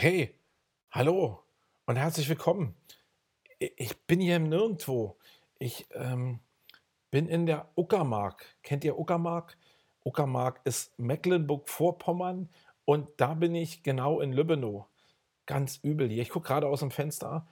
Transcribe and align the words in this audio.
Hey, 0.00 0.32
hallo 0.92 1.42
und 1.86 1.96
herzlich 1.96 2.28
willkommen. 2.28 2.76
Ich 3.58 4.00
bin 4.06 4.20
hier 4.20 4.36
im 4.36 4.48
Nirgendwo. 4.48 5.18
Ich 5.58 5.88
ähm, 5.90 6.38
bin 7.10 7.26
in 7.26 7.46
der 7.46 7.72
Uckermark. 7.74 8.46
Kennt 8.62 8.84
ihr 8.84 8.96
Uckermark? 8.96 9.58
Uckermark 10.04 10.60
ist 10.62 10.96
Mecklenburg-Vorpommern 11.00 12.48
und 12.84 13.08
da 13.16 13.34
bin 13.34 13.56
ich 13.56 13.82
genau 13.82 14.20
in 14.20 14.32
Lübbenow. 14.32 14.86
Ganz 15.46 15.80
übel 15.82 16.08
hier. 16.08 16.22
Ich 16.22 16.30
gucke 16.30 16.46
gerade 16.46 16.68
aus 16.68 16.78
dem 16.78 16.92
Fenster 16.92 17.48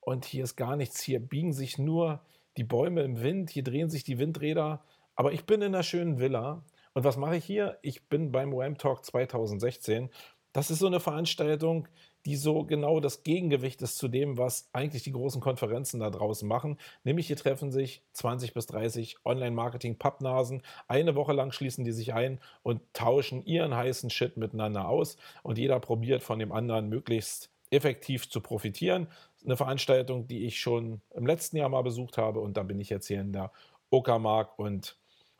und 0.00 0.24
hier 0.24 0.44
ist 0.44 0.56
gar 0.56 0.76
nichts. 0.76 1.02
Hier 1.02 1.20
biegen 1.20 1.52
sich 1.52 1.76
nur 1.76 2.24
die 2.56 2.64
Bäume 2.64 3.02
im 3.02 3.20
Wind, 3.20 3.50
hier 3.50 3.62
drehen 3.62 3.90
sich 3.90 4.04
die 4.04 4.18
Windräder. 4.18 4.82
Aber 5.16 5.34
ich 5.34 5.44
bin 5.44 5.60
in 5.60 5.74
einer 5.74 5.82
schönen 5.82 6.18
Villa. 6.18 6.64
Und 6.94 7.04
was 7.04 7.18
mache 7.18 7.36
ich 7.36 7.44
hier? 7.44 7.78
Ich 7.82 8.08
bin 8.08 8.32
beim 8.32 8.54
WAM 8.54 8.78
Talk 8.78 9.04
2016. 9.04 10.08
Das 10.52 10.70
ist 10.70 10.80
so 10.80 10.86
eine 10.86 11.00
Veranstaltung, 11.00 11.86
die 12.26 12.36
so 12.36 12.64
genau 12.64 13.00
das 13.00 13.22
Gegengewicht 13.22 13.80
ist 13.82 13.96
zu 13.96 14.08
dem, 14.08 14.36
was 14.36 14.68
eigentlich 14.72 15.02
die 15.04 15.12
großen 15.12 15.40
Konferenzen 15.40 16.00
da 16.00 16.10
draußen 16.10 16.46
machen. 16.46 16.76
Nämlich 17.04 17.28
hier 17.28 17.36
treffen 17.36 17.70
sich 17.70 18.02
20 18.12 18.52
bis 18.52 18.66
30 18.66 19.18
Online-Marketing-Pappnasen. 19.24 20.62
Eine 20.88 21.14
Woche 21.14 21.32
lang 21.32 21.52
schließen 21.52 21.84
die 21.84 21.92
sich 21.92 22.12
ein 22.12 22.40
und 22.62 22.82
tauschen 22.92 23.44
ihren 23.44 23.74
heißen 23.74 24.10
Shit 24.10 24.36
miteinander 24.36 24.88
aus. 24.88 25.16
Und 25.42 25.56
jeder 25.56 25.80
probiert 25.80 26.22
von 26.22 26.38
dem 26.38 26.52
anderen 26.52 26.88
möglichst 26.88 27.50
effektiv 27.70 28.28
zu 28.28 28.40
profitieren. 28.40 29.06
Eine 29.44 29.56
Veranstaltung, 29.56 30.26
die 30.26 30.44
ich 30.44 30.60
schon 30.60 31.00
im 31.14 31.26
letzten 31.26 31.56
Jahr 31.56 31.68
mal 31.68 31.82
besucht 31.82 32.18
habe. 32.18 32.40
Und 32.40 32.56
da 32.56 32.64
bin 32.64 32.80
ich 32.80 32.90
jetzt 32.90 33.06
hier 33.06 33.20
in 33.20 33.32
der 33.32 33.52
Uckermark 33.90 34.58
und 34.58 34.96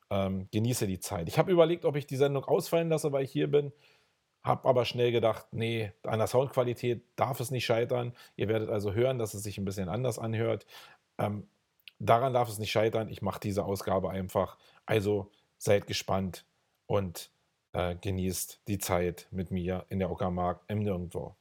ähm, 0.08 0.48
genieße 0.50 0.86
die 0.86 1.00
Zeit. 1.00 1.28
Ich 1.28 1.38
habe 1.38 1.52
überlegt, 1.52 1.84
ob 1.84 1.96
ich 1.96 2.06
die 2.06 2.16
Sendung 2.16 2.44
ausfallen 2.44 2.88
lasse, 2.88 3.12
weil 3.12 3.24
ich 3.24 3.32
hier 3.32 3.48
bin. 3.48 3.72
Habe 4.42 4.68
aber 4.68 4.84
schnell 4.84 5.12
gedacht, 5.12 5.46
nee, 5.52 5.92
an 6.02 6.18
der 6.18 6.26
Soundqualität 6.26 7.04
darf 7.16 7.40
es 7.40 7.50
nicht 7.50 7.66
scheitern. 7.66 8.14
Ihr 8.36 8.48
werdet 8.48 8.70
also 8.70 8.94
hören, 8.94 9.18
dass 9.18 9.34
es 9.34 9.42
sich 9.42 9.58
ein 9.58 9.64
bisschen 9.64 9.88
anders 9.88 10.18
anhört. 10.18 10.66
Ähm, 11.18 11.46
daran 11.98 12.32
darf 12.32 12.48
es 12.48 12.58
nicht 12.58 12.70
scheitern. 12.72 13.08
Ich 13.08 13.22
mache 13.22 13.40
diese 13.40 13.64
Ausgabe 13.64 14.10
einfach. 14.10 14.56
Also 14.86 15.30
seid 15.58 15.86
gespannt 15.86 16.46
und 16.86 17.30
äh, 17.72 17.94
genießt 17.96 18.62
die 18.66 18.78
Zeit 18.78 19.28
mit 19.30 19.50
mir 19.50 19.84
in 19.88 19.98
der 19.98 20.10
Uckermark 20.10 20.62
im 20.68 20.80
Nirgendwo. 20.80 21.36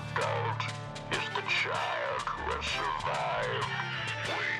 Adult 0.00 0.62
is 1.12 1.24
the 1.34 1.42
child 1.48 2.22
who 2.22 2.52
has 2.52 2.64
survived. 2.64 3.66
Wait. 4.28 4.59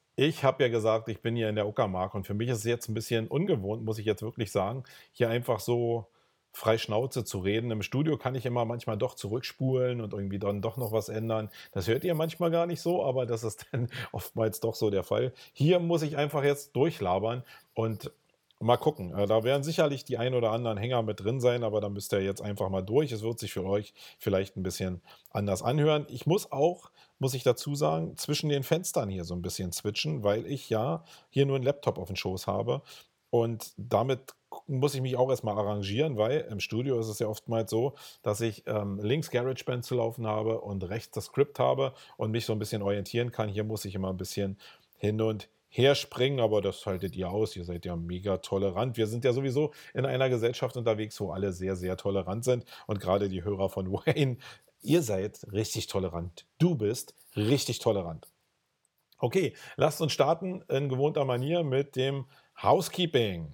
Ich 0.15 0.43
habe 0.43 0.63
ja 0.63 0.69
gesagt, 0.69 1.07
ich 1.09 1.21
bin 1.21 1.35
hier 1.35 1.49
in 1.49 1.55
der 1.55 1.67
Uckermark 1.67 2.13
und 2.15 2.27
für 2.27 2.33
mich 2.33 2.49
ist 2.49 2.59
es 2.59 2.63
jetzt 2.65 2.89
ein 2.89 2.93
bisschen 2.93 3.27
ungewohnt, 3.27 3.83
muss 3.83 3.97
ich 3.97 4.05
jetzt 4.05 4.21
wirklich 4.21 4.51
sagen, 4.51 4.83
hier 5.11 5.29
einfach 5.29 5.59
so 5.59 6.07
frei 6.53 6.77
Schnauze 6.77 7.23
zu 7.23 7.39
reden. 7.39 7.71
Im 7.71 7.81
Studio 7.81 8.17
kann 8.17 8.35
ich 8.35 8.45
immer 8.45 8.65
manchmal 8.65 8.97
doch 8.97 9.15
zurückspulen 9.15 10.01
und 10.01 10.13
irgendwie 10.13 10.39
dann 10.39 10.61
doch 10.61 10.75
noch 10.77 10.91
was 10.91 11.07
ändern. 11.09 11.49
Das 11.71 11.87
hört 11.87 12.03
ihr 12.03 12.13
manchmal 12.13 12.51
gar 12.51 12.67
nicht 12.67 12.81
so, 12.81 13.03
aber 13.05 13.25
das 13.25 13.43
ist 13.43 13.67
dann 13.71 13.89
oftmals 14.11 14.59
doch 14.59 14.75
so 14.75 14.89
der 14.89 15.03
Fall. 15.03 15.33
Hier 15.53 15.79
muss 15.79 16.01
ich 16.01 16.17
einfach 16.17 16.43
jetzt 16.43 16.75
durchlabern 16.75 17.43
und 17.73 18.11
mal 18.59 18.77
gucken. 18.77 19.17
Äh, 19.17 19.27
Da 19.27 19.43
werden 19.43 19.63
sicherlich 19.63 20.03
die 20.05 20.17
ein 20.17 20.33
oder 20.33 20.51
anderen 20.51 20.77
Hänger 20.77 21.03
mit 21.03 21.21
drin 21.21 21.39
sein, 21.39 21.63
aber 21.63 21.81
da 21.81 21.89
müsst 21.89 22.13
ihr 22.13 22.21
jetzt 22.21 22.41
einfach 22.41 22.69
mal 22.69 22.81
durch. 22.81 23.11
Es 23.11 23.21
wird 23.23 23.39
sich 23.39 23.53
für 23.53 23.65
euch 23.65 23.93
vielleicht 24.19 24.57
ein 24.57 24.63
bisschen 24.63 25.01
anders 25.29 25.63
anhören. 25.63 26.05
Ich 26.09 26.25
muss 26.25 26.51
auch, 26.51 26.91
muss 27.21 27.35
ich 27.35 27.43
dazu 27.43 27.75
sagen, 27.75 28.17
zwischen 28.17 28.49
den 28.49 28.63
Fenstern 28.63 29.07
hier 29.07 29.25
so 29.25 29.35
ein 29.35 29.43
bisschen 29.43 29.71
switchen, 29.71 30.23
weil 30.23 30.47
ich 30.47 30.71
ja 30.71 31.03
hier 31.29 31.45
nur 31.45 31.55
einen 31.55 31.65
Laptop 31.65 31.99
auf 31.99 32.07
dem 32.07 32.15
Schoß 32.15 32.47
habe. 32.47 32.81
Und 33.29 33.73
damit 33.77 34.33
muss 34.65 34.95
ich 34.95 35.01
mich 35.01 35.15
auch 35.15 35.29
erstmal 35.29 35.55
arrangieren, 35.55 36.17
weil 36.17 36.41
im 36.49 36.59
Studio 36.59 36.99
ist 36.99 37.07
es 37.07 37.19
ja 37.19 37.27
oftmals 37.27 37.69
so, 37.69 37.93
dass 38.23 38.41
ich 38.41 38.63
ähm, 38.65 38.99
links 39.03 39.29
GarageBand 39.29 39.85
zu 39.85 39.95
laufen 39.95 40.25
habe 40.25 40.61
und 40.61 40.83
rechts 40.89 41.11
das 41.11 41.25
Skript 41.25 41.59
habe 41.59 41.93
und 42.17 42.31
mich 42.31 42.45
so 42.45 42.53
ein 42.53 42.59
bisschen 42.59 42.81
orientieren 42.81 43.31
kann. 43.31 43.49
Hier 43.49 43.63
muss 43.63 43.85
ich 43.85 43.93
immer 43.93 44.09
ein 44.09 44.17
bisschen 44.17 44.57
hin 44.97 45.21
und 45.21 45.47
her 45.69 45.93
springen, 45.93 46.39
aber 46.39 46.59
das 46.61 46.83
haltet 46.87 47.15
ihr 47.15 47.29
aus. 47.29 47.55
Ihr 47.55 47.65
seid 47.65 47.85
ja 47.85 47.95
mega 47.95 48.37
tolerant. 48.37 48.97
Wir 48.97 49.05
sind 49.05 49.23
ja 49.23 49.31
sowieso 49.31 49.71
in 49.93 50.07
einer 50.07 50.27
Gesellschaft 50.27 50.75
unterwegs, 50.75 51.19
wo 51.21 51.31
alle 51.31 51.53
sehr, 51.53 51.75
sehr 51.75 51.97
tolerant 51.97 52.43
sind. 52.43 52.65
Und 52.87 52.99
gerade 52.99 53.29
die 53.29 53.43
Hörer 53.43 53.69
von 53.69 53.91
Wayne, 53.93 54.37
ihr 54.81 55.01
seid 55.01 55.39
richtig 55.51 55.87
tolerant. 55.87 56.45
Du 56.57 56.75
bist 56.75 57.15
richtig 57.35 57.79
tolerant. 57.79 58.27
Okay, 59.17 59.55
lasst 59.75 60.01
uns 60.01 60.13
starten 60.13 60.63
in 60.67 60.89
gewohnter 60.89 61.25
Manier 61.25 61.63
mit 61.63 61.95
dem 61.95 62.25
Housekeeping. 62.61 63.53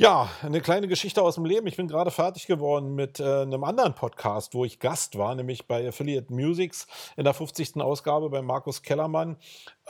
Ja, 0.00 0.30
eine 0.40 0.62
kleine 0.62 0.88
Geschichte 0.88 1.20
aus 1.20 1.34
dem 1.34 1.44
Leben. 1.44 1.66
Ich 1.66 1.76
bin 1.76 1.86
gerade 1.86 2.10
fertig 2.10 2.46
geworden 2.46 2.94
mit 2.94 3.20
äh, 3.20 3.42
einem 3.42 3.62
anderen 3.64 3.94
Podcast, 3.94 4.54
wo 4.54 4.64
ich 4.64 4.78
Gast 4.78 5.18
war, 5.18 5.34
nämlich 5.34 5.66
bei 5.66 5.86
Affiliate 5.86 6.32
Musics 6.32 6.86
in 7.18 7.24
der 7.24 7.34
50. 7.34 7.76
Ausgabe 7.82 8.30
bei 8.30 8.40
Markus 8.40 8.80
Kellermann. 8.80 9.36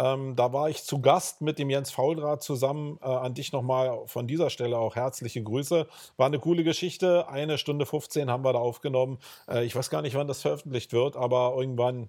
Ähm, 0.00 0.34
da 0.34 0.52
war 0.52 0.70
ich 0.70 0.82
zu 0.82 1.00
Gast 1.00 1.42
mit 1.42 1.58
dem 1.58 1.68
Jens 1.68 1.90
Fauldraht 1.90 2.42
zusammen. 2.42 2.98
Äh, 3.02 3.06
an 3.06 3.34
dich 3.34 3.52
nochmal 3.52 4.00
von 4.06 4.26
dieser 4.26 4.48
Stelle 4.48 4.78
auch 4.78 4.96
herzliche 4.96 5.42
Grüße. 5.42 5.86
War 6.16 6.26
eine 6.26 6.38
coole 6.38 6.64
Geschichte. 6.64 7.28
Eine 7.28 7.58
Stunde 7.58 7.84
15 7.84 8.30
haben 8.30 8.42
wir 8.42 8.54
da 8.54 8.60
aufgenommen. 8.60 9.18
Äh, 9.46 9.64
ich 9.64 9.76
weiß 9.76 9.90
gar 9.90 10.00
nicht, 10.00 10.16
wann 10.16 10.26
das 10.26 10.40
veröffentlicht 10.40 10.94
wird, 10.94 11.16
aber 11.16 11.54
irgendwann 11.56 12.08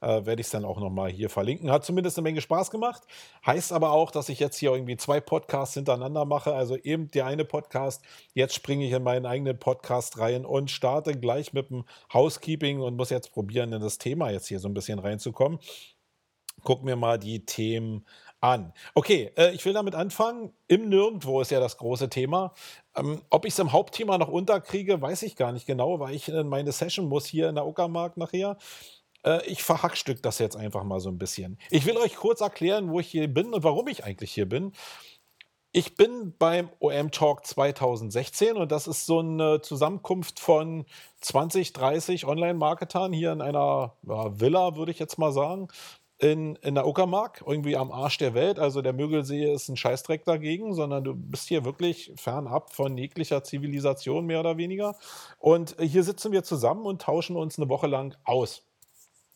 äh, 0.00 0.24
werde 0.24 0.40
ich 0.40 0.46
es 0.46 0.50
dann 0.52 0.64
auch 0.64 0.78
nochmal 0.78 1.10
hier 1.10 1.28
verlinken. 1.30 1.72
Hat 1.72 1.84
zumindest 1.84 2.16
eine 2.16 2.22
Menge 2.22 2.40
Spaß 2.40 2.70
gemacht. 2.70 3.02
Heißt 3.44 3.72
aber 3.72 3.90
auch, 3.90 4.12
dass 4.12 4.28
ich 4.28 4.38
jetzt 4.38 4.56
hier 4.58 4.72
irgendwie 4.72 4.96
zwei 4.96 5.20
Podcasts 5.20 5.74
hintereinander 5.74 6.24
mache. 6.24 6.54
Also 6.54 6.76
eben 6.76 7.10
der 7.10 7.26
eine 7.26 7.41
Podcast. 7.44 8.02
Jetzt 8.34 8.54
springe 8.54 8.86
ich 8.86 8.92
in 8.92 9.02
meinen 9.02 9.26
eigenen 9.26 9.58
Podcast 9.58 10.18
rein 10.18 10.44
und 10.44 10.70
starte 10.70 11.18
gleich 11.18 11.52
mit 11.52 11.70
dem 11.70 11.84
Housekeeping 12.12 12.80
und 12.80 12.96
muss 12.96 13.10
jetzt 13.10 13.32
probieren, 13.32 13.72
in 13.72 13.80
das 13.80 13.98
Thema 13.98 14.30
jetzt 14.30 14.48
hier 14.48 14.60
so 14.60 14.68
ein 14.68 14.74
bisschen 14.74 14.98
reinzukommen. 14.98 15.58
Gucken 16.62 16.86
wir 16.86 16.96
mal 16.96 17.18
die 17.18 17.44
Themen 17.44 18.04
an. 18.40 18.72
Okay, 18.94 19.32
äh, 19.36 19.52
ich 19.52 19.64
will 19.64 19.72
damit 19.72 19.94
anfangen. 19.94 20.52
Im 20.68 20.88
Nirgendwo 20.88 21.40
ist 21.40 21.50
ja 21.50 21.60
das 21.60 21.76
große 21.78 22.08
Thema. 22.08 22.52
Ähm, 22.96 23.22
ob 23.30 23.46
ich 23.46 23.52
es 23.52 23.58
im 23.58 23.72
Hauptthema 23.72 24.18
noch 24.18 24.28
unterkriege, 24.28 25.00
weiß 25.00 25.22
ich 25.22 25.36
gar 25.36 25.52
nicht 25.52 25.66
genau, 25.66 26.00
weil 26.00 26.14
ich 26.14 26.28
in 26.28 26.48
meine 26.48 26.72
Session 26.72 27.08
muss 27.08 27.26
hier 27.26 27.48
in 27.48 27.54
der 27.54 27.66
Uckermark 27.66 28.16
nachher. 28.16 28.58
Äh, 29.24 29.46
ich 29.46 29.62
verhackstück 29.62 30.22
das 30.22 30.38
jetzt 30.38 30.56
einfach 30.56 30.84
mal 30.84 31.00
so 31.00 31.08
ein 31.08 31.18
bisschen. 31.18 31.58
Ich 31.70 31.86
will 31.86 31.96
euch 31.96 32.16
kurz 32.16 32.40
erklären, 32.40 32.90
wo 32.90 33.00
ich 33.00 33.08
hier 33.08 33.28
bin 33.28 33.54
und 33.54 33.62
warum 33.62 33.88
ich 33.88 34.04
eigentlich 34.04 34.32
hier 34.32 34.48
bin. 34.48 34.72
Ich 35.74 35.94
bin 35.94 36.34
beim 36.38 36.68
OM 36.80 37.10
Talk 37.12 37.46
2016 37.46 38.58
und 38.58 38.70
das 38.70 38.86
ist 38.86 39.06
so 39.06 39.20
eine 39.20 39.62
Zusammenkunft 39.62 40.38
von 40.38 40.84
20, 41.22 41.72
30 41.72 42.26
Online-Marketern 42.26 43.10
hier 43.10 43.32
in 43.32 43.40
einer 43.40 43.94
ja, 44.06 44.38
Villa, 44.38 44.76
würde 44.76 44.92
ich 44.92 44.98
jetzt 44.98 45.16
mal 45.16 45.32
sagen, 45.32 45.68
in, 46.18 46.56
in 46.56 46.74
der 46.74 46.86
Uckermark, 46.86 47.42
irgendwie 47.46 47.78
am 47.78 47.90
Arsch 47.90 48.18
der 48.18 48.34
Welt. 48.34 48.58
Also 48.58 48.82
der 48.82 48.92
Mögelsee 48.92 49.50
ist 49.50 49.70
ein 49.70 49.78
Scheißdreck 49.78 50.26
dagegen, 50.26 50.74
sondern 50.74 51.04
du 51.04 51.14
bist 51.14 51.48
hier 51.48 51.64
wirklich 51.64 52.12
fernab 52.16 52.74
von 52.74 52.98
jeglicher 52.98 53.42
Zivilisation, 53.42 54.26
mehr 54.26 54.40
oder 54.40 54.58
weniger. 54.58 54.94
Und 55.38 55.74
hier 55.80 56.02
sitzen 56.02 56.32
wir 56.32 56.44
zusammen 56.44 56.84
und 56.84 57.00
tauschen 57.00 57.34
uns 57.34 57.58
eine 57.58 57.70
Woche 57.70 57.86
lang 57.86 58.14
aus. 58.24 58.62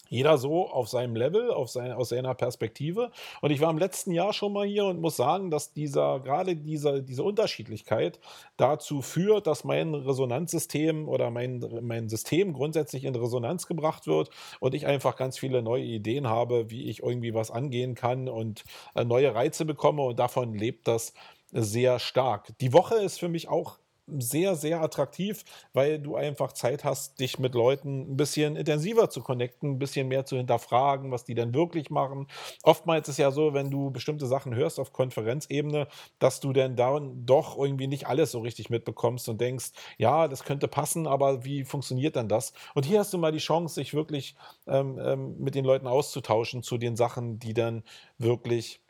Jeder 0.09 0.39
so 0.39 0.69
auf 0.69 0.89
seinem 0.89 1.17
Level, 1.17 1.51
auf 1.51 1.69
sein, 1.69 1.93
aus 1.93 2.11
seiner 2.11 2.35
Perspektive. 2.35 3.11
Und 3.41 3.51
ich 3.51 3.61
war 3.61 3.71
im 3.71 3.79
letzten 3.79 4.13
Jahr 4.13 4.33
schon 4.33 4.53
mal 4.53 4.67
hier 4.67 4.87
und 4.87 5.01
muss 5.01 5.17
sagen, 5.17 5.51
dass 5.51 5.73
dieser, 5.73 6.21
gerade 6.21 6.57
dieser, 6.57 7.01
diese 7.01 7.23
Unterschiedlichkeit 7.23 8.21
dazu 8.57 9.03
führt, 9.03 9.47
dass 9.47 9.65
mein 9.65 9.95
Resonanzsystem 9.95 11.09
oder 11.09 11.31
mein, 11.31 11.65
mein 11.83 12.09
System 12.09 12.53
grundsätzlich 12.53 13.05
in 13.05 13.15
Resonanz 13.15 13.67
gebracht 13.67 14.07
wird 14.07 14.31
und 14.61 14.75
ich 14.75 14.87
einfach 14.87 15.17
ganz 15.17 15.39
viele 15.39 15.63
neue 15.63 15.85
Ideen 15.85 16.29
habe, 16.29 16.71
wie 16.71 16.89
ich 16.89 17.03
irgendwie 17.03 17.35
was 17.35 17.51
angehen 17.51 17.95
kann 17.95 18.29
und 18.29 18.65
äh, 18.95 19.05
neue 19.05 19.35
Reize 19.35 19.65
bekomme 19.65 20.03
und 20.03 20.19
davon 20.19 20.55
lebt 20.55 20.89
das 20.89 21.13
sehr 21.53 21.99
stark. 21.99 22.53
Die 22.61 22.73
Woche 22.73 22.97
ist 22.97 23.19
für 23.19 23.29
mich 23.29 23.49
auch 23.49 23.79
sehr, 24.07 24.55
sehr 24.55 24.81
attraktiv, 24.81 25.45
weil 25.73 25.99
du 25.99 26.17
einfach 26.17 26.53
Zeit 26.53 26.85
hast, 26.85 27.19
dich 27.21 27.39
mit 27.39 27.55
Leuten 27.55 28.13
ein 28.13 28.17
bisschen 28.17 28.57
intensiver 28.57 29.11
zu 29.11 29.21
connecten, 29.21 29.73
ein 29.73 29.79
bisschen 29.79 30.09
mehr 30.09 30.25
zu 30.25 30.37
hinterfragen, 30.37 31.11
was 31.11 31.25
die 31.25 31.35
denn 31.35 31.55
wirklich 31.55 31.91
machen. 31.91 32.29
Oftmals 32.63 33.09
ist 33.09 33.15
es 33.15 33.19
ja 33.19 33.31
so, 33.31 33.55
wenn 33.55 33.71
du 33.71 33.91
bestimmte 33.91 34.27
Sachen 34.27 34.55
hörst 34.55 34.79
auf 34.79 34.93
Konferenzebene, 34.93 35.89
dass 36.19 36.41
du 36.41 36.53
dann 36.53 36.77
da 36.77 37.01
doch 37.01 37.59
irgendwie 37.59 37.87
nicht 37.89 38.07
alles 38.07 38.31
so 38.31 38.41
richtig 38.41 38.71
mitbekommst 38.71 39.29
und 39.29 39.41
denkst, 39.41 39.73
ja, 39.99 40.29
das 40.29 40.45
könnte 40.45 40.69
passen, 40.69 41.07
aber 41.07 41.45
wie 41.45 41.65
funktioniert 41.65 42.17
dann 42.17 42.29
das? 42.29 42.53
Und 42.75 42.87
hier 42.87 43.01
hast 43.01 43.13
du 43.13 43.19
mal 43.19 43.33
die 43.33 43.39
Chance, 43.39 43.75
sich 43.75 43.95
wirklich 43.95 44.37
ähm, 44.67 44.99
ähm, 45.01 45.37
mit 45.39 45.55
den 45.55 45.65
Leuten 45.65 45.87
auszutauschen 45.87 46.63
zu 46.63 46.79
den 46.79 46.97
Sachen, 46.97 47.39
die 47.39 47.55
dann 47.55 47.83
wirklich 48.19 48.81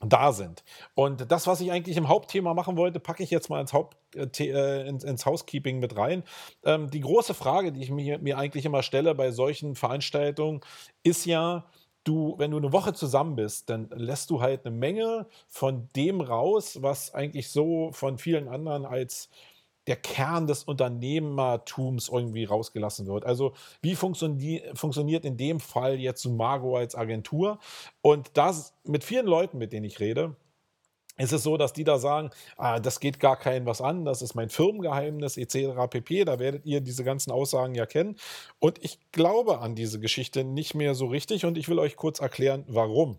da 0.00 0.32
sind. 0.32 0.64
Und 0.94 1.30
das, 1.30 1.46
was 1.46 1.60
ich 1.60 1.70
eigentlich 1.70 1.96
im 1.96 2.08
Hauptthema 2.08 2.54
machen 2.54 2.76
wollte, 2.76 3.00
packe 3.00 3.22
ich 3.22 3.30
jetzt 3.30 3.50
mal 3.50 3.60
ins, 3.60 3.72
Haupt, 3.72 3.96
äh, 4.16 4.26
äh, 4.44 4.88
ins, 4.88 5.04
ins 5.04 5.26
Housekeeping 5.26 5.78
mit 5.78 5.96
rein. 5.96 6.24
Ähm, 6.64 6.90
die 6.90 7.00
große 7.00 7.34
Frage, 7.34 7.72
die 7.72 7.82
ich 7.82 7.90
mir, 7.90 8.18
mir 8.18 8.38
eigentlich 8.38 8.64
immer 8.64 8.82
stelle 8.82 9.14
bei 9.14 9.30
solchen 9.30 9.74
Veranstaltungen, 9.74 10.60
ist 11.02 11.26
ja, 11.26 11.66
du, 12.04 12.34
wenn 12.38 12.50
du 12.50 12.56
eine 12.56 12.72
Woche 12.72 12.94
zusammen 12.94 13.36
bist, 13.36 13.68
dann 13.68 13.90
lässt 13.94 14.30
du 14.30 14.40
halt 14.40 14.64
eine 14.64 14.74
Menge 14.74 15.26
von 15.48 15.88
dem 15.94 16.20
raus, 16.22 16.78
was 16.80 17.12
eigentlich 17.12 17.50
so 17.50 17.92
von 17.92 18.16
vielen 18.18 18.48
anderen 18.48 18.86
als 18.86 19.28
der 19.90 19.96
Kern 19.96 20.46
des 20.46 20.62
Unternehmertums 20.62 22.08
irgendwie 22.08 22.44
rausgelassen 22.44 23.08
wird. 23.08 23.26
Also 23.26 23.54
wie 23.82 23.96
funktioni 23.96 24.62
funktioniert 24.74 25.24
in 25.24 25.36
dem 25.36 25.58
Fall 25.58 25.98
jetzt 25.98 26.22
Sumago 26.22 26.76
als 26.76 26.94
Agentur? 26.94 27.58
Und 28.00 28.30
das 28.34 28.72
mit 28.84 29.02
vielen 29.02 29.26
Leuten, 29.26 29.58
mit 29.58 29.72
denen 29.72 29.84
ich 29.84 29.98
rede, 29.98 30.36
ist 31.18 31.32
es 31.32 31.42
so, 31.42 31.56
dass 31.56 31.72
die 31.72 31.82
da 31.82 31.98
sagen, 31.98 32.30
ah, 32.56 32.78
das 32.78 33.00
geht 33.00 33.18
gar 33.18 33.36
keinem 33.36 33.66
was 33.66 33.80
an, 33.80 34.04
das 34.04 34.22
ist 34.22 34.36
mein 34.36 34.48
Firmengeheimnis 34.48 35.36
etc. 35.36 35.90
pp. 35.90 36.24
Da 36.24 36.38
werdet 36.38 36.64
ihr 36.64 36.80
diese 36.80 37.02
ganzen 37.02 37.32
Aussagen 37.32 37.74
ja 37.74 37.84
kennen. 37.84 38.14
Und 38.60 38.78
ich 38.84 39.00
glaube 39.10 39.58
an 39.58 39.74
diese 39.74 39.98
Geschichte 39.98 40.44
nicht 40.44 40.76
mehr 40.76 40.94
so 40.94 41.06
richtig 41.06 41.44
und 41.44 41.58
ich 41.58 41.68
will 41.68 41.80
euch 41.80 41.96
kurz 41.96 42.20
erklären, 42.20 42.64
warum. 42.68 43.18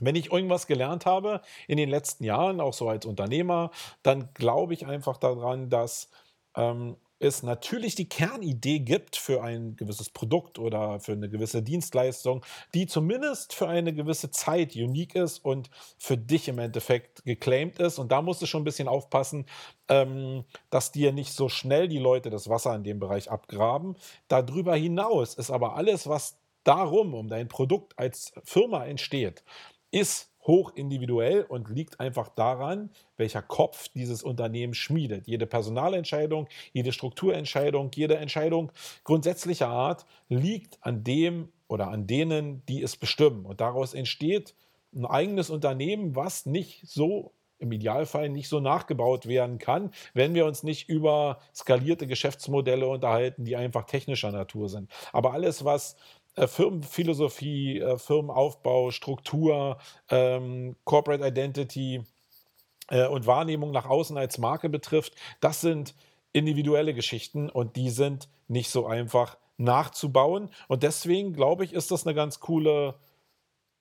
Wenn 0.00 0.16
ich 0.16 0.32
irgendwas 0.32 0.66
gelernt 0.66 1.06
habe 1.06 1.40
in 1.68 1.76
den 1.76 1.88
letzten 1.88 2.24
Jahren, 2.24 2.60
auch 2.60 2.74
so 2.74 2.88
als 2.88 3.06
Unternehmer, 3.06 3.70
dann 4.02 4.30
glaube 4.34 4.74
ich 4.74 4.86
einfach 4.86 5.16
daran, 5.16 5.70
dass 5.70 6.10
ähm, 6.56 6.96
es 7.20 7.42
natürlich 7.42 7.94
die 7.94 8.08
Kernidee 8.08 8.80
gibt 8.80 9.16
für 9.16 9.42
ein 9.42 9.76
gewisses 9.76 10.08
Produkt 10.08 10.58
oder 10.58 11.00
für 11.00 11.12
eine 11.12 11.28
gewisse 11.28 11.62
Dienstleistung, 11.62 12.44
die 12.74 12.86
zumindest 12.86 13.52
für 13.52 13.68
eine 13.68 13.92
gewisse 13.92 14.30
Zeit 14.30 14.74
unique 14.74 15.14
ist 15.14 15.44
und 15.44 15.70
für 15.98 16.16
dich 16.16 16.48
im 16.48 16.58
Endeffekt 16.58 17.22
geclaimed 17.24 17.78
ist. 17.78 17.98
Und 17.98 18.10
da 18.10 18.22
musst 18.22 18.40
du 18.40 18.46
schon 18.46 18.62
ein 18.62 18.64
bisschen 18.64 18.88
aufpassen, 18.88 19.44
ähm, 19.88 20.44
dass 20.70 20.92
dir 20.92 21.12
nicht 21.12 21.34
so 21.34 21.50
schnell 21.50 21.88
die 21.88 21.98
Leute 21.98 22.30
das 22.30 22.48
Wasser 22.48 22.74
in 22.74 22.84
dem 22.84 22.98
Bereich 22.98 23.30
abgraben. 23.30 23.96
Darüber 24.28 24.74
hinaus 24.74 25.34
ist 25.34 25.50
aber 25.50 25.76
alles, 25.76 26.08
was 26.08 26.38
darum 26.64 27.14
um 27.14 27.28
dein 27.28 27.48
Produkt 27.48 27.98
als 27.98 28.32
Firma 28.44 28.86
entsteht, 28.86 29.44
ist 29.90 30.30
hoch 30.42 30.72
individuell 30.74 31.42
und 31.42 31.68
liegt 31.68 32.00
einfach 32.00 32.28
daran, 32.28 32.90
welcher 33.16 33.42
Kopf 33.42 33.88
dieses 33.88 34.22
Unternehmen 34.22 34.74
schmiedet. 34.74 35.26
Jede 35.26 35.46
Personalentscheidung, 35.46 36.48
jede 36.72 36.92
Strukturentscheidung, 36.92 37.90
jede 37.94 38.16
Entscheidung 38.16 38.72
grundsätzlicher 39.04 39.68
Art 39.68 40.06
liegt 40.28 40.78
an 40.80 41.04
dem 41.04 41.52
oder 41.68 41.88
an 41.88 42.06
denen, 42.06 42.64
die 42.66 42.82
es 42.82 42.96
bestimmen. 42.96 43.44
Und 43.44 43.60
daraus 43.60 43.94
entsteht 43.94 44.54
ein 44.94 45.06
eigenes 45.06 45.50
Unternehmen, 45.50 46.16
was 46.16 46.46
nicht 46.46 46.82
so 46.86 47.32
im 47.60 47.72
Idealfall 47.72 48.30
nicht 48.30 48.48
so 48.48 48.58
nachgebaut 48.58 49.26
werden 49.26 49.58
kann, 49.58 49.90
wenn 50.14 50.34
wir 50.34 50.46
uns 50.46 50.62
nicht 50.62 50.88
über 50.88 51.38
skalierte 51.54 52.06
Geschäftsmodelle 52.06 52.88
unterhalten, 52.88 53.44
die 53.44 53.54
einfach 53.54 53.84
technischer 53.84 54.32
Natur 54.32 54.68
sind. 54.68 54.90
Aber 55.12 55.34
alles, 55.34 55.64
was 55.64 55.96
Firmenphilosophie, 56.36 57.80
äh, 57.80 57.98
Firmenaufbau, 57.98 58.90
Struktur, 58.90 59.78
ähm, 60.08 60.76
Corporate 60.84 61.26
Identity 61.26 62.02
äh, 62.88 63.06
und 63.06 63.26
Wahrnehmung 63.26 63.70
nach 63.72 63.86
außen 63.86 64.16
als 64.16 64.38
Marke 64.38 64.68
betrifft, 64.68 65.14
das 65.40 65.60
sind 65.60 65.94
individuelle 66.32 66.94
Geschichten 66.94 67.50
und 67.50 67.76
die 67.76 67.90
sind 67.90 68.28
nicht 68.48 68.70
so 68.70 68.86
einfach 68.86 69.36
nachzubauen. 69.56 70.50
Und 70.68 70.82
deswegen 70.82 71.32
glaube 71.32 71.64
ich, 71.64 71.72
ist 71.72 71.90
das 71.90 72.06
eine 72.06 72.14
ganz 72.14 72.40
coole 72.40 72.94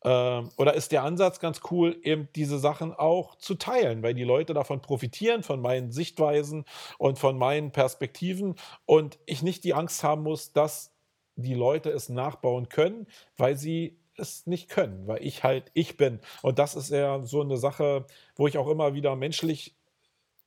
äh, 0.03 0.41
oder 0.57 0.73
ist 0.73 0.91
der 0.91 1.03
Ansatz 1.03 1.39
ganz 1.39 1.61
cool, 1.71 1.97
eben 2.03 2.29
diese 2.35 2.59
Sachen 2.59 2.93
auch 2.93 3.35
zu 3.35 3.55
teilen, 3.55 4.03
weil 4.03 4.13
die 4.13 4.23
Leute 4.23 4.53
davon 4.53 4.81
profitieren, 4.81 5.43
von 5.43 5.61
meinen 5.61 5.91
Sichtweisen 5.91 6.65
und 6.97 7.19
von 7.19 7.37
meinen 7.37 7.71
Perspektiven 7.71 8.55
und 8.85 9.19
ich 9.25 9.41
nicht 9.41 9.63
die 9.63 9.73
Angst 9.73 10.03
haben 10.03 10.23
muss, 10.23 10.53
dass 10.53 10.91
die 11.41 11.53
Leute 11.53 11.89
es 11.89 12.09
nachbauen 12.09 12.69
können, 12.69 13.07
weil 13.37 13.57
sie 13.57 13.97
es 14.17 14.45
nicht 14.47 14.69
können, 14.69 15.07
weil 15.07 15.23
ich 15.25 15.43
halt 15.43 15.71
ich 15.73 15.97
bin. 15.97 16.19
Und 16.41 16.59
das 16.59 16.75
ist 16.75 16.91
ja 16.91 17.23
so 17.23 17.41
eine 17.41 17.57
Sache, 17.57 18.05
wo 18.35 18.47
ich 18.47 18.57
auch 18.57 18.67
immer 18.67 18.93
wieder 18.93 19.15
menschlich 19.15 19.75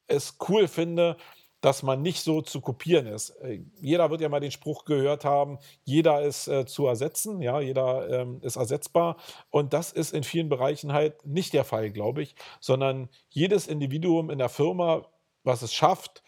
es 0.06 0.37
cool 0.49 0.69
finde, 0.69 1.17
dass 1.62 1.85
man 1.85 2.03
nicht 2.03 2.23
so 2.23 2.43
zu 2.43 2.61
kopieren 2.61 3.06
ist. 3.06 3.31
Äh, 3.41 3.61
jeder 3.81 4.11
wird 4.11 4.21
ja 4.21 4.29
mal 4.29 4.41
den 4.41 4.50
Spruch 4.50 4.85
gehört 4.85 5.25
haben, 5.25 5.59
jeder 5.85 6.23
ist 6.23 6.49
äh, 6.49 6.67
zu 6.67 6.87
ersetzen, 6.87 7.41
ja, 7.41 7.61
jeder 7.61 8.11
ähm, 8.11 8.41
ist 8.43 8.56
ersetzbar. 8.56 9.17
Und 9.49 9.73
das 9.73 9.93
ist 9.93 10.12
in 10.12 10.25
vielen 10.25 10.49
Bereichen 10.49 10.93
halt 10.93 11.25
nicht 11.25 11.55
der 11.55 11.65
Fall, 11.65 11.91
glaube 11.91 12.23
ich, 12.23 12.35
sondern 12.61 13.09
jedes 13.31 13.69
Individuum 13.69 14.29
in 14.29 14.39
der 14.39 14.49
Firma, 14.49 15.06
was 15.44 15.62
es 15.62 15.73
schafft, 15.73 16.23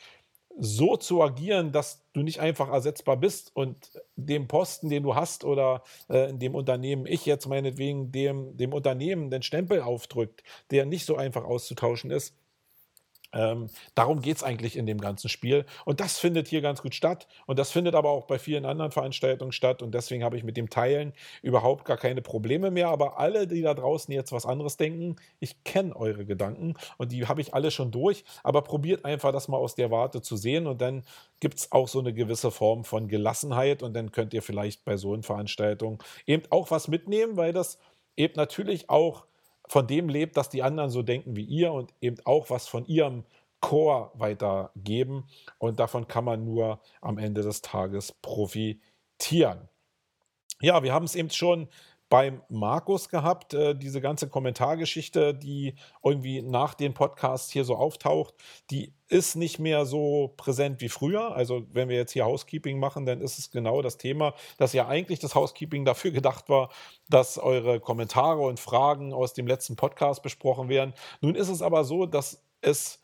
so 0.58 0.96
zu 0.96 1.22
agieren, 1.22 1.72
dass 1.72 2.04
du 2.12 2.22
nicht 2.22 2.40
einfach 2.40 2.68
ersetzbar 2.68 3.16
bist 3.16 3.50
und 3.54 3.76
dem 4.16 4.46
Posten, 4.46 4.88
den 4.88 5.02
du 5.02 5.14
hast 5.14 5.44
oder 5.44 5.82
äh, 6.08 6.30
in 6.30 6.38
dem 6.38 6.54
Unternehmen, 6.54 7.06
ich 7.06 7.26
jetzt 7.26 7.46
meinetwegen 7.46 8.12
dem, 8.12 8.56
dem 8.56 8.72
Unternehmen 8.72 9.30
den 9.30 9.42
Stempel 9.42 9.80
aufdrückt, 9.80 10.42
der 10.70 10.86
nicht 10.86 11.06
so 11.06 11.16
einfach 11.16 11.44
auszutauschen 11.44 12.10
ist, 12.10 12.36
ähm, 13.34 13.68
darum 13.94 14.22
geht 14.22 14.36
es 14.36 14.42
eigentlich 14.42 14.76
in 14.76 14.86
dem 14.86 15.00
ganzen 15.00 15.28
Spiel. 15.28 15.66
Und 15.84 16.00
das 16.00 16.18
findet 16.18 16.48
hier 16.48 16.60
ganz 16.60 16.80
gut 16.82 16.94
statt. 16.94 17.26
Und 17.46 17.58
das 17.58 17.72
findet 17.72 17.94
aber 17.94 18.10
auch 18.10 18.26
bei 18.26 18.38
vielen 18.38 18.64
anderen 18.64 18.92
Veranstaltungen 18.92 19.52
statt. 19.52 19.82
Und 19.82 19.92
deswegen 19.92 20.22
habe 20.22 20.36
ich 20.36 20.44
mit 20.44 20.56
dem 20.56 20.70
Teilen 20.70 21.12
überhaupt 21.42 21.84
gar 21.84 21.96
keine 21.96 22.22
Probleme 22.22 22.70
mehr. 22.70 22.88
Aber 22.88 23.18
alle, 23.18 23.46
die 23.46 23.62
da 23.62 23.74
draußen 23.74 24.14
jetzt 24.14 24.32
was 24.32 24.46
anderes 24.46 24.76
denken, 24.76 25.16
ich 25.40 25.64
kenne 25.64 25.96
eure 25.96 26.24
Gedanken 26.24 26.74
und 26.96 27.12
die 27.12 27.26
habe 27.26 27.40
ich 27.40 27.52
alle 27.54 27.70
schon 27.70 27.90
durch. 27.90 28.24
Aber 28.44 28.62
probiert 28.62 29.04
einfach 29.04 29.32
das 29.32 29.48
mal 29.48 29.56
aus 29.56 29.74
der 29.74 29.90
Warte 29.90 30.22
zu 30.22 30.36
sehen. 30.36 30.66
Und 30.66 30.80
dann 30.80 31.02
gibt 31.40 31.58
es 31.58 31.72
auch 31.72 31.88
so 31.88 31.98
eine 31.98 32.14
gewisse 32.14 32.52
Form 32.52 32.84
von 32.84 33.08
Gelassenheit. 33.08 33.82
Und 33.82 33.94
dann 33.94 34.12
könnt 34.12 34.32
ihr 34.32 34.42
vielleicht 34.42 34.84
bei 34.84 34.96
so 34.96 35.12
einer 35.12 35.24
Veranstaltung 35.24 36.02
eben 36.26 36.44
auch 36.50 36.70
was 36.70 36.86
mitnehmen, 36.86 37.36
weil 37.36 37.52
das 37.52 37.78
eben 38.16 38.34
natürlich 38.36 38.88
auch 38.90 39.26
von 39.68 39.86
dem 39.86 40.08
lebt, 40.08 40.36
dass 40.36 40.48
die 40.48 40.62
anderen 40.62 40.90
so 40.90 41.02
denken 41.02 41.36
wie 41.36 41.44
ihr 41.44 41.72
und 41.72 41.92
eben 42.00 42.16
auch 42.24 42.50
was 42.50 42.68
von 42.68 42.86
ihrem 42.86 43.24
Core 43.60 44.10
weitergeben. 44.14 45.24
Und 45.58 45.80
davon 45.80 46.06
kann 46.06 46.24
man 46.24 46.44
nur 46.44 46.80
am 47.00 47.18
Ende 47.18 47.42
des 47.42 47.62
Tages 47.62 48.12
profitieren. 48.12 49.68
Ja, 50.60 50.82
wir 50.82 50.92
haben 50.92 51.04
es 51.04 51.14
eben 51.14 51.30
schon 51.30 51.68
beim 52.08 52.42
Markus 52.48 53.08
gehabt, 53.08 53.54
äh, 53.54 53.74
diese 53.74 54.00
ganze 54.00 54.28
Kommentargeschichte, 54.28 55.34
die 55.34 55.74
irgendwie 56.02 56.42
nach 56.42 56.74
den 56.74 56.94
Podcasts 56.94 57.50
hier 57.50 57.64
so 57.64 57.76
auftaucht, 57.76 58.34
die 58.70 58.94
ist 59.08 59.36
nicht 59.36 59.58
mehr 59.58 59.86
so 59.86 60.32
präsent 60.36 60.80
wie 60.80 60.88
früher. 60.88 61.34
Also 61.34 61.66
wenn 61.72 61.88
wir 61.88 61.96
jetzt 61.96 62.12
hier 62.12 62.24
Housekeeping 62.24 62.78
machen, 62.78 63.06
dann 63.06 63.20
ist 63.20 63.38
es 63.38 63.50
genau 63.50 63.82
das 63.82 63.96
Thema, 63.96 64.34
dass 64.58 64.72
ja 64.72 64.86
eigentlich 64.86 65.18
das 65.18 65.34
Housekeeping 65.34 65.84
dafür 65.84 66.10
gedacht 66.10 66.48
war, 66.48 66.70
dass 67.08 67.38
eure 67.38 67.80
Kommentare 67.80 68.40
und 68.40 68.60
Fragen 68.60 69.12
aus 69.12 69.34
dem 69.34 69.46
letzten 69.46 69.76
Podcast 69.76 70.22
besprochen 70.22 70.68
werden. 70.68 70.94
Nun 71.20 71.34
ist 71.34 71.48
es 71.48 71.62
aber 71.62 71.84
so, 71.84 72.06
dass 72.06 72.42
es 72.60 73.00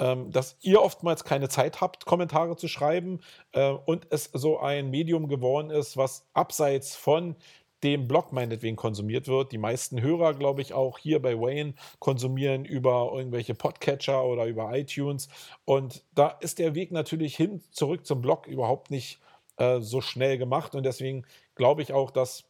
ähm, 0.00 0.32
dass 0.32 0.56
ihr 0.60 0.82
oftmals 0.82 1.22
keine 1.22 1.48
Zeit 1.48 1.80
habt, 1.80 2.04
Kommentare 2.04 2.56
zu 2.56 2.66
schreiben 2.66 3.20
äh, 3.52 3.70
und 3.70 4.08
es 4.10 4.24
so 4.32 4.58
ein 4.58 4.90
Medium 4.90 5.28
geworden 5.28 5.70
ist, 5.70 5.96
was 5.96 6.26
abseits 6.34 6.96
von 6.96 7.36
dem 7.84 8.08
Blog 8.08 8.32
meinetwegen 8.32 8.76
konsumiert 8.76 9.28
wird. 9.28 9.52
Die 9.52 9.58
meisten 9.58 10.00
Hörer, 10.00 10.34
glaube 10.34 10.62
ich, 10.62 10.72
auch 10.72 10.98
hier 10.98 11.20
bei 11.20 11.38
Wayne 11.38 11.74
konsumieren 12.00 12.64
über 12.64 13.12
irgendwelche 13.14 13.54
Podcatcher 13.54 14.24
oder 14.24 14.46
über 14.46 14.74
iTunes. 14.74 15.28
Und 15.64 16.02
da 16.14 16.28
ist 16.40 16.58
der 16.58 16.74
Weg 16.74 16.90
natürlich 16.90 17.36
hin 17.36 17.60
zurück 17.70 18.06
zum 18.06 18.22
Blog 18.22 18.46
überhaupt 18.46 18.90
nicht 18.90 19.20
äh, 19.58 19.80
so 19.80 20.00
schnell 20.00 20.38
gemacht 20.38 20.74
und 20.74 20.84
deswegen 20.84 21.24
glaube 21.54 21.82
ich 21.82 21.92
auch, 21.92 22.10
dass 22.10 22.44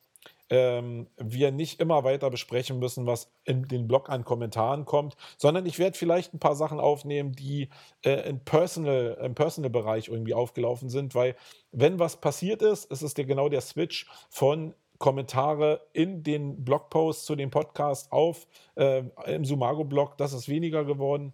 ähm, 0.50 1.06
wir 1.16 1.50
nicht 1.50 1.80
immer 1.80 2.04
weiter 2.04 2.30
besprechen 2.30 2.78
müssen, 2.78 3.06
was 3.06 3.30
in 3.44 3.64
den 3.64 3.88
Blog 3.88 4.08
an 4.10 4.24
Kommentaren 4.24 4.84
kommt, 4.84 5.16
sondern 5.36 5.66
ich 5.66 5.78
werde 5.78 5.96
vielleicht 5.96 6.34
ein 6.34 6.38
paar 6.38 6.54
Sachen 6.54 6.80
aufnehmen, 6.80 7.32
die 7.32 7.68
äh, 8.02 8.28
im 8.28 8.40
Personal, 8.40 9.18
im 9.22 9.34
Personal-Bereich 9.34 10.08
irgendwie 10.08 10.34
aufgelaufen 10.34 10.88
sind, 10.90 11.14
weil 11.14 11.34
wenn 11.72 11.98
was 11.98 12.20
passiert 12.20 12.62
ist, 12.62 12.90
ist 12.90 13.02
es 13.02 13.14
der, 13.14 13.24
genau 13.24 13.48
der 13.48 13.62
Switch 13.62 14.06
von 14.30 14.74
Kommentare 14.98 15.80
in 15.92 16.22
den 16.22 16.64
Blogposts 16.64 17.24
zu 17.24 17.36
dem 17.36 17.50
Podcast 17.50 18.12
auf 18.12 18.46
äh, 18.76 19.02
im 19.26 19.44
Sumago-Blog, 19.44 20.16
das 20.18 20.32
ist 20.32 20.48
weniger 20.48 20.84
geworden. 20.84 21.32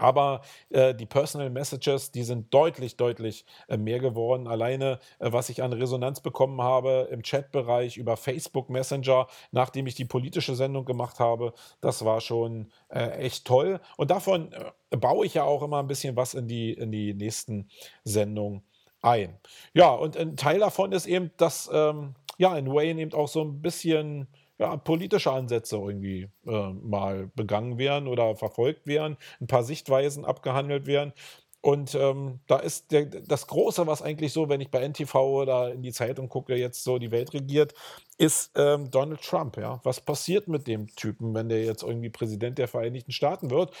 Aber 0.00 0.40
äh, 0.70 0.94
die 0.94 1.06
Personal 1.06 1.50
Messages, 1.50 2.10
die 2.10 2.22
sind 2.22 2.52
deutlich, 2.54 2.96
deutlich 2.96 3.44
äh, 3.68 3.76
mehr 3.76 3.98
geworden. 3.98 4.48
Alleine, 4.48 4.98
äh, 5.18 5.30
was 5.30 5.50
ich 5.50 5.62
an 5.62 5.74
Resonanz 5.74 6.20
bekommen 6.20 6.62
habe 6.62 7.08
im 7.10 7.22
Chatbereich 7.22 7.98
über 7.98 8.16
Facebook 8.16 8.70
Messenger, 8.70 9.26
nachdem 9.52 9.86
ich 9.86 9.94
die 9.94 10.06
politische 10.06 10.54
Sendung 10.54 10.86
gemacht 10.86 11.20
habe, 11.20 11.52
das 11.82 12.04
war 12.04 12.22
schon 12.22 12.72
äh, 12.88 13.10
echt 13.10 13.46
toll. 13.46 13.78
Und 13.98 14.10
davon 14.10 14.52
äh, 14.52 14.96
baue 14.96 15.26
ich 15.26 15.34
ja 15.34 15.44
auch 15.44 15.62
immer 15.62 15.80
ein 15.80 15.86
bisschen 15.86 16.16
was 16.16 16.32
in 16.32 16.48
die, 16.48 16.72
in 16.72 16.90
die 16.90 17.12
nächsten 17.12 17.68
Sendungen 18.02 18.62
ein. 19.02 19.38
Ja, 19.72 19.90
und 19.90 20.16
ein 20.16 20.36
Teil 20.36 20.60
davon 20.60 20.92
ist 20.92 21.06
eben, 21.06 21.30
dass 21.36 21.70
ähm, 21.72 22.14
ja, 22.40 22.56
in 22.56 22.72
Wayne 22.72 23.02
eben 23.02 23.12
auch 23.12 23.28
so 23.28 23.42
ein 23.42 23.60
bisschen 23.60 24.26
ja, 24.58 24.74
politische 24.78 25.30
Ansätze 25.30 25.76
irgendwie 25.76 26.30
äh, 26.46 26.72
mal 26.72 27.30
begangen 27.34 27.76
werden 27.76 28.08
oder 28.08 28.34
verfolgt 28.34 28.86
werden, 28.86 29.18
ein 29.42 29.46
paar 29.46 29.62
Sichtweisen 29.62 30.24
abgehandelt 30.24 30.86
werden. 30.86 31.12
Und 31.60 31.94
ähm, 31.94 32.40
da 32.46 32.56
ist 32.56 32.92
der, 32.92 33.04
das 33.04 33.46
Große, 33.46 33.86
was 33.86 34.00
eigentlich 34.00 34.32
so, 34.32 34.48
wenn 34.48 34.62
ich 34.62 34.70
bei 34.70 34.80
NTV 34.80 35.14
oder 35.14 35.74
in 35.74 35.82
die 35.82 35.92
Zeitung 35.92 36.30
gucke, 36.30 36.56
jetzt 36.56 36.82
so 36.82 36.98
die 36.98 37.10
Welt 37.10 37.34
regiert, 37.34 37.74
ist 38.16 38.52
ähm, 38.54 38.90
Donald 38.90 39.20
Trump. 39.20 39.58
Ja? 39.58 39.78
Was 39.82 40.00
passiert 40.00 40.48
mit 40.48 40.66
dem 40.66 40.86
Typen, 40.96 41.34
wenn 41.34 41.50
der 41.50 41.62
jetzt 41.62 41.82
irgendwie 41.82 42.08
Präsident 42.08 42.56
der 42.56 42.68
Vereinigten 42.68 43.12
Staaten 43.12 43.50
wird? 43.50 43.74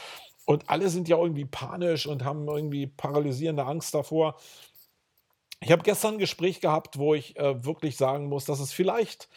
Und 0.44 0.68
alle 0.68 0.90
sind 0.90 1.08
ja 1.08 1.16
irgendwie 1.16 1.46
panisch 1.46 2.06
und 2.06 2.24
haben 2.24 2.46
irgendwie 2.46 2.86
paralysierende 2.86 3.64
Angst 3.64 3.94
davor. 3.94 4.36
Ich 5.62 5.70
habe 5.70 5.82
gestern 5.82 6.14
ein 6.14 6.18
Gespräch 6.18 6.60
gehabt, 6.62 6.98
wo 6.98 7.14
ich 7.14 7.36
äh, 7.36 7.64
wirklich 7.64 7.96
sagen 7.98 8.28
muss, 8.28 8.46
dass 8.46 8.60
es 8.60 8.72
vielleicht 8.72 9.28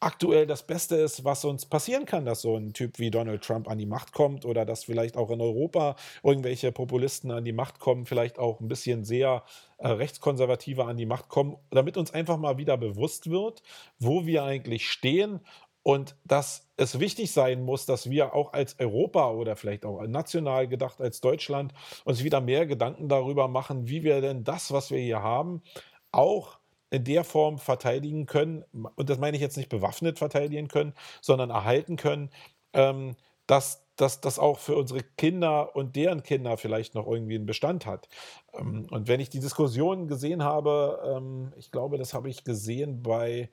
aktuell 0.00 0.46
das 0.46 0.66
Beste 0.66 0.96
ist, 0.96 1.24
was 1.24 1.44
uns 1.44 1.66
passieren 1.66 2.06
kann, 2.06 2.24
dass 2.24 2.42
so 2.42 2.56
ein 2.56 2.72
Typ 2.72 2.98
wie 2.98 3.10
Donald 3.10 3.42
Trump 3.42 3.68
an 3.68 3.78
die 3.78 3.86
Macht 3.86 4.12
kommt 4.12 4.44
oder 4.44 4.64
dass 4.64 4.84
vielleicht 4.84 5.16
auch 5.16 5.30
in 5.30 5.40
Europa 5.40 5.96
irgendwelche 6.22 6.72
Populisten 6.72 7.30
an 7.30 7.44
die 7.44 7.52
Macht 7.52 7.78
kommen, 7.78 8.06
vielleicht 8.06 8.38
auch 8.38 8.60
ein 8.60 8.68
bisschen 8.68 9.04
sehr 9.04 9.42
äh, 9.78 9.88
rechtskonservative 9.88 10.84
an 10.84 10.96
die 10.96 11.06
Macht 11.06 11.28
kommen, 11.28 11.56
damit 11.70 11.96
uns 11.96 12.12
einfach 12.12 12.38
mal 12.38 12.56
wieder 12.56 12.76
bewusst 12.76 13.30
wird, 13.30 13.62
wo 13.98 14.26
wir 14.26 14.44
eigentlich 14.44 14.90
stehen 14.90 15.40
und 15.86 16.16
dass 16.24 16.66
es 16.76 16.98
wichtig 16.98 17.30
sein 17.30 17.62
muss, 17.62 17.86
dass 17.86 18.10
wir 18.10 18.34
auch 18.34 18.52
als 18.52 18.76
Europa 18.80 19.30
oder 19.30 19.54
vielleicht 19.54 19.84
auch 19.84 20.04
national 20.08 20.66
gedacht 20.66 21.00
als 21.00 21.20
Deutschland 21.20 21.72
uns 22.04 22.24
wieder 22.24 22.40
mehr 22.40 22.66
Gedanken 22.66 23.08
darüber 23.08 23.46
machen, 23.46 23.86
wie 23.86 24.02
wir 24.02 24.20
denn 24.20 24.42
das, 24.42 24.72
was 24.72 24.90
wir 24.90 24.98
hier 24.98 25.22
haben, 25.22 25.62
auch 26.10 26.58
in 26.90 27.04
der 27.04 27.22
Form 27.22 27.58
verteidigen 27.58 28.26
können, 28.26 28.64
und 28.96 29.08
das 29.08 29.18
meine 29.20 29.36
ich 29.36 29.40
jetzt 29.40 29.56
nicht 29.56 29.68
bewaffnet 29.68 30.18
verteidigen 30.18 30.66
können, 30.66 30.92
sondern 31.20 31.50
erhalten 31.50 31.94
können, 31.94 32.30
ähm, 32.72 33.14
dass 33.46 33.84
dass 33.94 34.20
das 34.20 34.40
auch 34.40 34.58
für 34.58 34.76
unsere 34.76 35.02
Kinder 35.16 35.74
und 35.76 35.94
deren 35.94 36.22
Kinder 36.24 36.56
vielleicht 36.58 36.94
noch 36.96 37.06
irgendwie 37.06 37.36
einen 37.36 37.46
Bestand 37.46 37.86
hat. 37.86 38.08
Ähm, 38.52 38.88
und 38.90 39.06
wenn 39.06 39.20
ich 39.20 39.30
die 39.30 39.40
Diskussion 39.40 40.08
gesehen 40.08 40.42
habe, 40.42 41.16
ähm, 41.16 41.52
ich 41.56 41.70
glaube, 41.70 41.96
das 41.96 42.12
habe 42.12 42.28
ich 42.28 42.42
gesehen 42.44 43.02
bei 43.04 43.50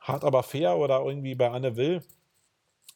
Hart 0.00 0.24
aber 0.24 0.42
fair 0.42 0.76
oder 0.76 1.00
irgendwie 1.04 1.34
bei 1.34 1.50
Anne 1.50 1.76
Will, 1.76 2.02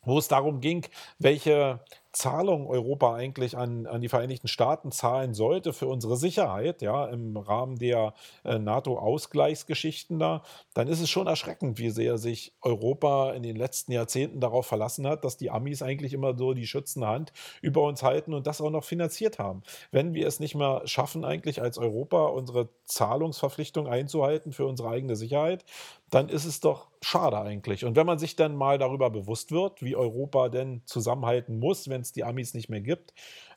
wo 0.04 0.18
es 0.18 0.28
darum 0.28 0.60
ging, 0.60 0.86
welche 1.18 1.80
Zahlung 2.12 2.66
Europa 2.66 3.14
eigentlich 3.14 3.56
an, 3.56 3.86
an 3.86 4.02
die 4.02 4.08
Vereinigten 4.08 4.48
Staaten 4.48 4.92
zahlen 4.92 5.32
sollte 5.32 5.72
für 5.72 5.86
unsere 5.86 6.16
Sicherheit, 6.18 6.82
ja, 6.82 7.06
im 7.06 7.36
Rahmen 7.38 7.78
der 7.78 8.12
äh, 8.44 8.58
NATO-Ausgleichsgeschichten 8.58 10.18
da, 10.18 10.42
dann 10.74 10.88
ist 10.88 11.00
es 11.00 11.08
schon 11.08 11.26
erschreckend, 11.26 11.78
wie 11.78 11.88
sehr 11.88 12.18
sich 12.18 12.52
Europa 12.60 13.32
in 13.32 13.42
den 13.42 13.56
letzten 13.56 13.92
Jahrzehnten 13.92 14.40
darauf 14.40 14.66
verlassen 14.66 15.06
hat, 15.06 15.24
dass 15.24 15.38
die 15.38 15.50
Amis 15.50 15.80
eigentlich 15.82 16.12
immer 16.12 16.36
so 16.36 16.52
die 16.52 16.66
schützende 16.66 17.06
Hand 17.06 17.32
über 17.62 17.82
uns 17.82 18.02
halten 18.02 18.34
und 18.34 18.46
das 18.46 18.60
auch 18.60 18.70
noch 18.70 18.84
finanziert 18.84 19.38
haben. 19.38 19.62
Wenn 19.90 20.12
wir 20.12 20.26
es 20.26 20.38
nicht 20.38 20.54
mehr 20.54 20.82
schaffen, 20.84 21.24
eigentlich 21.24 21.62
als 21.62 21.78
Europa 21.78 22.26
unsere 22.26 22.68
Zahlungsverpflichtung 22.84 23.86
einzuhalten 23.86 24.52
für 24.52 24.66
unsere 24.66 24.90
eigene 24.90 25.16
Sicherheit, 25.16 25.64
dann 26.12 26.28
ist 26.28 26.44
es 26.44 26.60
doch 26.60 26.90
schade 27.00 27.40
eigentlich. 27.40 27.86
Und 27.86 27.96
wenn 27.96 28.04
man 28.04 28.18
sich 28.18 28.36
dann 28.36 28.54
mal 28.54 28.76
darüber 28.76 29.08
bewusst 29.08 29.50
wird, 29.50 29.82
wie 29.82 29.96
Europa 29.96 30.50
denn 30.50 30.82
zusammenhalten 30.84 31.58
muss, 31.58 31.88
wenn 31.88 32.02
es 32.02 32.12
die 32.12 32.22
Amis 32.22 32.52
nicht 32.52 32.68
mehr 32.68 32.82
gibt, 32.82 33.14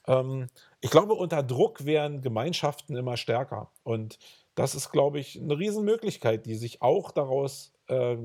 ähm, 0.08 0.48
ich 0.80 0.90
glaube, 0.90 1.16
unter 1.16 1.44
Druck 1.44 1.86
werden 1.86 2.22
Gemeinschaften 2.22 2.96
immer 2.96 3.18
stärker. 3.18 3.72
Und 3.84 4.20
das 4.56 4.74
ist, 4.74 4.92
glaube 4.92 5.20
ich, 5.20 5.38
eine 5.38 5.60
Riesenmöglichkeit, 5.60 6.46
die 6.46 6.56
sich 6.56 6.82
auch 6.82 7.12
daraus, 7.12 7.74
äh, 7.88 8.16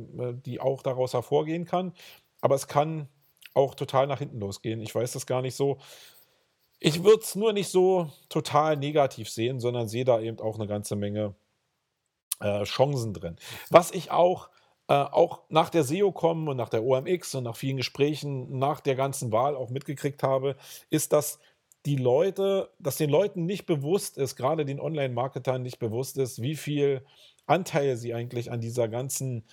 die 0.46 0.60
auch 0.60 0.82
daraus 0.82 1.12
hervorgehen 1.12 1.64
kann. 1.64 1.92
Aber 2.40 2.54
es 2.54 2.68
kann 2.68 3.08
auch 3.54 3.74
total 3.74 4.06
nach 4.06 4.20
hinten 4.20 4.38
losgehen. 4.38 4.80
Ich 4.80 4.94
weiß 4.94 5.10
das 5.10 5.26
gar 5.26 5.42
nicht 5.42 5.56
so. 5.56 5.78
Ich 6.78 7.02
würde 7.02 7.22
es 7.22 7.34
nur 7.34 7.52
nicht 7.52 7.68
so 7.68 8.12
total 8.28 8.76
negativ 8.76 9.28
sehen, 9.28 9.58
sondern 9.58 9.88
sehe 9.88 10.04
da 10.04 10.20
eben 10.20 10.38
auch 10.38 10.54
eine 10.54 10.68
ganze 10.68 10.94
Menge 10.94 11.34
äh, 12.40 12.64
Chancen 12.64 13.14
drin. 13.14 13.36
Was 13.70 13.92
ich 13.92 14.10
auch, 14.10 14.50
äh, 14.88 14.94
auch 14.94 15.42
nach 15.48 15.70
der 15.70 15.84
SEO-Com 15.84 16.48
und 16.48 16.56
nach 16.56 16.68
der 16.68 16.84
OMX 16.84 17.34
und 17.34 17.44
nach 17.44 17.56
vielen 17.56 17.76
Gesprächen 17.76 18.58
nach 18.58 18.80
der 18.80 18.96
ganzen 18.96 19.32
Wahl 19.32 19.54
auch 19.56 19.70
mitgekriegt 19.70 20.22
habe, 20.22 20.56
ist, 20.90 21.12
dass 21.12 21.38
die 21.86 21.96
Leute, 21.96 22.70
dass 22.78 22.96
den 22.96 23.10
Leuten 23.10 23.46
nicht 23.46 23.66
bewusst 23.66 24.18
ist, 24.18 24.36
gerade 24.36 24.64
den 24.64 24.80
Online-Marketern 24.80 25.62
nicht 25.62 25.78
bewusst 25.78 26.18
ist, 26.18 26.42
wie 26.42 26.56
viel 26.56 27.04
Anteil 27.46 27.96
sie 27.96 28.12
eigentlich 28.12 28.52
an 28.52 28.60
dieser 28.60 28.88
ganzen 28.88 29.44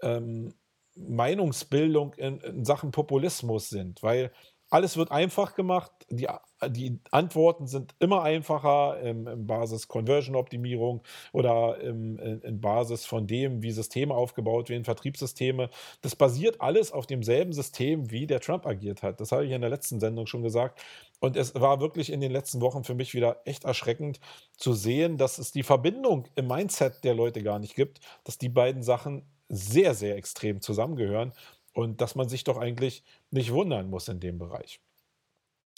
ähm, 0.00 0.54
Meinungsbildung 0.94 2.14
in, 2.14 2.40
in 2.40 2.64
Sachen 2.64 2.92
Populismus 2.92 3.68
sind. 3.68 4.02
Weil 4.02 4.32
alles 4.70 4.96
wird 4.96 5.12
einfach 5.12 5.54
gemacht. 5.54 5.92
Die, 6.10 6.26
die 6.68 6.98
Antworten 7.10 7.66
sind 7.66 7.94
immer 7.98 8.22
einfacher 8.22 9.00
im, 9.00 9.26
im 9.26 9.46
Basis 9.46 9.88
Conversion-Optimierung 9.88 11.02
oder 11.32 11.80
im, 11.80 12.18
in, 12.18 12.40
in, 12.40 12.60
Basis 12.60 13.04
von 13.04 13.26
dem, 13.26 13.62
wie 13.62 13.70
Systeme 13.70 14.14
aufgebaut 14.14 14.68
werden, 14.68 14.84
Vertriebssysteme. 14.84 15.70
Das 16.00 16.16
basiert 16.16 16.60
alles 16.60 16.92
auf 16.92 17.06
demselben 17.06 17.52
System, 17.52 18.10
wie 18.10 18.26
der 18.26 18.40
Trump 18.40 18.66
agiert 18.66 19.02
hat. 19.02 19.20
Das 19.20 19.32
habe 19.32 19.46
ich 19.46 19.52
in 19.52 19.60
der 19.60 19.70
letzten 19.70 20.00
Sendung 20.00 20.26
schon 20.26 20.42
gesagt. 20.42 20.80
Und 21.20 21.36
es 21.36 21.54
war 21.54 21.80
wirklich 21.80 22.10
in 22.10 22.20
den 22.20 22.32
letzten 22.32 22.60
Wochen 22.60 22.84
für 22.84 22.94
mich 22.94 23.14
wieder 23.14 23.42
echt 23.44 23.64
erschreckend 23.64 24.20
zu 24.56 24.72
sehen, 24.72 25.16
dass 25.16 25.38
es 25.38 25.52
die 25.52 25.62
Verbindung 25.62 26.26
im 26.34 26.48
Mindset 26.48 27.04
der 27.04 27.14
Leute 27.14 27.42
gar 27.42 27.58
nicht 27.58 27.74
gibt, 27.74 28.00
dass 28.24 28.38
die 28.38 28.48
beiden 28.48 28.82
Sachen 28.82 29.22
sehr, 29.48 29.94
sehr 29.94 30.16
extrem 30.16 30.60
zusammengehören 30.60 31.32
und 31.76 32.00
dass 32.00 32.14
man 32.14 32.28
sich 32.28 32.42
doch 32.42 32.56
eigentlich 32.56 33.04
nicht 33.30 33.52
wundern 33.52 33.90
muss 33.90 34.08
in 34.08 34.18
dem 34.18 34.38
Bereich. 34.38 34.80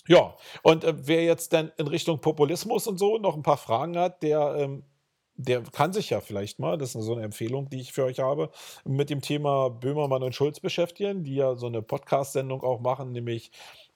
Ja, 0.06 0.36
und 0.62 0.84
äh, 0.84 0.94
wer 0.96 1.24
jetzt 1.24 1.52
dann 1.52 1.72
in 1.76 1.88
Richtung 1.88 2.20
Populismus 2.20 2.86
und 2.86 2.98
so 2.98 3.18
noch 3.18 3.34
ein 3.34 3.42
paar 3.42 3.56
Fragen 3.56 3.98
hat, 3.98 4.22
der, 4.22 4.54
ähm, 4.56 4.84
der 5.34 5.62
kann 5.64 5.92
sich 5.92 6.10
ja 6.10 6.20
vielleicht 6.20 6.60
mal, 6.60 6.78
das 6.78 6.94
ist 6.94 7.04
so 7.04 7.14
eine 7.14 7.24
Empfehlung, 7.24 7.68
die 7.68 7.80
ich 7.80 7.92
für 7.92 8.04
euch 8.04 8.20
habe, 8.20 8.50
mit 8.84 9.10
dem 9.10 9.20
Thema 9.20 9.70
Böhmermann 9.70 10.22
und 10.22 10.34
Schulz 10.36 10.60
beschäftigen, 10.60 11.24
die 11.24 11.34
ja 11.34 11.56
so 11.56 11.66
eine 11.66 11.82
Podcast-Sendung 11.82 12.62
auch 12.62 12.80
machen, 12.80 13.10
nämlich 13.10 13.50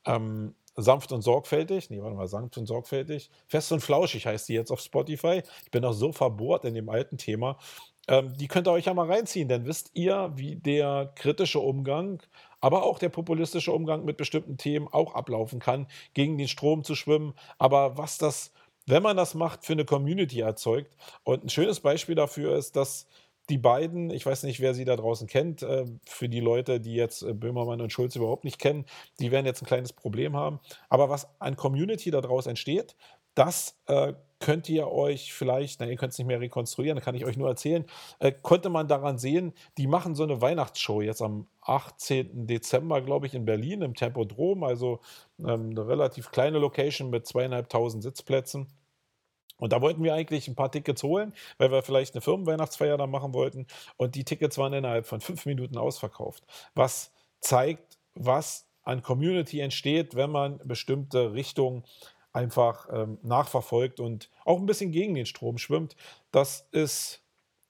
ähm, 0.05 0.57
sanft 0.75 1.13
und 1.13 1.23
sorgfältig, 1.23 1.89
nee, 1.91 2.03
warte 2.03 2.17
mal, 2.17 2.27
sanft 2.27 2.59
und 2.59 2.67
sorgfältig, 2.67 3.31
fest 3.47 3.71
und 3.71 3.81
flauschig 3.81 4.27
heißt 4.27 4.49
die 4.49 4.55
jetzt 4.55 4.73
auf 4.73 4.81
Spotify. 4.81 5.43
Ich 5.65 5.71
bin 5.71 5.85
auch 5.85 5.93
so 5.93 6.13
verbohrt 6.13 6.65
in 6.65 6.75
dem 6.75 6.89
alten 6.89 7.17
Thema. 7.17 7.59
Ähm, 8.09 8.33
die 8.37 8.49
könnt 8.49 8.67
ihr 8.67 8.73
euch 8.73 8.87
ja 8.87 8.95
mal 8.95 9.11
reinziehen, 9.11 9.49
dann 9.49 9.65
wisst 9.65 9.91
ihr, 9.95 10.33
wie 10.35 10.57
der 10.57 11.13
kritische 11.15 11.61
Umgang, 11.61 12.23
aber 12.61 12.85
auch 12.85 12.99
der 12.99 13.09
populistische 13.09 13.73
Umgang 13.73 14.05
mit 14.05 14.17
bestimmten 14.17 14.57
Themen 14.57 14.89
auch 14.89 15.15
ablaufen 15.15 15.61
kann, 15.61 15.87
gegen 16.15 16.39
den 16.39 16.49
Strom 16.49 16.85
zu 16.85 16.95
schwimmen. 16.95 17.35
Aber 17.59 17.99
was 17.99 18.19
das, 18.19 18.53
wenn 18.87 19.03
man 19.03 19.17
das 19.17 19.35
macht, 19.35 19.65
für 19.65 19.73
eine 19.73 19.85
Community 19.85 20.41
erzeugt. 20.41 20.97
Und 21.25 21.45
ein 21.45 21.49
schönes 21.49 21.81
Beispiel 21.81 22.15
dafür 22.15 22.57
ist, 22.57 22.77
dass 22.77 23.07
die 23.49 23.59
beiden, 23.59 24.11
ich 24.11 24.25
weiß 24.25 24.45
nicht, 24.45 24.61
wer 24.61 24.75
sie 24.75 24.85
da 24.85 24.97
draußen 24.97 25.27
kennt, 25.27 25.63
äh, 25.63 25.85
für 26.07 26.29
die 26.29 26.41
Leute, 26.41 26.81
die 26.81 26.95
jetzt 26.95 27.23
äh, 27.23 27.35
Böhmermann 27.35 27.81
und 27.81 27.93
Schulz 27.93 28.15
überhaupt 28.15 28.45
nicht 28.45 28.59
kennen, 28.59 28.87
die 29.19 29.31
werden 29.31 29.47
jetzt 29.47 29.63
ein 29.63 29.67
kleines 29.67 29.93
Problem 29.93 30.37
haben. 30.37 30.61
Aber 30.89 31.11
was 31.11 31.29
an 31.41 31.57
Community 31.57 32.11
daraus 32.11 32.47
entsteht, 32.47 32.95
das 33.35 33.77
äh, 33.87 34.13
könnt 34.43 34.69
ihr 34.69 34.91
euch 34.91 35.33
vielleicht, 35.33 35.81
na, 35.81 35.87
ihr 35.87 35.97
könnt 35.97 36.13
es 36.13 36.19
nicht 36.19 36.27
mehr 36.27 36.41
rekonstruieren, 36.41 37.01
kann 37.01 37.15
ich 37.15 37.25
euch 37.25 37.37
nur 37.37 37.49
erzählen, 37.49 37.87
äh, 38.19 38.33
konnte 38.33 38.71
man 38.71 38.89
daran 38.89 39.17
sehen, 39.17 39.53
die 39.79 39.87
machen 39.87 40.17
so 40.17 40.25
eine 40.25 40.43
Weihnachtsshow 40.43 41.01
jetzt 41.01 41.23
am 41.23 41.47
18. 41.61 42.47
Dezember, 42.49 43.01
glaube 43.01 43.27
ich, 43.27 43.35
in 43.35 43.45
Berlin 43.45 43.83
im 43.83 43.95
Tempodrom, 43.95 44.65
also 44.65 44.99
ähm, 45.39 45.71
eine 45.71 45.87
relativ 45.87 46.33
kleine 46.33 46.59
Location 46.59 47.09
mit 47.09 47.27
zweieinhalbtausend 47.27 48.03
Sitzplätzen. 48.03 48.67
Und 49.59 49.73
da 49.73 49.81
wollten 49.81 50.03
wir 50.03 50.13
eigentlich 50.13 50.49
ein 50.49 50.57
paar 50.57 50.73
Tickets 50.73 51.05
holen, 51.05 51.33
weil 51.59 51.71
wir 51.71 51.85
vielleicht 51.85 52.15
eine 52.15 52.21
Firmenweihnachtsfeier 52.21 52.99
da 52.99 53.07
machen 53.07 53.33
wollten. 53.33 53.69
Und 53.97 54.17
die 54.17 54.25
Tickets 54.25 54.59
waren 54.59 54.73
innerhalb 54.73 55.07
von 55.07 55.21
fünf 55.21 55.47
Minuten 55.47 55.79
ausverkauft. 55.79 56.45
Was 56.75 57.13
zeigt, 57.41 57.99
was 58.15 58.67
an 58.83 59.03
Community 59.03 59.61
entsteht, 59.61 60.17
wenn 60.17 60.31
man 60.31 60.59
bestimmte 60.65 61.33
Richtungen 61.33 61.85
einfach 62.33 62.89
ähm, 62.93 63.19
nachverfolgt 63.23 64.01
und 64.01 64.31
auch 64.45 64.59
ein 64.59 64.67
bisschen 64.67 64.93
gegen 64.93 65.15
den 65.15 65.27
Strom 65.27 65.59
schwimmt. 65.59 65.97
Das 66.31 66.69
ist 66.73 67.23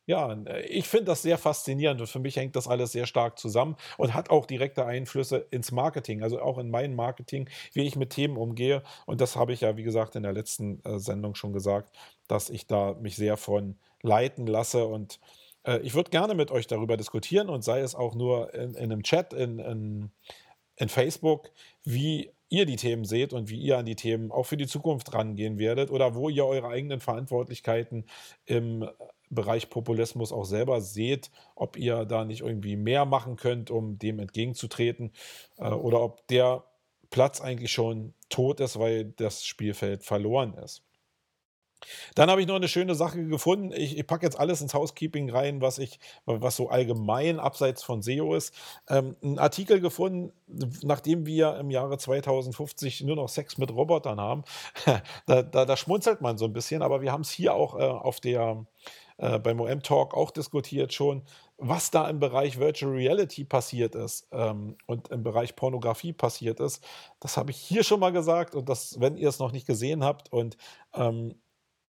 ja, 0.07 0.37
ich 0.69 0.89
finde 0.89 1.07
das 1.07 1.23
sehr 1.23 1.39
faszinierend 1.39 2.01
und 2.01 2.09
für 2.09 2.19
mich 2.19 2.37
hängt 2.37 2.57
das 2.57 2.67
alles 2.67 2.91
sehr 2.91 3.07
stark 3.07 3.39
zusammen 3.39 3.77
und 3.99 4.15
hat 4.15 4.31
auch 4.31 4.47
direkte 4.47 4.85
Einflüsse 4.85 5.47
ins 5.51 5.71
Marketing, 5.71 6.23
also 6.25 6.41
auch 6.41 6.59
in 6.59 6.71
mein 6.71 6.95
Marketing, 6.95 7.49
wie 7.73 7.87
ich 7.87 7.95
mit 7.95 8.11
Themen 8.11 8.37
umgehe. 8.37 8.83
Und 9.07 9.21
das 9.21 9.37
habe 9.37 9.53
ich 9.53 9.61
ja, 9.61 9.77
wie 9.77 9.85
gesagt, 9.85 10.17
in 10.17 10.25
der 10.25 10.33
letzten 10.33 10.83
äh, 10.85 10.99
Sendung 10.99 11.37
schon 11.37 11.53
gesagt, 11.53 11.95
dass 12.27 12.51
ich 12.51 12.67
da 12.67 12.95
mich 12.95 13.15
sehr 13.15 13.37
von 13.37 13.79
leiten 14.03 14.49
lasse 14.49 14.87
und 14.87 15.21
äh, 15.65 15.79
ich 15.79 15.95
würde 15.95 16.11
gerne 16.11 16.35
mit 16.35 16.51
euch 16.51 16.67
darüber 16.67 16.97
diskutieren 16.97 17.49
und 17.49 17.63
sei 17.63 17.81
es 17.81 17.95
auch 17.95 18.17
nur 18.17 18.53
in, 18.55 18.75
in 18.75 18.91
einem 18.91 19.05
Chat, 19.05 19.33
in, 19.33 19.61
in, 19.61 20.11
in 20.77 20.89
Facebook, 20.89 21.51
wie 21.85 22.33
ihr 22.53 22.67
die 22.67 22.77
Themen 22.77 23.05
seht 23.05 23.33
und 23.33 23.49
wie 23.49 23.59
ihr 23.59 23.79
an 23.79 23.87
die 23.87 23.97
Themen 23.97 24.31
auch 24.31 24.45
für 24.45 24.59
die 24.59 24.67
Zukunft 24.67 25.15
rangehen 25.15 25.59
werdet 25.59 25.91
oder 25.91 26.15
wo 26.15 26.29
ihr 26.29 26.45
eure 26.45 26.69
eigenen 26.69 27.01
Verantwortlichkeiten 27.01 28.05
im 28.45 28.89
Bereich 29.31 29.71
Populismus 29.71 30.31
auch 30.33 30.45
selber 30.45 30.83
seht, 30.83 31.31
ob 31.55 31.79
ihr 31.79 32.05
da 32.05 32.27
nicht 32.27 32.43
irgendwie 32.43 32.77
mehr 32.77 33.07
machen 33.07 33.37
könnt, 33.37 33.71
um 33.71 33.99
dem 33.99 34.19
entgegenzutreten 34.19 35.13
äh, 35.57 35.71
oder 35.71 36.03
ob 36.03 36.27
der 36.29 36.65
Platz 37.09 37.41
eigentlich 37.41 37.73
schon 37.73 38.13
tot 38.29 38.61
ist, 38.61 38.79
weil 38.79 39.07
das 39.17 39.47
Spielfeld 39.47 40.05
verloren 40.05 40.53
ist. 40.55 40.83
Dann 42.15 42.31
habe 42.31 42.41
ich 42.41 42.47
noch 42.47 42.57
eine 42.57 42.69
schöne 42.69 42.95
Sache 42.95 43.25
gefunden. 43.25 43.73
Ich, 43.73 43.99
ich 43.99 44.07
packe 44.07 44.25
jetzt 44.25 44.39
alles 44.39 44.61
ins 44.61 44.75
Housekeeping 44.75 45.31
rein, 45.31 45.61
was 45.61 45.79
ich, 45.79 45.99
was 46.25 46.57
so 46.57 46.69
allgemein 46.69 47.39
abseits 47.39 47.83
von 47.83 48.03
SEO 48.03 48.35
ist. 48.35 48.55
Ähm, 48.89 49.17
einen 49.23 49.39
Artikel 49.39 49.81
gefunden, 49.81 50.33
nachdem 50.83 51.27
wir 51.27 51.59
im 51.59 51.71
Jahre 51.71 51.99
2050 51.99 53.03
nur 53.03 53.17
noch 53.17 53.29
Sex 53.29 53.59
mit 53.59 53.71
Robotern 53.73 54.21
haben. 54.21 54.45
da, 55.27 55.43
da, 55.43 55.65
da 55.65 55.77
schmunzelt 55.77 56.21
man 56.21 56.39
so 56.39 56.45
ein 56.45 56.53
bisschen, 56.53 56.83
aber 56.83 57.03
wir 57.03 57.13
haben 57.13 57.23
es 57.23 57.31
hier 57.31 57.55
auch 57.55 57.79
äh, 57.79 57.83
auf 57.83 58.21
der 58.21 58.65
äh, 59.19 59.39
beim 59.39 59.61
OM 59.61 59.83
Talk 59.83 60.15
auch 60.15 60.31
diskutiert 60.31 60.93
schon, 60.93 61.23
was 61.57 61.91
da 61.91 62.09
im 62.09 62.19
Bereich 62.19 62.59
Virtual 62.59 62.93
Reality 62.93 63.45
passiert 63.45 63.95
ist 63.95 64.27
ähm, 64.33 64.77
und 64.87 65.09
im 65.09 65.23
Bereich 65.23 65.55
Pornografie 65.55 66.13
passiert 66.13 66.61
ist. 66.61 66.85
Das 67.21 67.37
habe 67.37 67.53
ich 67.53 67.57
hier 67.57 67.85
schon 67.85 68.01
mal 68.01 68.13
gesagt 68.13 68.55
und 68.55 68.69
das, 68.69 69.01
wenn 69.01 69.17
ihr 69.17 69.29
es 69.29 69.39
noch 69.39 69.53
nicht 69.53 69.67
gesehen 69.67 70.03
habt 70.03 70.33
und 70.33 70.57
ähm, 70.95 71.37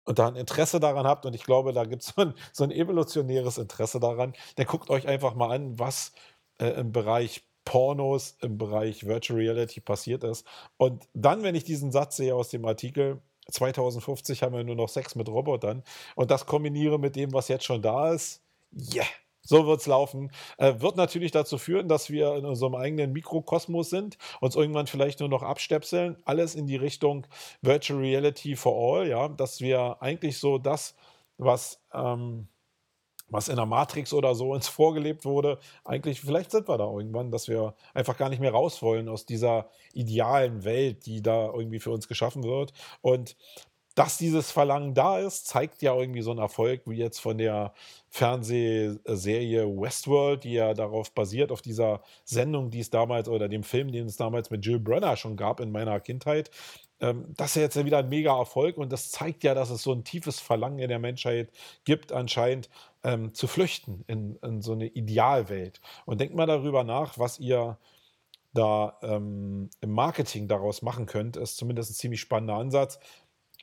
und 0.04 0.18
da 0.18 0.28
ein 0.28 0.36
Interesse 0.36 0.80
daran 0.80 1.06
habt, 1.06 1.26
und 1.26 1.34
ich 1.34 1.44
glaube, 1.44 1.72
da 1.72 1.84
gibt 1.84 2.02
so 2.02 2.22
es 2.22 2.34
so 2.52 2.64
ein 2.64 2.70
evolutionäres 2.70 3.58
Interesse 3.58 4.00
daran, 4.00 4.34
dann 4.56 4.66
guckt 4.66 4.90
euch 4.90 5.08
einfach 5.08 5.34
mal 5.34 5.54
an, 5.54 5.78
was 5.78 6.12
äh, 6.58 6.68
im 6.68 6.92
Bereich 6.92 7.42
Pornos, 7.64 8.36
im 8.42 8.58
Bereich 8.58 9.06
Virtual 9.06 9.38
Reality 9.38 9.80
passiert 9.80 10.22
ist. 10.24 10.46
Und 10.76 11.08
dann, 11.14 11.42
wenn 11.42 11.54
ich 11.54 11.64
diesen 11.64 11.92
Satz 11.92 12.16
sehe 12.16 12.34
aus 12.34 12.50
dem 12.50 12.64
Artikel, 12.66 13.22
2050 13.50 14.42
haben 14.42 14.54
wir 14.54 14.64
nur 14.64 14.76
noch 14.76 14.88
Sex 14.88 15.14
mit 15.14 15.28
Robotern 15.28 15.82
und 16.14 16.30
das 16.30 16.46
kombiniere 16.46 16.98
mit 16.98 17.16
dem, 17.16 17.32
was 17.32 17.48
jetzt 17.48 17.64
schon 17.64 17.82
da 17.82 18.12
ist, 18.12 18.42
yeah, 18.72 19.06
so 19.44 19.66
wird 19.66 19.80
es 19.80 19.86
laufen. 19.86 20.30
Äh, 20.58 20.80
wird 20.80 20.96
natürlich 20.96 21.30
dazu 21.30 21.58
führen, 21.58 21.88
dass 21.88 22.10
wir 22.10 22.34
in 22.36 22.44
unserem 22.44 22.74
eigenen 22.74 23.12
Mikrokosmos 23.12 23.90
sind, 23.90 24.18
uns 24.40 24.56
irgendwann 24.56 24.86
vielleicht 24.86 25.20
nur 25.20 25.28
noch 25.28 25.42
abstöpseln. 25.42 26.16
Alles 26.24 26.54
in 26.54 26.66
die 26.66 26.76
Richtung 26.76 27.26
Virtual 27.62 28.00
Reality 28.00 28.56
for 28.56 28.98
All, 28.98 29.08
ja, 29.08 29.28
dass 29.28 29.60
wir 29.60 29.98
eigentlich 30.00 30.38
so 30.38 30.58
das, 30.58 30.94
was 31.38 31.80
ähm, 31.92 32.48
was 33.28 33.48
in 33.48 33.56
der 33.56 33.66
Matrix 33.66 34.12
oder 34.12 34.34
so 34.34 34.52
uns 34.52 34.68
vorgelebt 34.80 35.24
wurde, 35.24 35.58
eigentlich, 35.84 36.20
vielleicht 36.20 36.50
sind 36.50 36.68
wir 36.68 36.78
da 36.78 36.84
irgendwann, 36.84 37.30
dass 37.30 37.48
wir 37.48 37.74
einfach 37.92 38.16
gar 38.16 38.28
nicht 38.28 38.40
mehr 38.40 38.52
raus 38.52 38.82
wollen 38.82 39.08
aus 39.08 39.26
dieser 39.26 39.68
idealen 39.92 40.64
Welt, 40.64 41.06
die 41.06 41.22
da 41.22 41.46
irgendwie 41.46 41.80
für 41.80 41.90
uns 41.90 42.08
geschaffen 42.08 42.44
wird. 42.44 42.72
Und 43.00 43.36
dass 43.94 44.18
dieses 44.18 44.50
Verlangen 44.50 44.94
da 44.94 45.18
ist, 45.18 45.46
zeigt 45.46 45.82
ja 45.82 45.94
irgendwie 45.94 46.22
so 46.22 46.32
ein 46.32 46.38
Erfolg 46.38 46.82
wie 46.86 46.96
jetzt 46.96 47.20
von 47.20 47.38
der 47.38 47.72
Fernsehserie 48.10 49.66
Westworld, 49.66 50.44
die 50.44 50.54
ja 50.54 50.74
darauf 50.74 51.12
basiert, 51.12 51.52
auf 51.52 51.62
dieser 51.62 52.02
Sendung, 52.24 52.70
die 52.70 52.80
es 52.80 52.90
damals 52.90 53.28
oder 53.28 53.48
dem 53.48 53.62
Film, 53.62 53.92
den 53.92 54.06
es 54.06 54.16
damals 54.16 54.50
mit 54.50 54.64
Jill 54.66 54.80
Brenner 54.80 55.16
schon 55.16 55.36
gab 55.36 55.60
in 55.60 55.70
meiner 55.70 56.00
Kindheit. 56.00 56.50
Ähm, 57.00 57.26
das 57.36 57.50
ist 57.50 57.56
ja 57.56 57.62
jetzt 57.62 57.84
wieder 57.84 57.98
ein 57.98 58.08
mega 58.08 58.36
Erfolg 58.36 58.78
und 58.78 58.92
das 58.92 59.10
zeigt 59.10 59.44
ja, 59.44 59.54
dass 59.54 59.70
es 59.70 59.82
so 59.82 59.92
ein 59.92 60.04
tiefes 60.04 60.40
Verlangen 60.40 60.78
in 60.78 60.88
der 60.88 60.98
Menschheit 60.98 61.50
gibt, 61.84 62.12
anscheinend 62.12 62.68
ähm, 63.04 63.34
zu 63.34 63.46
flüchten 63.46 64.04
in, 64.06 64.36
in 64.42 64.62
so 64.62 64.72
eine 64.72 64.86
Idealwelt. 64.86 65.80
Und 66.04 66.20
denkt 66.20 66.34
mal 66.34 66.46
darüber 66.46 66.84
nach, 66.84 67.18
was 67.18 67.38
ihr 67.38 67.78
da 68.54 68.96
ähm, 69.02 69.68
im 69.80 69.90
Marketing 69.90 70.48
daraus 70.48 70.80
machen 70.80 71.06
könnt, 71.06 71.36
ist 71.36 71.56
zumindest 71.56 71.90
ein 71.90 71.94
ziemlich 71.94 72.20
spannender 72.20 72.54
Ansatz. 72.54 73.00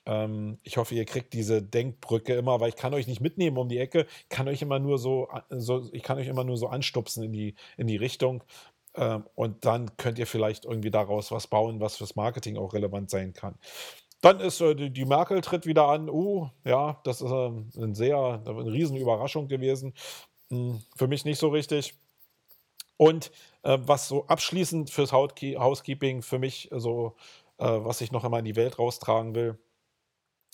Ähm, 0.06 0.60
ich 0.64 0.78
hoffe, 0.78 0.96
ihr 0.96 1.06
kriegt 1.06 1.34
diese 1.34 1.62
Denkbrücke 1.62 2.34
immer, 2.34 2.60
weil 2.60 2.70
ich 2.70 2.76
kann 2.76 2.94
euch 2.94 3.08
nicht 3.08 3.22
mitnehmen 3.22 3.58
um 3.58 3.70
die 3.70 3.78
Ecke, 3.78 4.08
kann 4.30 4.48
euch 4.48 4.62
immer 4.62 4.80
nur 4.80 4.98
so, 4.98 5.30
so 5.50 5.90
ich 5.92 6.04
kann 6.04 6.18
euch 6.18 6.28
immer 6.28 6.44
nur 6.44 6.58
so 6.58 6.68
anstupsen 6.68 7.24
in 7.24 7.32
die, 7.34 7.56
in 7.78 7.88
die 7.88 7.98
Richtung. 7.98 8.44
Ähm, 8.96 9.26
und 9.36 9.66
dann 9.66 9.96
könnt 9.98 10.20
ihr 10.20 10.28
vielleicht 10.28 10.66
irgendwie 10.66 10.92
daraus 10.92 11.32
was 11.32 11.48
bauen, 11.48 11.80
was 11.80 11.98
fürs 11.98 12.16
Marketing 12.16 12.58
auch 12.58 12.74
relevant 12.74 13.10
sein 13.10 13.34
kann. 13.34 13.56
Dann 14.22 14.40
ist 14.40 14.62
äh, 14.62 14.76
die, 14.76 14.92
die, 14.92 15.06
Merkel 15.06 15.42
tritt 15.42 15.66
wieder 15.66 15.88
an. 15.88 16.10
Uh, 16.10 16.50
ja, 16.66 17.00
das 17.04 17.22
ist 17.22 17.32
äh, 17.32 17.52
ein 17.82 17.96
sehr, 17.96 18.42
eine 18.46 18.72
Riesenüberraschung 18.72 19.48
gewesen. 19.48 19.94
Hm, 20.50 20.82
für 20.96 21.08
mich 21.08 21.26
nicht 21.26 21.40
so 21.40 21.50
richtig. 21.50 21.96
Und 22.98 23.32
äh, 23.64 23.78
was 23.82 24.08
so 24.08 24.28
abschließend 24.28 24.92
fürs 24.92 25.12
Housekeeping 25.12 26.22
für 26.22 26.40
mich 26.40 26.70
so, 26.72 27.16
äh, 27.58 27.66
was 27.66 28.02
ich 28.02 28.12
noch 28.12 28.24
einmal 28.24 28.40
in 28.40 28.46
die 28.46 28.56
Welt 28.56 28.78
raustragen 28.78 29.34
will, 29.34 29.58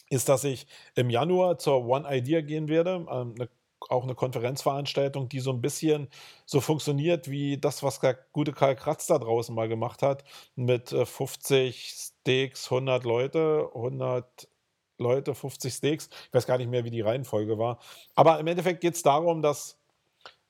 ist, 0.10 0.30
dass 0.30 0.44
ich 0.44 0.68
im 0.96 1.10
Januar 1.10 1.58
zur 1.58 1.86
One 1.86 2.08
Idea 2.10 2.42
gehen 2.42 2.68
werde, 2.68 3.06
ähm, 3.10 3.36
eine, 3.38 3.50
auch 3.90 4.04
eine 4.04 4.16
Konferenzveranstaltung, 4.16 5.30
die 5.30 5.40
so 5.40 5.52
ein 5.52 5.62
bisschen 5.62 6.10
so 6.46 6.62
funktioniert 6.62 7.30
wie 7.30 7.58
das, 7.58 7.84
was 7.84 8.00
der 8.00 8.18
gute 8.34 8.54
Karl 8.54 8.76
Kratz 8.76 9.08
da 9.08 9.20
draußen 9.20 9.54
mal 9.54 9.68
gemacht 9.68 10.02
hat, 10.02 10.24
mit 10.56 10.90
50 10.90 11.54
äh, 11.54 11.72
Steaks, 11.72 12.72
100 12.72 13.04
Leute, 13.04 13.70
100 13.76 14.48
Leute, 14.98 15.36
50 15.36 15.74
Steaks. 15.74 16.10
Ich 16.28 16.34
weiß 16.34 16.48
gar 16.48 16.58
nicht 16.58 16.70
mehr, 16.70 16.84
wie 16.86 16.92
die 16.92 17.02
Reihenfolge 17.02 17.58
war. 17.58 17.80
Aber 18.16 18.40
im 18.40 18.48
Endeffekt 18.48 18.82
geht 18.82 18.96
es 18.96 19.04
darum, 19.04 19.42
dass 19.42 19.78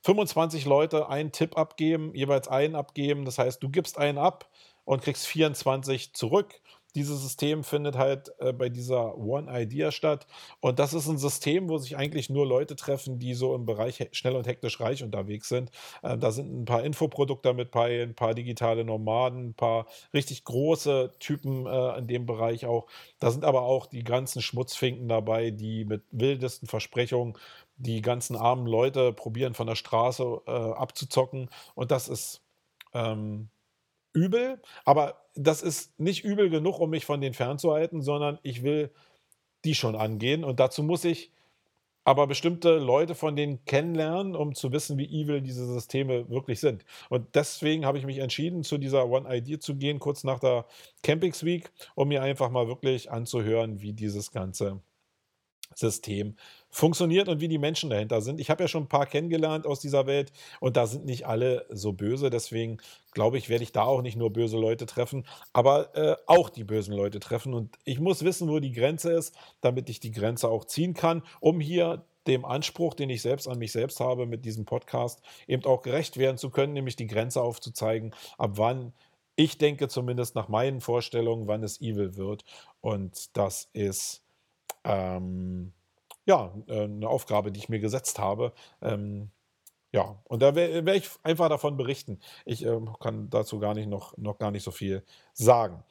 25 0.04 0.66
Leute 0.66 1.10
einen 1.10 1.32
Tipp 1.32 1.58
abgeben, 1.58 2.14
jeweils 2.16 2.48
einen 2.48 2.76
abgeben. 2.76 3.26
Das 3.26 3.40
heißt, 3.40 3.62
du 3.62 3.70
gibst 3.70 3.98
einen 3.98 4.18
ab 4.18 4.50
und 4.86 5.02
kriegst 5.04 5.28
24 5.28 6.14
zurück 6.14 6.62
dieses 6.98 7.22
System 7.22 7.64
findet 7.64 7.96
halt 7.96 8.32
äh, 8.40 8.52
bei 8.52 8.70
dieser 8.70 9.16
One 9.18 9.48
Idea 9.52 9.92
statt. 9.92 10.26
Und 10.62 10.80
das 10.80 10.96
ist 10.96 11.08
ein 11.08 11.20
System, 11.20 11.70
wo 11.70 11.78
sich 11.78 11.96
eigentlich 11.96 12.32
nur 12.32 12.48
Leute 12.48 12.76
treffen, 12.76 13.20
die 13.20 13.36
so 13.36 13.54
im 13.54 13.68
Bereich 13.68 14.10
schnell 14.14 14.36
und 14.36 14.48
hektisch 14.48 14.80
reich 14.80 15.04
unterwegs 15.04 15.48
sind. 15.48 15.70
Äh, 16.02 16.18
da 16.18 16.32
sind 16.32 16.52
ein 16.52 16.66
paar 16.66 16.84
Infoprodukte 16.84 17.54
mit 17.54 17.70
bei, 17.70 18.02
ein 18.02 18.16
paar 18.16 18.34
digitale 18.34 18.84
Nomaden, 18.84 19.50
ein 19.50 19.54
paar 19.54 19.86
richtig 20.12 20.44
große 20.44 21.14
Typen 21.20 21.68
äh, 21.68 22.00
in 22.00 22.08
dem 22.08 22.26
Bereich 22.26 22.66
auch. 22.66 22.88
Da 23.20 23.30
sind 23.30 23.46
aber 23.46 23.62
auch 23.62 23.86
die 23.86 24.04
ganzen 24.04 24.42
Schmutzfinken 24.42 25.08
dabei, 25.08 25.52
die 25.52 25.86
mit 25.86 26.02
wildesten 26.10 26.68
Versprechungen 26.68 27.38
die 27.76 28.02
ganzen 28.02 28.36
armen 28.36 28.66
Leute 28.66 29.14
probieren 29.14 29.54
von 29.54 29.68
der 29.68 29.76
Straße 29.76 30.42
äh, 30.48 30.52
abzuzocken. 30.52 31.50
Und 31.76 31.92
das 31.92 32.10
ist 32.10 32.42
ähm, 32.96 33.50
übel, 34.14 34.60
aber 34.84 35.27
das 35.38 35.62
ist 35.62 36.00
nicht 36.00 36.24
übel 36.24 36.50
genug, 36.50 36.80
um 36.80 36.90
mich 36.90 37.06
von 37.06 37.22
denen 37.22 37.34
fernzuhalten, 37.34 38.02
sondern 38.02 38.40
ich 38.44 38.64
will 38.64 38.92
die 39.66 39.76
schon 39.76 39.96
angehen 39.96 40.44
und 40.44 40.60
dazu 40.60 40.84
muss 40.84 41.06
ich 41.06 41.32
aber 42.08 42.26
bestimmte 42.26 42.78
Leute 42.78 43.16
von 43.16 43.36
denen 43.36 43.66
kennenlernen, 43.66 44.34
um 44.34 44.56
zu 44.56 44.72
wissen, 44.72 44.98
wie 44.98 45.04
evil 45.06 45.42
diese 45.42 45.66
Systeme 45.66 46.30
wirklich 46.30 46.62
sind. 46.62 46.86
Und 47.10 47.36
deswegen 47.36 47.86
habe 47.86 47.98
ich 47.98 48.06
mich 48.06 48.20
entschieden, 48.20 48.64
zu 48.64 48.78
dieser 48.78 49.10
One 49.10 49.28
Idea 49.30 49.60
zu 49.60 49.76
gehen, 49.76 50.00
kurz 50.00 50.24
nach 50.24 50.40
der 50.40 50.66
Campings 51.04 51.44
Week, 51.44 51.70
um 51.96 52.08
mir 52.08 52.24
einfach 52.24 52.50
mal 52.50 52.70
wirklich 52.70 53.12
anzuhören, 53.12 53.82
wie 53.82 53.92
dieses 53.92 54.32
Ganze 54.32 54.80
System 55.78 56.36
funktioniert 56.70 57.28
und 57.28 57.40
wie 57.40 57.48
die 57.48 57.58
Menschen 57.58 57.90
dahinter 57.90 58.22
sind. 58.22 58.40
Ich 58.40 58.50
habe 58.50 58.64
ja 58.64 58.68
schon 58.68 58.84
ein 58.84 58.90
paar 58.90 59.06
kennengelernt 59.06 59.66
aus 59.66 59.80
dieser 59.80 60.08
Welt 60.08 60.32
und 60.60 60.78
da 60.78 60.88
sind 60.88 61.06
nicht 61.06 61.28
alle 61.28 61.66
so 61.70 61.94
böse. 61.94 62.30
Deswegen 62.30 62.78
glaube 63.14 63.38
ich, 63.38 63.50
werde 63.50 63.64
ich 63.64 63.72
da 63.72 63.84
auch 63.84 64.02
nicht 64.02 64.18
nur 64.18 64.32
böse 64.32 64.58
Leute 64.58 64.86
treffen, 64.86 65.26
aber 65.54 65.96
äh, 65.96 66.16
auch 66.26 66.50
die 66.50 66.64
bösen 66.64 66.94
Leute 66.94 67.20
treffen. 67.20 67.54
Und 67.54 67.78
ich 67.84 68.00
muss 68.00 68.24
wissen, 68.24 68.50
wo 68.50 68.60
die 68.60 68.72
Grenze 68.72 69.12
ist, 69.12 69.36
damit 69.62 69.90
ich 69.90 70.00
die 70.00 70.12
Grenze 70.12 70.50
auch 70.50 70.66
ziehen 70.66 70.94
kann, 70.94 71.24
um 71.40 71.60
hier 71.60 72.06
dem 72.28 72.44
Anspruch, 72.44 72.94
den 72.94 73.10
ich 73.10 73.22
selbst 73.22 73.48
an 73.48 73.58
mich 73.58 73.72
selbst 73.72 74.00
habe 74.00 74.26
mit 74.26 74.44
diesem 74.46 74.66
Podcast, 74.66 75.22
eben 75.48 75.64
auch 75.66 75.82
gerecht 75.82 76.18
werden 76.18 76.38
zu 76.38 76.50
können, 76.50 76.74
nämlich 76.74 76.96
die 76.96 77.08
Grenze 77.08 77.42
aufzuzeigen, 77.42 78.14
ab 78.38 78.52
wann 78.56 78.94
ich 79.40 79.60
denke 79.60 79.88
zumindest 79.88 80.36
nach 80.36 80.50
meinen 80.50 80.82
Vorstellungen, 80.82 81.48
wann 81.48 81.64
es 81.64 81.80
evil 81.80 82.18
wird. 82.18 82.44
Und 82.82 83.38
das 83.38 83.70
ist 83.72 84.24
ähm, 84.88 85.74
ja, 86.26 86.54
äh, 86.68 86.84
eine 86.84 87.08
Aufgabe, 87.08 87.52
die 87.52 87.60
ich 87.60 87.70
mir 87.70 87.80
gesetzt 87.80 88.20
habe. 88.20 88.54
Ähm, 88.82 89.32
ja, 89.92 90.22
und 90.26 90.42
da 90.42 90.56
werde 90.56 90.86
werd 90.86 90.98
ich 90.98 91.10
einfach 91.24 91.50
davon 91.50 91.78
berichten. 91.78 92.20
Ich 92.46 92.66
äh, 92.66 92.80
kann 93.00 93.30
dazu 93.30 93.60
gar 93.60 93.74
nicht 93.74 93.88
noch, 93.88 94.18
noch 94.18 94.38
gar 94.38 94.52
nicht 94.52 94.64
so 94.64 94.72
viel 94.72 95.04
sagen. 95.34 95.84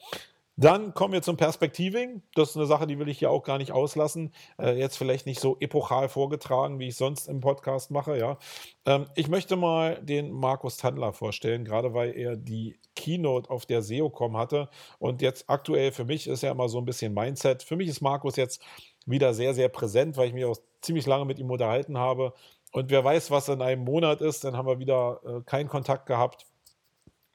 Dann 0.59 0.95
kommen 0.95 1.13
wir 1.13 1.21
zum 1.21 1.37
Perspektiving. 1.37 2.23
Das 2.35 2.51
ist 2.51 2.57
eine 2.57 2.65
Sache, 2.65 2.87
die 2.87 2.99
will 2.99 3.11
ich 3.11 3.19
hier 3.19 3.31
auch 3.31 3.43
gar 3.43 3.59
nicht 3.59 3.73
auslassen. 3.73 4.33
Äh, 4.59 4.79
jetzt 4.79 4.97
vielleicht 4.97 5.27
nicht 5.27 5.39
so 5.39 5.59
epochal 5.61 6.09
vorgetragen, 6.09 6.79
wie 6.79 6.89
ich 6.89 6.97
sonst 6.97 7.29
im 7.29 7.41
Podcast 7.41 7.91
mache. 7.91 8.19
Ja. 8.19 8.39
Ähm, 8.87 9.05
ich 9.17 9.29
möchte 9.29 9.57
mal 9.57 10.01
den 10.03 10.33
Markus 10.33 10.79
Tandler 10.79 11.13
vorstellen, 11.13 11.67
gerade 11.67 11.93
weil 11.93 12.17
er 12.17 12.37
die 12.37 12.79
Keynote 12.95 13.51
auf 13.51 13.67
der 13.67 13.83
SEOCom 13.83 14.39
hatte. 14.39 14.71
Und 14.99 15.21
jetzt 15.21 15.51
aktuell 15.51 15.93
für 15.93 16.07
mich 16.07 16.27
ist 16.27 16.43
ja 16.43 16.53
immer 16.53 16.71
so 16.71 16.79
ein 16.79 16.87
bisschen 16.87 17.13
Mindset. 17.13 17.63
Für 17.63 17.77
mich 17.77 17.89
ist 17.89 18.01
Markus 18.01 18.37
jetzt 18.37 18.63
wieder 19.05 19.35
sehr, 19.35 19.53
sehr 19.53 19.69
präsent, 19.69 20.17
weil 20.17 20.29
ich 20.29 20.35
mich 20.35 20.47
auch 20.47 20.57
ziemlich 20.81 21.05
lange 21.05 21.27
mit 21.27 21.39
ihm 21.39 21.51
unterhalten 21.51 21.99
habe. 21.99 22.33
Und 22.73 22.91
wer 22.91 23.05
weiß, 23.05 23.31
was 23.31 23.49
in 23.51 23.61
einem 23.61 23.85
Monat 23.85 24.23
ist, 24.23 24.45
dann 24.45 24.57
haben 24.57 24.67
wir 24.67 24.79
wieder 24.79 25.21
äh, 25.25 25.41
keinen 25.43 25.69
Kontakt 25.69 26.07
gehabt. 26.07 26.46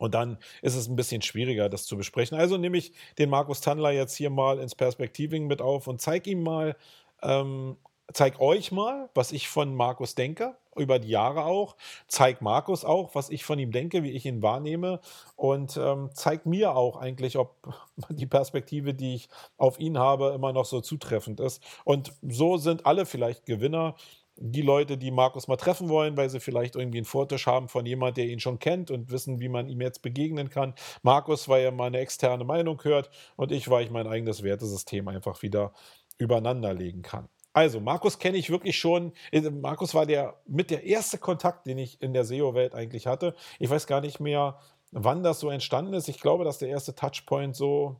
Und 0.02 0.16
dann 0.16 0.40
ist 0.64 0.74
es 0.74 0.88
ein 0.88 0.96
bisschen 0.96 1.22
schwieriger, 1.22 1.70
das 1.70 1.86
zu 1.86 1.96
besprechen. 1.96 2.36
Also 2.36 2.58
nehme 2.58 2.76
ich 2.76 2.92
den 3.20 3.30
Markus 3.30 3.62
Tandler 3.62 3.92
jetzt 3.92 4.16
hier 4.16 4.32
mal 4.32 4.58
ins 4.58 4.74
Perspektiving 4.74 5.46
mit 5.46 5.62
auf 5.62 5.86
und 5.86 6.02
zeige 6.02 6.32
ihm 6.32 6.42
mal, 6.42 6.76
ähm, 7.22 7.78
zeig 8.12 8.42
euch 8.42 8.72
mal, 8.72 9.10
was 9.14 9.32
ich 9.32 9.48
von 9.48 9.76
Markus 9.76 10.16
denke, 10.16 10.56
über 10.76 10.98
die 10.98 11.10
Jahre 11.10 11.46
auch. 11.46 11.76
Zeig 12.08 12.42
Markus 12.42 12.84
auch, 12.84 13.14
was 13.14 13.30
ich 13.30 13.46
von 13.46 13.60
ihm 13.60 13.72
denke, 13.72 14.02
wie 14.02 14.10
ich 14.10 14.26
ihn 14.26 14.42
wahrnehme. 14.42 15.02
Und 15.36 15.78
ähm, 15.78 16.10
zeig 16.16 16.48
mir 16.48 16.76
auch 16.76 16.96
eigentlich, 16.96 17.38
ob 17.38 17.56
die 18.10 18.26
Perspektive, 18.26 18.96
die 18.96 19.14
ich 19.14 19.30
auf 19.58 19.80
ihn 19.80 20.00
habe, 20.00 20.32
immer 20.34 20.52
noch 20.52 20.66
so 20.66 20.82
zutreffend 20.82 21.40
ist. 21.40 21.62
Und 21.86 22.12
so 22.24 22.58
sind 22.58 22.88
alle 22.88 23.06
vielleicht 23.06 23.46
Gewinner 23.46 23.94
die 24.38 24.62
Leute, 24.62 24.98
die 24.98 25.12
Markus 25.12 25.48
mal 25.48 25.58
treffen 25.58 25.89
wollen, 25.89 26.17
weil 26.17 26.30
sie 26.30 26.39
vielleicht 26.39 26.76
irgendwie 26.76 27.00
einen 27.00 27.06
Vortisch 27.06 27.48
haben 27.48 27.67
von 27.67 27.86
jemand, 27.86 28.17
der 28.17 28.26
ihn 28.28 28.39
schon 28.39 28.60
kennt 28.60 28.89
und 28.91 29.12
wissen, 29.12 29.39
wie 29.39 29.50
man 29.50 29.70
ihm 29.70 29.82
jetzt 29.82 30.02
begegnen 30.02 30.50
kann. 30.50 30.74
Markus, 31.04 31.48
weil 31.48 31.63
er 31.63 31.72
mal 31.72 31.88
eine 31.88 32.00
externe 32.00 32.44
Meinung 32.44 32.84
hört 32.84 33.10
und 33.36 33.52
ich, 33.52 33.70
weil 33.70 33.84
ich 33.84 33.91
mein 33.91 34.08
eigenes 34.08 34.44
Wertesystem 34.44 35.08
einfach 35.08 35.41
wieder 35.41 35.74
übereinander 36.17 36.74
legen 36.74 37.02
kann. 37.02 37.28
Also, 37.54 37.82
Markus 37.82 38.17
kenne 38.17 38.38
ich 38.38 38.50
wirklich 38.50 38.78
schon. 38.78 39.12
Äh, 39.32 39.41
Markus 39.50 39.94
war 39.94 40.06
der 40.06 40.39
mit 40.48 40.72
der 40.72 40.86
erste 40.86 41.17
Kontakt, 41.17 41.67
den 41.67 41.78
ich 41.78 42.02
in 42.02 42.13
der 42.13 42.24
SEO-Welt 42.24 42.74
eigentlich 42.74 43.08
hatte. 43.08 43.36
Ich 43.60 43.70
weiß 43.70 43.88
gar 43.88 44.00
nicht 44.00 44.20
mehr, 44.22 44.58
wann 44.91 45.24
das 45.24 45.39
so 45.39 45.50
entstanden 45.50 45.94
ist. 45.94 46.08
Ich 46.08 46.22
glaube, 46.22 46.46
dass 46.46 46.60
der 46.60 46.70
erste 46.70 46.96
Touchpoint 46.96 47.56
so 47.56 47.98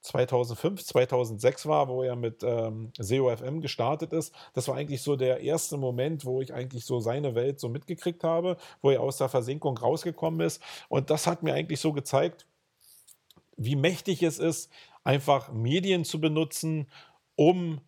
2005, 0.00 0.84
2006 0.84 1.66
war, 1.66 1.88
wo 1.88 2.02
er 2.02 2.16
mit 2.16 2.42
ähm, 2.42 2.92
SEO-FM 2.98 3.60
gestartet 3.60 4.12
ist. 4.12 4.34
Das 4.54 4.68
war 4.68 4.76
eigentlich 4.76 5.02
so 5.02 5.16
der 5.16 5.40
erste 5.40 5.76
Moment, 5.76 6.24
wo 6.24 6.40
ich 6.40 6.54
eigentlich 6.54 6.84
so 6.84 7.00
seine 7.00 7.34
Welt 7.34 7.60
so 7.60 7.68
mitgekriegt 7.68 8.24
habe, 8.24 8.56
wo 8.80 8.90
er 8.90 9.00
aus 9.00 9.18
der 9.18 9.28
Versenkung 9.28 9.76
rausgekommen 9.76 10.40
ist. 10.40 10.62
Und 10.88 11.10
das 11.10 11.26
hat 11.26 11.42
mir 11.42 11.54
eigentlich 11.54 11.80
so 11.80 11.92
gezeigt, 11.92 12.46
wie 13.56 13.76
mächtig 13.76 14.22
es 14.22 14.38
ist, 14.38 14.70
einfach 15.04 15.52
Medien 15.52 16.04
zu 16.04 16.20
benutzen, 16.20 16.86
um 17.34 17.80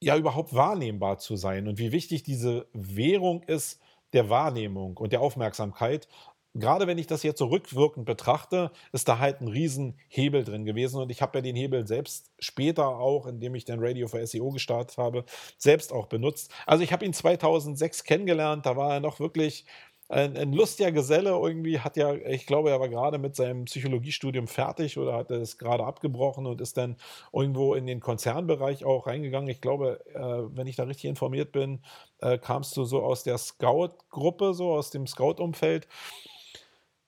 ja 0.00 0.16
überhaupt 0.16 0.54
wahrnehmbar 0.54 1.18
zu 1.18 1.36
sein 1.36 1.68
und 1.68 1.78
wie 1.78 1.92
wichtig 1.92 2.22
diese 2.22 2.66
Währung 2.72 3.42
ist 3.42 3.80
der 4.12 4.28
Wahrnehmung 4.28 4.96
und 4.96 5.12
der 5.12 5.20
Aufmerksamkeit 5.20 6.08
gerade 6.54 6.86
wenn 6.86 6.98
ich 6.98 7.06
das 7.06 7.22
jetzt 7.22 7.38
so 7.38 7.46
rückwirkend 7.46 8.06
betrachte, 8.06 8.70
ist 8.92 9.08
da 9.08 9.18
halt 9.18 9.40
ein 9.40 9.48
Riesenhebel 9.48 10.44
drin 10.44 10.64
gewesen. 10.64 11.00
Und 11.00 11.10
ich 11.10 11.22
habe 11.22 11.38
ja 11.38 11.42
den 11.42 11.56
Hebel 11.56 11.86
selbst 11.86 12.30
später 12.38 12.88
auch, 12.88 13.26
indem 13.26 13.54
ich 13.54 13.64
dann 13.64 13.78
Radio 13.80 14.08
für 14.08 14.26
SEO 14.26 14.50
gestartet 14.50 14.98
habe, 14.98 15.24
selbst 15.58 15.92
auch 15.92 16.06
benutzt. 16.06 16.52
Also 16.66 16.82
ich 16.82 16.92
habe 16.92 17.04
ihn 17.04 17.12
2006 17.12 18.04
kennengelernt, 18.04 18.66
da 18.66 18.76
war 18.76 18.94
er 18.94 19.00
noch 19.00 19.20
wirklich 19.20 19.64
ein, 20.10 20.36
ein, 20.36 20.52
lustiger 20.52 20.90
Geselle 20.90 21.30
irgendwie, 21.30 21.78
hat 21.78 21.96
ja, 21.96 22.12
ich 22.12 22.44
glaube, 22.44 22.70
er 22.70 22.80
war 22.80 22.88
gerade 22.88 23.18
mit 23.18 23.36
seinem 23.36 23.66
Psychologiestudium 23.66 24.48
fertig 24.48 24.98
oder 24.98 25.14
hat 25.14 25.30
es 25.30 25.56
gerade 25.56 25.84
abgebrochen 25.84 26.46
und 26.46 26.60
ist 26.60 26.76
dann 26.76 26.96
irgendwo 27.32 27.74
in 27.74 27.86
den 27.86 28.00
Konzernbereich 28.00 28.84
auch 28.84 29.06
reingegangen. 29.06 29.48
Ich 29.48 29.60
glaube, 29.60 30.04
äh, 30.12 30.56
wenn 30.56 30.66
ich 30.66 30.74
da 30.74 30.82
richtig 30.82 31.04
informiert 31.04 31.52
bin, 31.52 31.80
äh, 32.18 32.38
kamst 32.38 32.76
du 32.76 32.84
so 32.84 33.02
aus 33.02 33.22
der 33.22 33.38
Scout-Gruppe, 33.38 34.52
so 34.52 34.72
aus 34.72 34.90
dem 34.90 35.06
Scout-Umfeld. 35.06 35.86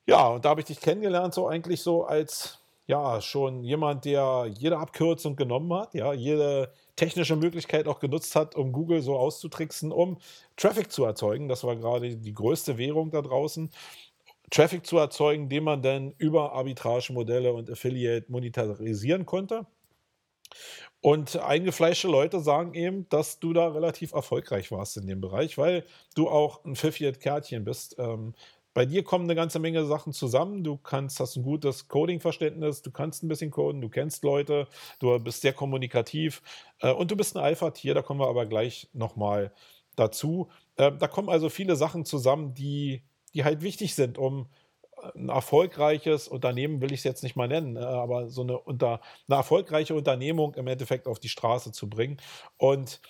Ja, 0.07 0.29
und 0.29 0.45
da 0.45 0.51
habe 0.51 0.61
ich 0.61 0.67
dich 0.67 0.81
kennengelernt, 0.81 1.33
so 1.35 1.47
eigentlich 1.49 1.81
so 1.83 2.05
als 2.05 2.59
ja, 2.87 3.21
schon 3.21 3.62
jemand, 3.62 4.05
der 4.05 4.47
jede 4.59 4.77
Abkürzung 4.79 5.37
genommen 5.37 5.73
hat, 5.73 5.95
ja, 5.95 6.12
jede 6.12 6.73
technische 6.97 7.37
Möglichkeit 7.37 7.87
auch 7.87 8.01
genutzt 8.01 8.35
hat, 8.35 8.57
um 8.57 8.73
Google 8.73 9.01
so 9.03 9.17
auszutricksen, 9.17 9.93
um 9.93 10.19
Traffic 10.57 10.91
zu 10.91 11.05
erzeugen. 11.05 11.49
Das 11.49 11.62
war 11.65 11.77
gerade 11.77 12.17
die 12.17 12.35
größte 12.35 12.79
Währung 12.79 13.11
da 13.11 13.23
draußen. 13.23 13.71
Traffic 14.51 14.87
zu 14.87 14.99
erzeugen, 14.99 15.49
den 15.49 15.65
man 15.65 15.83
dann 15.83 16.12
über 16.19 16.53
Arbitrage-Modelle 16.53 17.53
und 17.53 17.71
Affiliate 17.71 18.31
monetarisieren 18.31 19.27
konnte. 19.27 19.67
Und 21.01 21.37
eingefleischte 21.37 22.07
Leute 22.09 22.41
sagen 22.41 22.75
eben, 22.75 23.09
dass 23.09 23.41
du 23.41 23.53
da 23.53 23.69
relativ 23.69 24.12
erfolgreich 24.12 24.71
warst 24.71 24.97
in 24.97 25.07
dem 25.07 25.21
Bereich, 25.21 25.59
weil 25.59 25.85
du 26.15 26.29
auch 26.29 26.65
ein 26.65 26.77
pfiffiges 26.77 27.19
Kärtchen 27.19 27.65
bist. 27.65 27.97
Ähm, 27.99 28.35
bei 28.75 28.87
dir 28.87 29.05
kommen 29.05 29.25
eine 29.25 29.35
ganze 29.35 29.59
Menge 29.59 29.85
Sachen 29.85 30.13
zusammen. 30.13 30.65
Du 30.65 30.77
kannst, 30.77 31.21
hast 31.21 31.37
ein 31.37 31.43
gutes 31.43 31.89
Coding-Verständnis, 31.89 32.83
du 32.83 32.91
kannst 32.91 33.23
ein 33.23 33.29
bisschen 33.29 33.51
coden, 33.51 33.81
du 33.81 33.89
kennst 33.89 34.25
Leute, 34.25 34.67
du 34.99 35.19
bist 35.19 35.43
sehr 35.43 35.53
kommunikativ 35.53 36.43
äh, 36.81 36.93
und 36.93 37.11
du 37.11 37.17
bist 37.17 37.37
ein 37.37 37.43
Alpha-Tier, 37.43 37.95
da 37.95 38.03
kommen 38.03 38.21
wir 38.21 38.29
aber 38.29 38.47
gleich 38.47 38.89
nochmal 38.93 39.53
dazu. 39.97 40.49
Äh, 40.77 40.93
da 40.93 41.09
kommen 41.09 41.29
also 41.29 41.49
viele 41.49 41.77
Sachen 41.77 42.05
zusammen, 42.05 42.55
die, 42.55 43.03
die 43.35 43.45
halt 43.45 43.63
wichtig 43.63 43.95
sind, 43.95 44.19
um 44.19 44.47
ein 45.15 45.29
erfolgreiches 45.29 46.29
Unternehmen 46.29 46.81
will 46.81 46.93
ich 46.93 47.01
es 47.01 47.05
jetzt 47.05 47.23
nicht 47.23 47.37
mal 47.37 47.49
nennen, 47.49 47.77
äh, 47.77 47.81
aber 47.81 48.29
so 48.29 48.43
eine, 48.43 48.59
unter, 48.59 49.01
eine 49.29 49.37
erfolgreiche 49.37 49.95
Unternehmung 49.95 50.55
im 50.55 50.67
Endeffekt 50.67 51.07
auf 51.07 51.19
die 51.19 51.29
Straße 51.29 51.73
zu 51.73 51.88
bringen. 51.88 52.19
Und 52.57 53.01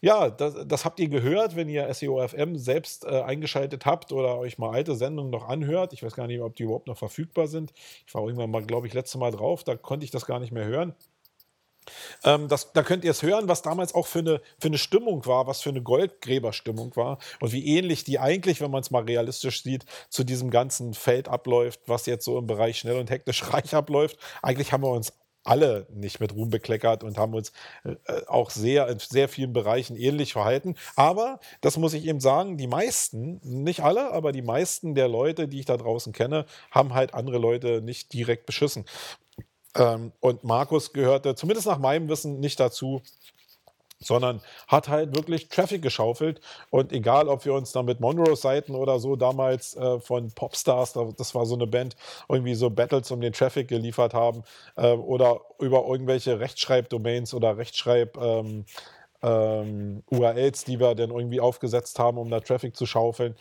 ja, 0.00 0.30
das, 0.30 0.54
das 0.66 0.84
habt 0.84 1.00
ihr 1.00 1.08
gehört, 1.08 1.56
wenn 1.56 1.68
ihr 1.68 1.92
SEO-FM 1.92 2.56
selbst 2.56 3.04
äh, 3.04 3.22
eingeschaltet 3.22 3.86
habt 3.86 4.12
oder 4.12 4.38
euch 4.38 4.58
mal 4.58 4.70
alte 4.70 4.94
Sendungen 4.94 5.30
noch 5.30 5.48
anhört. 5.48 5.92
Ich 5.92 6.02
weiß 6.02 6.14
gar 6.14 6.26
nicht, 6.26 6.40
ob 6.40 6.56
die 6.56 6.64
überhaupt 6.64 6.86
noch 6.86 6.98
verfügbar 6.98 7.46
sind. 7.48 7.72
Ich 8.06 8.14
war 8.14 8.22
irgendwann 8.22 8.50
mal, 8.50 8.64
glaube 8.64 8.86
ich, 8.86 8.94
letzte 8.94 9.18
Mal 9.18 9.30
drauf, 9.30 9.64
da 9.64 9.76
konnte 9.76 10.04
ich 10.04 10.10
das 10.10 10.26
gar 10.26 10.38
nicht 10.40 10.52
mehr 10.52 10.66
hören. 10.66 10.94
Ähm, 12.24 12.48
das, 12.48 12.72
da 12.72 12.82
könnt 12.82 13.04
ihr 13.04 13.10
es 13.10 13.22
hören, 13.22 13.48
was 13.48 13.62
damals 13.62 13.94
auch 13.94 14.06
für 14.06 14.20
eine, 14.20 14.40
für 14.58 14.68
eine 14.68 14.78
Stimmung 14.78 15.26
war, 15.26 15.46
was 15.46 15.60
für 15.60 15.70
eine 15.70 15.82
Goldgräberstimmung 15.82 16.96
war 16.96 17.18
und 17.40 17.52
wie 17.52 17.66
ähnlich 17.66 18.04
die 18.04 18.18
eigentlich, 18.18 18.60
wenn 18.60 18.70
man 18.70 18.82
es 18.82 18.90
mal 18.90 19.04
realistisch 19.04 19.62
sieht, 19.62 19.84
zu 20.08 20.24
diesem 20.24 20.50
ganzen 20.50 20.94
Feld 20.94 21.28
abläuft, 21.28 21.80
was 21.86 22.06
jetzt 22.06 22.24
so 22.24 22.38
im 22.38 22.46
Bereich 22.46 22.78
schnell 22.78 22.98
und 22.98 23.10
hektisch 23.10 23.42
reich 23.52 23.74
abläuft. 23.74 24.18
Eigentlich 24.42 24.72
haben 24.72 24.82
wir 24.82 24.90
uns 24.90 25.12
alle 25.48 25.86
nicht 25.90 26.20
mit 26.20 26.34
Ruhm 26.34 26.50
bekleckert 26.50 27.02
und 27.02 27.18
haben 27.18 27.34
uns 27.34 27.52
äh, 27.84 27.94
auch 28.26 28.50
sehr 28.50 28.88
in 28.88 28.98
sehr 28.98 29.28
vielen 29.28 29.52
Bereichen 29.52 29.96
ähnlich 29.96 30.32
verhalten. 30.32 30.74
Aber 30.94 31.40
das 31.60 31.76
muss 31.78 31.94
ich 31.94 32.04
eben 32.04 32.20
sagen, 32.20 32.56
die 32.58 32.66
meisten, 32.66 33.40
nicht 33.42 33.80
alle, 33.80 34.12
aber 34.12 34.32
die 34.32 34.42
meisten 34.42 34.94
der 34.94 35.08
Leute, 35.08 35.48
die 35.48 35.60
ich 35.60 35.66
da 35.66 35.76
draußen 35.76 36.12
kenne, 36.12 36.44
haben 36.70 36.94
halt 36.94 37.14
andere 37.14 37.38
Leute 37.38 37.80
nicht 37.80 38.12
direkt 38.12 38.46
beschissen. 38.46 38.84
Ähm, 39.74 40.12
und 40.20 40.44
Markus 40.44 40.92
gehörte 40.92 41.34
zumindest 41.34 41.66
nach 41.66 41.78
meinem 41.78 42.08
Wissen 42.08 42.40
nicht 42.40 42.58
dazu, 42.58 43.02
sondern 44.00 44.40
hat 44.68 44.88
halt 44.88 45.14
wirklich 45.16 45.48
Traffic 45.48 45.82
geschaufelt. 45.82 46.40
Und 46.70 46.92
egal, 46.92 47.28
ob 47.28 47.44
wir 47.44 47.54
uns 47.54 47.72
da 47.72 47.82
mit 47.82 48.00
Monroe-Seiten 48.00 48.74
oder 48.74 48.98
so 49.00 49.16
damals 49.16 49.76
äh, 49.76 50.00
von 50.00 50.30
Popstars, 50.32 50.94
das 51.16 51.34
war 51.34 51.46
so 51.46 51.54
eine 51.54 51.66
Band, 51.66 51.96
irgendwie 52.28 52.54
so 52.54 52.70
Battles 52.70 53.10
um 53.10 53.20
den 53.20 53.32
Traffic 53.32 53.68
geliefert 53.68 54.14
haben, 54.14 54.44
äh, 54.76 54.92
oder 54.92 55.40
über 55.58 55.84
irgendwelche 55.86 56.38
Rechtschreibdomains 56.40 57.34
oder 57.34 57.56
Rechtschreib- 57.56 58.18
ähm, 58.20 58.64
ähm, 59.20 60.04
URLs, 60.10 60.64
die 60.64 60.78
wir 60.78 60.94
dann 60.94 61.10
irgendwie 61.10 61.40
aufgesetzt 61.40 61.98
haben, 61.98 62.18
um 62.18 62.30
da 62.30 62.38
Traffic 62.38 62.76
zu 62.76 62.86
schaufeln 62.86 63.34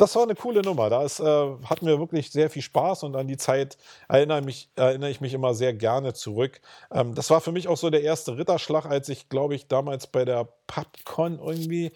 das 0.00 0.16
war 0.16 0.22
eine 0.22 0.34
coole 0.34 0.62
Nummer. 0.62 0.88
Da 0.88 1.04
äh, 1.04 1.66
hatten 1.66 1.86
wir 1.86 1.98
wirklich 1.98 2.30
sehr 2.30 2.48
viel 2.48 2.62
Spaß 2.62 3.02
und 3.02 3.16
an 3.16 3.28
die 3.28 3.36
Zeit 3.36 3.76
erinnere, 4.08 4.40
mich, 4.40 4.70
erinnere 4.74 5.10
ich 5.10 5.20
mich 5.20 5.34
immer 5.34 5.52
sehr 5.52 5.74
gerne 5.74 6.14
zurück. 6.14 6.60
Ähm, 6.90 7.14
das 7.14 7.28
war 7.28 7.40
für 7.40 7.52
mich 7.52 7.68
auch 7.68 7.76
so 7.76 7.90
der 7.90 8.02
erste 8.02 8.38
Ritterschlag, 8.38 8.86
als 8.86 9.10
ich, 9.10 9.28
glaube 9.28 9.54
ich, 9.54 9.66
damals 9.66 10.06
bei 10.06 10.24
der 10.24 10.48
PubCon 10.66 11.38
irgendwie 11.38 11.92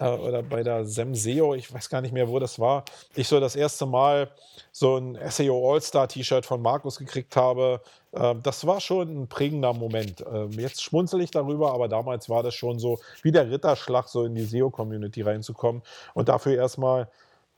äh, 0.00 0.08
oder 0.08 0.42
bei 0.42 0.64
der 0.64 0.84
Semseo, 0.84 1.54
ich 1.54 1.72
weiß 1.72 1.88
gar 1.88 2.00
nicht 2.00 2.12
mehr, 2.12 2.28
wo 2.28 2.40
das 2.40 2.58
war, 2.58 2.84
ich 3.14 3.28
so 3.28 3.38
das 3.38 3.54
erste 3.54 3.86
Mal 3.86 4.30
so 4.72 4.96
ein 4.96 5.16
SEO 5.30 5.72
All-Star-T-Shirt 5.72 6.44
von 6.44 6.60
Markus 6.60 6.98
gekriegt 6.98 7.36
habe. 7.36 7.80
Äh, 8.10 8.34
das 8.42 8.66
war 8.66 8.80
schon 8.80 9.22
ein 9.22 9.28
prägender 9.28 9.72
Moment. 9.72 10.24
Ähm, 10.32 10.50
jetzt 10.52 10.82
schmunzel 10.82 11.20
ich 11.20 11.30
darüber, 11.30 11.72
aber 11.72 11.86
damals 11.86 12.28
war 12.28 12.42
das 12.42 12.54
schon 12.54 12.80
so 12.80 12.98
wie 13.22 13.30
der 13.30 13.48
Ritterschlag, 13.48 14.08
so 14.08 14.24
in 14.24 14.34
die 14.34 14.44
SEO-Community 14.44 15.22
reinzukommen. 15.22 15.82
Und 16.14 16.28
dafür 16.28 16.56
erstmal 16.56 17.08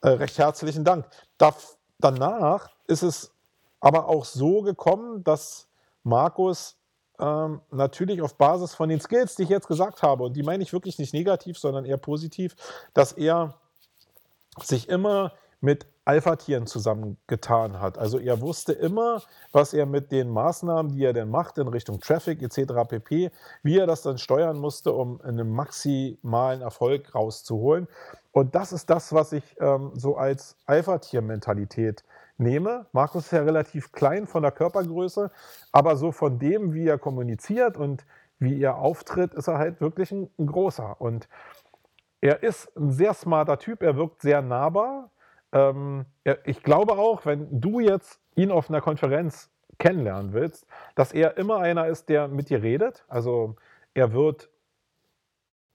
äh, 0.00 0.08
recht 0.08 0.38
herzlichen 0.38 0.84
Dank. 0.84 1.06
Da, 1.38 1.54
danach 1.98 2.70
ist 2.86 3.02
es 3.02 3.32
aber 3.80 4.08
auch 4.08 4.24
so 4.24 4.62
gekommen, 4.62 5.22
dass 5.24 5.68
Markus 6.02 6.76
ähm, 7.18 7.60
natürlich 7.70 8.20
auf 8.22 8.36
Basis 8.36 8.74
von 8.74 8.88
den 8.88 9.00
Skills, 9.00 9.36
die 9.36 9.44
ich 9.44 9.48
jetzt 9.48 9.68
gesagt 9.68 10.02
habe, 10.02 10.24
und 10.24 10.34
die 10.34 10.42
meine 10.42 10.62
ich 10.62 10.72
wirklich 10.72 10.98
nicht 10.98 11.14
negativ, 11.14 11.58
sondern 11.58 11.84
eher 11.84 11.96
positiv, 11.96 12.56
dass 12.94 13.12
er 13.12 13.54
sich 14.62 14.88
immer 14.88 15.32
mit 15.60 15.86
Alpha-Tieren 16.06 16.66
zusammengetan 16.66 17.80
hat. 17.80 17.98
Also 17.98 18.18
er 18.18 18.40
wusste 18.40 18.72
immer, 18.72 19.22
was 19.52 19.74
er 19.74 19.86
mit 19.86 20.12
den 20.12 20.30
Maßnahmen, 20.30 20.92
die 20.92 21.04
er 21.04 21.12
denn 21.12 21.28
macht 21.28 21.58
in 21.58 21.66
Richtung 21.66 22.00
Traffic 22.00 22.42
etc. 22.42 22.88
pp., 22.88 23.30
wie 23.62 23.78
er 23.78 23.86
das 23.86 24.02
dann 24.02 24.16
steuern 24.16 24.56
musste, 24.58 24.92
um 24.92 25.20
einen 25.20 25.50
maximalen 25.50 26.62
Erfolg 26.62 27.14
rauszuholen. 27.14 27.88
Und 28.30 28.54
das 28.54 28.72
ist 28.72 28.88
das, 28.88 29.12
was 29.12 29.32
ich 29.32 29.56
ähm, 29.60 29.90
so 29.94 30.16
als 30.16 30.56
Alpha-Tier-Mentalität 30.66 32.04
nehme. 32.38 32.86
Markus 32.92 33.24
ist 33.24 33.32
ja 33.32 33.42
relativ 33.42 33.90
klein 33.90 34.26
von 34.26 34.42
der 34.42 34.52
Körpergröße, 34.52 35.30
aber 35.72 35.96
so 35.96 36.12
von 36.12 36.38
dem, 36.38 36.72
wie 36.72 36.86
er 36.86 36.98
kommuniziert 36.98 37.76
und 37.76 38.06
wie 38.38 38.60
er 38.62 38.76
auftritt, 38.76 39.34
ist 39.34 39.48
er 39.48 39.58
halt 39.58 39.80
wirklich 39.80 40.12
ein, 40.12 40.30
ein 40.38 40.46
großer. 40.46 41.00
Und 41.00 41.28
er 42.20 42.42
ist 42.42 42.70
ein 42.76 42.92
sehr 42.92 43.14
smarter 43.14 43.58
Typ, 43.58 43.82
er 43.82 43.96
wirkt 43.96 44.22
sehr 44.22 44.42
nahbar, 44.42 45.10
ähm, 45.52 46.06
ich 46.44 46.62
glaube 46.62 46.94
auch, 46.94 47.26
wenn 47.26 47.60
du 47.60 47.80
jetzt 47.80 48.20
ihn 48.34 48.50
auf 48.50 48.68
einer 48.68 48.80
Konferenz 48.80 49.50
kennenlernen 49.78 50.32
willst, 50.32 50.66
dass 50.94 51.12
er 51.12 51.36
immer 51.36 51.58
einer 51.58 51.86
ist, 51.86 52.08
der 52.08 52.28
mit 52.28 52.50
dir 52.50 52.62
redet. 52.62 53.04
Also 53.08 53.56
er 53.94 54.12
wird 54.12 54.50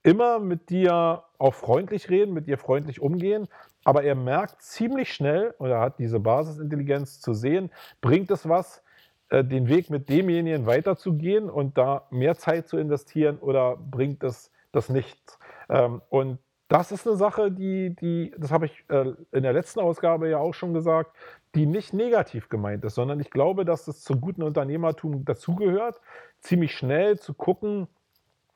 immer 0.04 0.40
mit 0.40 0.70
dir 0.70 1.24
auch 1.38 1.54
freundlich 1.54 2.10
reden, 2.10 2.34
mit 2.34 2.48
dir 2.48 2.58
freundlich 2.58 3.02
umgehen, 3.02 3.48
aber 3.84 4.04
er 4.04 4.16
merkt 4.16 4.62
ziemlich 4.62 5.14
schnell 5.14 5.54
oder 5.60 5.80
hat 5.80 6.00
diese 6.00 6.20
Basisintelligenz 6.20 7.20
zu 7.20 7.34
sehen, 7.34 7.72
bringt 8.00 8.32
es 8.32 8.48
was, 8.48 8.84
äh, 9.30 9.44
den 9.44 9.68
Weg 9.68 9.90
mit 9.90 10.10
demjenigen 10.10 10.66
weiterzugehen 10.66 11.50
und 11.50 11.78
da 11.78 12.08
mehr 12.12 12.36
Zeit 12.36 12.68
zu 12.68 12.78
investieren 12.78 13.38
oder 13.38 13.78
bringt 13.78 14.24
es 14.24 14.52
das 14.72 14.90
nichts. 14.90 15.40
Ähm, 15.70 16.02
und 16.10 16.40
das 16.72 16.94
ist 16.94 17.06
eine 17.06 17.18
Sache, 17.18 17.52
die, 17.52 17.94
die 17.98 18.34
das 18.38 18.50
habe 18.50 18.68
ich 18.68 18.86
äh, 18.88 19.14
in 19.34 19.44
der 19.44 19.52
letzten 19.52 19.82
Ausgabe 19.82 20.30
ja 20.30 20.38
auch 20.38 20.54
schon 20.54 20.74
gesagt, 20.74 21.14
die 21.54 21.66
nicht 21.66 21.94
negativ 21.94 22.48
gemeint 22.48 22.86
ist, 22.86 22.96
sondern 22.96 23.20
ich 23.20 23.30
glaube, 23.30 23.66
dass 23.66 23.90
es 23.90 24.02
zum 24.02 24.22
guten 24.22 24.42
Unternehmertum 24.42 25.26
dazugehört, 25.26 26.00
ziemlich 26.40 26.74
schnell 26.74 27.20
zu 27.20 27.34
gucken, 27.34 27.90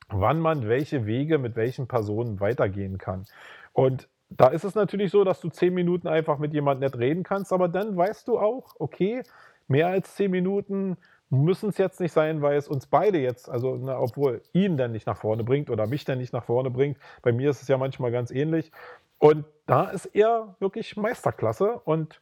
wann 0.08 0.40
man 0.40 0.66
welche 0.66 1.04
Wege 1.04 1.36
mit 1.36 1.56
welchen 1.56 1.88
Personen 1.88 2.40
weitergehen 2.40 2.96
kann. 2.96 3.26
Und 3.74 4.08
da 4.30 4.48
ist 4.48 4.64
es 4.64 4.74
natürlich 4.74 5.10
so, 5.10 5.22
dass 5.22 5.40
du 5.40 5.50
zehn 5.50 5.74
Minuten 5.74 6.08
einfach 6.08 6.38
mit 6.38 6.54
jemandem 6.54 6.88
nicht 6.88 6.98
reden 6.98 7.22
kannst, 7.22 7.52
aber 7.52 7.68
dann 7.68 7.98
weißt 7.98 8.26
du 8.28 8.38
auch, 8.38 8.76
okay, 8.78 9.24
mehr 9.68 9.88
als 9.88 10.14
zehn 10.14 10.30
Minuten 10.30 10.96
müssen 11.30 11.70
es 11.70 11.78
jetzt 11.78 12.00
nicht 12.00 12.12
sein, 12.12 12.42
weil 12.42 12.56
es 12.56 12.68
uns 12.68 12.86
beide 12.86 13.18
jetzt, 13.18 13.48
also 13.48 13.76
na, 13.76 13.98
obwohl 13.98 14.42
ihn 14.52 14.76
dann 14.76 14.92
nicht 14.92 15.06
nach 15.06 15.16
vorne 15.16 15.44
bringt 15.44 15.70
oder 15.70 15.86
mich 15.86 16.04
dann 16.04 16.18
nicht 16.18 16.32
nach 16.32 16.44
vorne 16.44 16.70
bringt. 16.70 16.98
Bei 17.22 17.32
mir 17.32 17.50
ist 17.50 17.62
es 17.62 17.68
ja 17.68 17.78
manchmal 17.78 18.12
ganz 18.12 18.30
ähnlich. 18.30 18.70
Und 19.18 19.44
da 19.66 19.84
ist 19.84 20.06
er 20.06 20.54
wirklich 20.60 20.96
Meisterklasse 20.96 21.80
und 21.84 22.20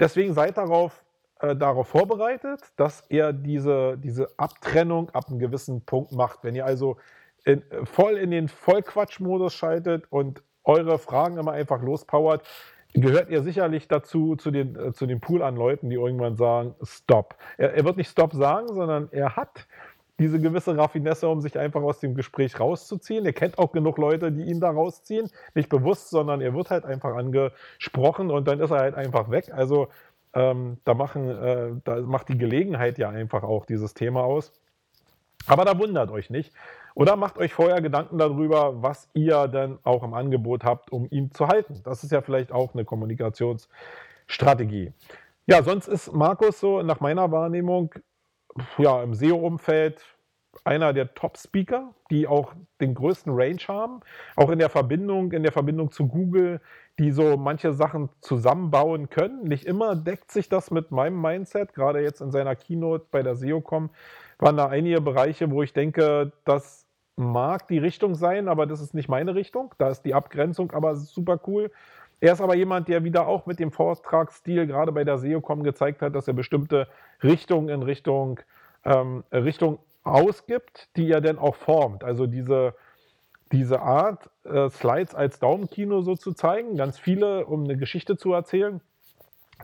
deswegen 0.00 0.34
seid 0.34 0.56
darauf, 0.56 1.04
äh, 1.40 1.54
darauf 1.54 1.88
vorbereitet, 1.88 2.60
dass 2.76 3.02
er 3.08 3.32
diese, 3.32 3.98
diese 3.98 4.30
Abtrennung 4.36 5.10
ab 5.10 5.26
einem 5.28 5.38
gewissen 5.38 5.82
Punkt 5.84 6.12
macht. 6.12 6.40
Wenn 6.42 6.54
ihr 6.54 6.64
also 6.64 6.96
in, 7.44 7.62
voll 7.84 8.16
in 8.16 8.30
den 8.30 8.48
Vollquatsch-Modus 8.48 9.54
schaltet 9.54 10.04
und 10.10 10.42
eure 10.64 10.98
Fragen 10.98 11.36
immer 11.38 11.52
einfach 11.52 11.82
lospowert, 11.82 12.46
gehört 12.94 13.30
er 13.30 13.42
sicherlich 13.42 13.88
dazu, 13.88 14.36
zu, 14.36 14.50
den, 14.50 14.76
äh, 14.76 14.92
zu 14.92 15.06
dem 15.06 15.20
Pool 15.20 15.42
an 15.42 15.56
Leuten, 15.56 15.90
die 15.90 15.96
irgendwann 15.96 16.36
sagen, 16.36 16.74
Stop. 16.82 17.36
Er, 17.56 17.74
er, 17.74 17.84
wird 17.84 17.96
nicht 17.96 18.10
Stop 18.10 18.32
sagen, 18.32 18.68
sondern 18.68 19.08
er 19.12 19.36
hat 19.36 19.66
diese 20.18 20.38
gewisse 20.38 20.76
Raffinesse, 20.76 21.28
um 21.28 21.40
sich 21.40 21.58
einfach 21.58 21.80
aus 21.80 21.98
dem 22.00 22.14
Gespräch 22.14 22.60
rauszuziehen. 22.60 23.24
Er 23.24 23.32
kennt 23.32 23.58
auch 23.58 23.72
genug 23.72 23.96
Leute, 23.96 24.30
die 24.30 24.42
ihn 24.42 24.60
da 24.60 24.70
rausziehen. 24.70 25.30
Nicht 25.54 25.70
bewusst, 25.70 26.10
sondern 26.10 26.42
er 26.42 26.54
wird 26.54 26.70
halt 26.70 26.84
einfach 26.84 27.16
angesprochen 27.16 28.30
und 28.30 28.46
dann 28.46 28.60
ist 28.60 28.70
er 28.70 28.80
halt 28.80 28.94
einfach 28.96 29.30
weg. 29.30 29.50
Also 29.52 29.88
ähm, 30.34 30.76
da, 30.84 30.94
machen, 30.94 31.28
äh, 31.30 31.70
da 31.84 32.02
macht 32.02 32.28
die 32.28 32.38
Gelegenheit 32.38 32.98
ja 32.98 33.08
einfach 33.08 33.42
auch 33.44 33.64
dieses 33.64 33.94
Thema 33.94 34.22
aus. 34.22 34.52
Aber 35.46 35.64
da 35.64 35.78
wundert 35.78 36.10
euch 36.10 36.28
nicht. 36.28 36.52
Oder 36.94 37.16
macht 37.16 37.38
euch 37.38 37.52
vorher 37.52 37.80
Gedanken 37.80 38.18
darüber, 38.18 38.82
was 38.82 39.08
ihr 39.14 39.48
denn 39.48 39.78
auch 39.82 40.02
im 40.02 40.14
Angebot 40.14 40.64
habt, 40.64 40.92
um 40.92 41.06
ihn 41.10 41.32
zu 41.32 41.48
halten. 41.48 41.80
Das 41.84 42.04
ist 42.04 42.12
ja 42.12 42.22
vielleicht 42.22 42.52
auch 42.52 42.74
eine 42.74 42.84
Kommunikationsstrategie. 42.84 44.92
Ja, 45.46 45.62
sonst 45.62 45.88
ist 45.88 46.12
Markus 46.12 46.60
so 46.60 46.82
nach 46.82 47.00
meiner 47.00 47.32
Wahrnehmung 47.32 47.94
ja, 48.78 49.02
im 49.02 49.14
SEO-Umfeld 49.14 50.04
einer 50.64 50.92
der 50.92 51.14
Top-Speaker, 51.14 51.94
die 52.10 52.26
auch 52.26 52.52
den 52.80 52.94
größten 52.94 53.32
Range 53.34 53.60
haben, 53.68 54.00
auch 54.36 54.50
in 54.50 54.58
der 54.58 54.68
Verbindung, 54.68 55.32
in 55.32 55.42
der 55.42 55.52
Verbindung 55.52 55.90
zu 55.90 56.08
Google, 56.08 56.60
die 56.98 57.12
so 57.12 57.36
manche 57.36 57.72
Sachen 57.72 58.10
zusammenbauen 58.20 59.10
können. 59.10 59.44
Nicht 59.44 59.64
immer 59.64 59.96
deckt 59.96 60.30
sich 60.30 60.48
das 60.48 60.70
mit 60.70 60.90
meinem 60.90 61.20
Mindset, 61.20 61.72
gerade 61.72 62.00
jetzt 62.00 62.20
in 62.20 62.30
seiner 62.30 62.56
Keynote 62.56 63.06
bei 63.10 63.22
der 63.22 63.36
SEOCom 63.36 63.90
waren 64.40 64.56
da 64.56 64.68
einige 64.68 65.00
Bereiche, 65.00 65.50
wo 65.50 65.62
ich 65.62 65.72
denke, 65.72 66.32
das 66.44 66.86
mag 67.16 67.68
die 67.68 67.78
Richtung 67.78 68.14
sein, 68.14 68.48
aber 68.48 68.66
das 68.66 68.80
ist 68.80 68.94
nicht 68.94 69.08
meine 69.08 69.34
Richtung. 69.34 69.74
Da 69.78 69.90
ist 69.90 70.02
die 70.02 70.14
Abgrenzung 70.14 70.72
aber 70.72 70.96
super 70.96 71.38
cool. 71.46 71.70
Er 72.20 72.32
ist 72.32 72.40
aber 72.40 72.54
jemand, 72.54 72.88
der 72.88 73.04
wieder 73.04 73.26
auch 73.26 73.46
mit 73.46 73.58
dem 73.58 73.72
Vortragsstil 73.72 74.66
gerade 74.66 74.92
bei 74.92 75.04
der 75.04 75.18
SEOCom 75.18 75.62
gezeigt 75.62 76.02
hat, 76.02 76.14
dass 76.14 76.28
er 76.28 76.34
bestimmte 76.34 76.88
Richtungen 77.22 77.68
in 77.68 77.82
Richtung, 77.82 78.40
ähm, 78.84 79.24
Richtung 79.32 79.78
ausgibt, 80.02 80.88
die 80.96 81.10
er 81.10 81.20
dann 81.20 81.38
auch 81.38 81.56
formt. 81.56 82.04
Also 82.04 82.26
diese, 82.26 82.74
diese 83.52 83.80
Art, 83.80 84.30
äh, 84.44 84.68
Slides 84.68 85.14
als 85.14 85.38
Daumenkino 85.38 86.02
so 86.02 86.14
zu 86.14 86.32
zeigen, 86.32 86.76
ganz 86.76 86.98
viele, 86.98 87.46
um 87.46 87.64
eine 87.64 87.76
Geschichte 87.76 88.16
zu 88.16 88.32
erzählen, 88.32 88.80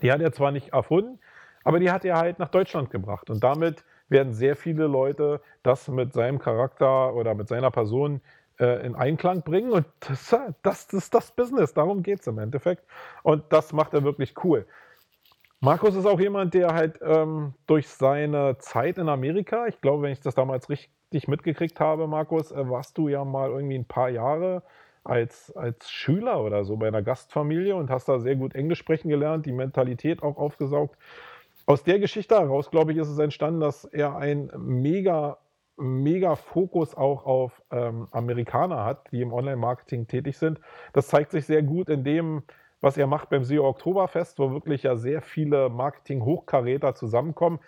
die 0.02 0.12
hat 0.12 0.20
er 0.20 0.32
zwar 0.32 0.50
nicht 0.50 0.72
erfunden, 0.72 1.18
aber 1.64 1.78
die 1.78 1.90
hat 1.90 2.04
er 2.04 2.16
halt 2.16 2.38
nach 2.38 2.48
Deutschland 2.48 2.90
gebracht. 2.90 3.28
Und 3.30 3.42
damit 3.42 3.84
werden 4.08 4.32
sehr 4.34 4.56
viele 4.56 4.86
Leute 4.86 5.40
das 5.62 5.88
mit 5.88 6.12
seinem 6.12 6.38
Charakter 6.38 7.14
oder 7.14 7.34
mit 7.34 7.48
seiner 7.48 7.70
Person 7.70 8.20
äh, 8.58 8.86
in 8.86 8.94
Einklang 8.94 9.42
bringen. 9.42 9.72
Und 9.72 9.86
das, 10.00 10.30
das, 10.62 10.86
das 10.88 10.92
ist 10.92 11.14
das 11.14 11.32
Business, 11.32 11.74
darum 11.74 12.02
geht 12.02 12.20
es 12.20 12.26
im 12.26 12.38
Endeffekt. 12.38 12.84
Und 13.22 13.44
das 13.50 13.72
macht 13.72 13.94
er 13.94 14.04
wirklich 14.04 14.34
cool. 14.44 14.66
Markus 15.60 15.94
ist 15.94 16.06
auch 16.06 16.20
jemand, 16.20 16.54
der 16.54 16.74
halt 16.74 17.00
ähm, 17.02 17.54
durch 17.66 17.88
seine 17.88 18.58
Zeit 18.58 18.98
in 18.98 19.08
Amerika, 19.08 19.66
ich 19.66 19.80
glaube, 19.80 20.02
wenn 20.02 20.12
ich 20.12 20.20
das 20.20 20.34
damals 20.34 20.68
richtig 20.68 21.28
mitgekriegt 21.28 21.80
habe, 21.80 22.06
Markus, 22.06 22.52
äh, 22.52 22.68
warst 22.68 22.98
du 22.98 23.08
ja 23.08 23.24
mal 23.24 23.50
irgendwie 23.50 23.78
ein 23.78 23.86
paar 23.86 24.10
Jahre 24.10 24.62
als, 25.02 25.56
als 25.56 25.90
Schüler 25.90 26.42
oder 26.42 26.64
so 26.64 26.76
bei 26.76 26.88
einer 26.88 27.02
Gastfamilie 27.02 27.74
und 27.74 27.90
hast 27.90 28.08
da 28.08 28.18
sehr 28.18 28.36
gut 28.36 28.54
Englisch 28.54 28.80
sprechen 28.80 29.08
gelernt, 29.08 29.46
die 29.46 29.52
Mentalität 29.52 30.22
auch 30.22 30.36
aufgesaugt 30.36 30.96
aus 31.66 31.83
der 31.83 31.98
Geschichte 31.98 32.37
heraus, 32.37 32.70
glaube 32.70 32.92
ich, 32.92 32.98
ist 32.98 33.09
es 33.09 33.18
entstanden, 33.18 33.61
dass 33.61 33.85
er 33.85 34.16
ein 34.16 34.50
mega, 34.57 35.38
mega 35.76 36.37
Fokus 36.37 36.94
auch 36.94 37.26
auf 37.26 37.61
ähm, 37.72 38.07
Amerikaner 38.12 38.85
hat, 38.85 39.11
die 39.11 39.20
im 39.20 39.33
Online-Marketing 39.33 40.07
tätig 40.07 40.38
sind. 40.38 40.61
Das 40.92 41.09
zeigt 41.09 41.33
sich 41.33 41.44
sehr 41.44 41.62
gut 41.62 41.88
in 41.90 42.05
dem, 42.05 42.44
was 42.81 42.96
er 42.96 43.09
macht 43.09 43.31
beim 43.31 43.42
SEO 43.42 43.66
Oktoberfest, 43.66 44.38
wo 44.38 44.52
wirklich 44.52 44.85
ja 44.85 44.96
sehr 44.96 45.22
viele 45.22 45.68
Marketing-Hochkaräter 45.68 46.94
zusammenkommen, 46.94 47.59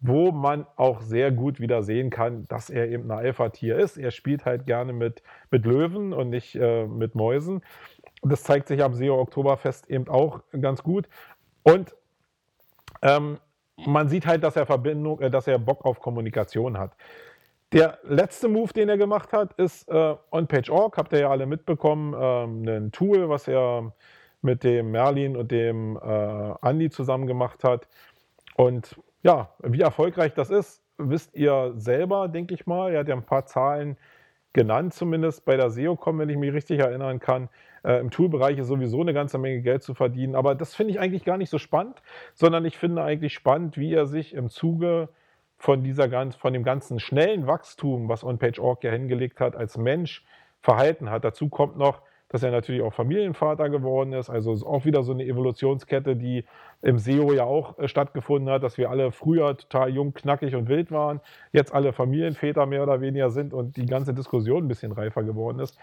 wo 0.00 0.30
man 0.30 0.66
auch 0.76 1.00
sehr 1.00 1.32
gut 1.32 1.58
wieder 1.58 1.82
sehen 1.82 2.10
kann, 2.10 2.46
dass 2.48 2.68
er 2.68 2.88
eben 2.88 3.10
ein 3.10 3.18
Alpha-Tier 3.18 3.78
ist. 3.78 3.96
Er 3.96 4.10
spielt 4.10 4.44
halt 4.44 4.66
gerne 4.66 4.92
mit, 4.92 5.22
mit 5.50 5.64
Löwen 5.64 6.12
und 6.12 6.28
nicht 6.28 6.54
äh, 6.54 6.86
mit 6.86 7.14
Mäusen. 7.14 7.62
Das 8.22 8.42
zeigt 8.42 8.68
sich 8.68 8.82
am 8.82 8.94
SEO 8.94 9.18
Oktoberfest 9.18 9.88
eben 9.88 10.08
auch 10.08 10.42
ganz 10.60 10.82
gut. 10.82 11.08
Und 11.62 11.96
ähm, 13.02 13.38
man 13.86 14.08
sieht 14.08 14.26
halt, 14.26 14.42
dass 14.42 14.56
er 14.56 14.66
Verbindung, 14.66 15.20
äh, 15.20 15.30
dass 15.30 15.46
er 15.46 15.58
Bock 15.58 15.84
auf 15.84 16.00
Kommunikation 16.00 16.78
hat. 16.78 16.92
Der 17.72 17.98
letzte 18.02 18.48
Move, 18.48 18.72
den 18.72 18.88
er 18.88 18.96
gemacht 18.96 19.32
hat, 19.32 19.52
ist 19.54 19.88
äh, 19.88 20.14
OnPage.org, 20.30 20.96
habt 20.96 21.12
ihr 21.12 21.20
ja 21.20 21.30
alle 21.30 21.46
mitbekommen, 21.46 22.14
ähm, 22.18 22.66
ein 22.66 22.92
Tool, 22.92 23.28
was 23.28 23.46
er 23.46 23.92
mit 24.40 24.64
dem 24.64 24.90
Merlin 24.90 25.36
und 25.36 25.50
dem 25.50 25.96
äh, 25.96 26.54
Andy 26.62 26.88
zusammen 26.90 27.26
gemacht 27.26 27.64
hat. 27.64 27.88
Und 28.56 28.98
ja, 29.22 29.50
wie 29.62 29.82
erfolgreich 29.82 30.32
das 30.32 30.48
ist, 30.50 30.82
wisst 30.96 31.34
ihr 31.34 31.74
selber, 31.76 32.28
denke 32.28 32.54
ich 32.54 32.66
mal. 32.66 32.92
Er 32.92 33.00
hat 33.00 33.08
ja 33.08 33.14
ein 33.14 33.24
paar 33.24 33.46
Zahlen 33.46 33.96
genannt, 34.52 34.94
zumindest 34.94 35.44
bei 35.44 35.56
der 35.56 35.70
SEO-Com, 35.70 36.18
wenn 36.18 36.28
ich 36.30 36.36
mich 36.36 36.52
richtig 36.52 36.80
erinnern 36.80 37.20
kann. 37.20 37.48
Äh, 37.88 38.00
Im 38.00 38.10
Toolbereich 38.10 38.58
ist 38.58 38.66
sowieso 38.68 39.00
eine 39.00 39.14
ganze 39.14 39.38
Menge 39.38 39.62
Geld 39.62 39.82
zu 39.82 39.94
verdienen. 39.94 40.34
Aber 40.34 40.54
das 40.54 40.74
finde 40.74 40.92
ich 40.92 41.00
eigentlich 41.00 41.24
gar 41.24 41.38
nicht 41.38 41.48
so 41.48 41.58
spannend, 41.58 42.02
sondern 42.34 42.66
ich 42.66 42.76
finde 42.76 43.02
eigentlich 43.02 43.32
spannend, 43.32 43.78
wie 43.78 43.94
er 43.94 44.06
sich 44.06 44.34
im 44.34 44.50
Zuge 44.50 45.08
von, 45.56 45.82
dieser 45.82 46.08
von 46.32 46.52
dem 46.52 46.64
ganzen 46.64 47.00
schnellen 47.00 47.46
Wachstum, 47.46 48.08
was 48.08 48.24
OnPage.org 48.24 48.84
ja 48.84 48.92
hingelegt 48.92 49.40
hat, 49.40 49.56
als 49.56 49.78
Mensch 49.78 50.24
verhalten 50.60 51.10
hat. 51.10 51.24
Dazu 51.24 51.48
kommt 51.48 51.78
noch, 51.78 52.02
dass 52.28 52.42
er 52.42 52.50
natürlich 52.50 52.82
auch 52.82 52.92
Familienvater 52.92 53.70
geworden 53.70 54.12
ist. 54.12 54.28
Also 54.28 54.52
ist 54.52 54.64
auch 54.64 54.84
wieder 54.84 55.02
so 55.02 55.12
eine 55.12 55.24
Evolutionskette, 55.24 56.14
die 56.14 56.44
im 56.82 56.98
SEO 56.98 57.32
ja 57.32 57.44
auch 57.44 57.78
äh, 57.78 57.88
stattgefunden 57.88 58.50
hat, 58.50 58.62
dass 58.62 58.76
wir 58.76 58.90
alle 58.90 59.12
früher 59.12 59.56
total 59.56 59.88
jung, 59.88 60.12
knackig 60.12 60.54
und 60.54 60.68
wild 60.68 60.90
waren, 60.92 61.20
jetzt 61.52 61.72
alle 61.72 61.94
Familienväter 61.94 62.66
mehr 62.66 62.82
oder 62.82 63.00
weniger 63.00 63.30
sind 63.30 63.54
und 63.54 63.78
die 63.78 63.86
ganze 63.86 64.12
Diskussion 64.12 64.64
ein 64.64 64.68
bisschen 64.68 64.92
reifer 64.92 65.22
geworden 65.22 65.58
ist. 65.58 65.78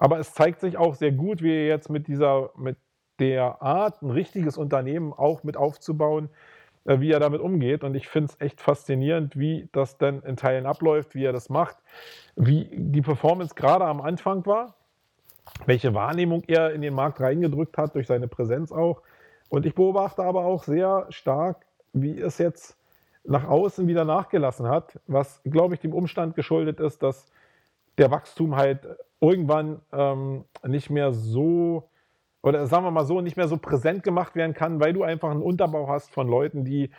Aber 0.00 0.18
es 0.18 0.32
zeigt 0.32 0.60
sich 0.60 0.78
auch 0.78 0.94
sehr 0.94 1.12
gut, 1.12 1.42
wie 1.42 1.52
er 1.52 1.66
jetzt 1.66 1.90
mit 1.90 2.08
dieser, 2.08 2.50
mit 2.56 2.78
der 3.18 3.60
Art, 3.60 4.00
ein 4.00 4.10
richtiges 4.10 4.56
Unternehmen 4.56 5.12
auch 5.12 5.44
mit 5.44 5.58
aufzubauen, 5.58 6.30
äh, 6.86 7.00
wie 7.00 7.12
er 7.12 7.20
damit 7.20 7.42
umgeht. 7.42 7.84
Und 7.84 7.94
ich 7.94 8.08
finde 8.08 8.32
es 8.32 8.40
echt 8.40 8.62
faszinierend, 8.62 9.38
wie 9.38 9.68
das 9.72 9.98
denn 9.98 10.22
in 10.22 10.36
Teilen 10.36 10.64
abläuft, 10.64 11.14
wie 11.14 11.24
er 11.24 11.34
das 11.34 11.50
macht, 11.50 11.76
wie 12.34 12.70
die 12.72 13.02
Performance 13.02 13.54
gerade 13.54 13.84
am 13.84 14.00
Anfang 14.00 14.46
war, 14.46 14.74
welche 15.66 15.92
Wahrnehmung 15.92 16.44
er 16.46 16.72
in 16.72 16.80
den 16.80 16.94
Markt 16.94 17.20
reingedrückt 17.20 17.76
hat, 17.76 17.94
durch 17.94 18.06
seine 18.06 18.26
Präsenz 18.26 18.72
auch. 18.72 19.02
Und 19.50 19.66
ich 19.66 19.74
beobachte 19.74 20.22
aber 20.22 20.46
auch 20.46 20.64
sehr 20.64 21.06
stark, 21.10 21.66
wie 21.92 22.18
es 22.18 22.38
jetzt 22.38 22.78
nach 23.24 23.46
außen 23.46 23.86
wieder 23.86 24.06
nachgelassen 24.06 24.66
hat, 24.66 24.98
was, 25.06 25.42
glaube 25.44 25.74
ich, 25.74 25.80
dem 25.80 25.92
Umstand 25.92 26.36
geschuldet 26.36 26.80
ist, 26.80 27.02
dass 27.02 27.30
der 28.00 28.10
Wachstum 28.10 28.56
halt 28.56 28.88
irgendwann 29.20 29.80
ähm, 29.92 30.44
nicht 30.66 30.90
mehr 30.90 31.12
so 31.12 31.88
oder 32.42 32.66
sagen 32.66 32.84
wir 32.84 32.90
mal 32.90 33.04
so, 33.04 33.20
nicht 33.20 33.36
mehr 33.36 33.48
so 33.48 33.58
präsent 33.58 34.02
gemacht 34.02 34.34
werden 34.34 34.54
kann, 34.54 34.80
weil 34.80 34.92
du 34.92 35.02
einfach 35.02 35.30
einen 35.30 35.42
Unterbau 35.42 35.88
hast 35.88 36.10
von 36.10 36.26
Leuten, 36.26 36.64
die 36.64 36.90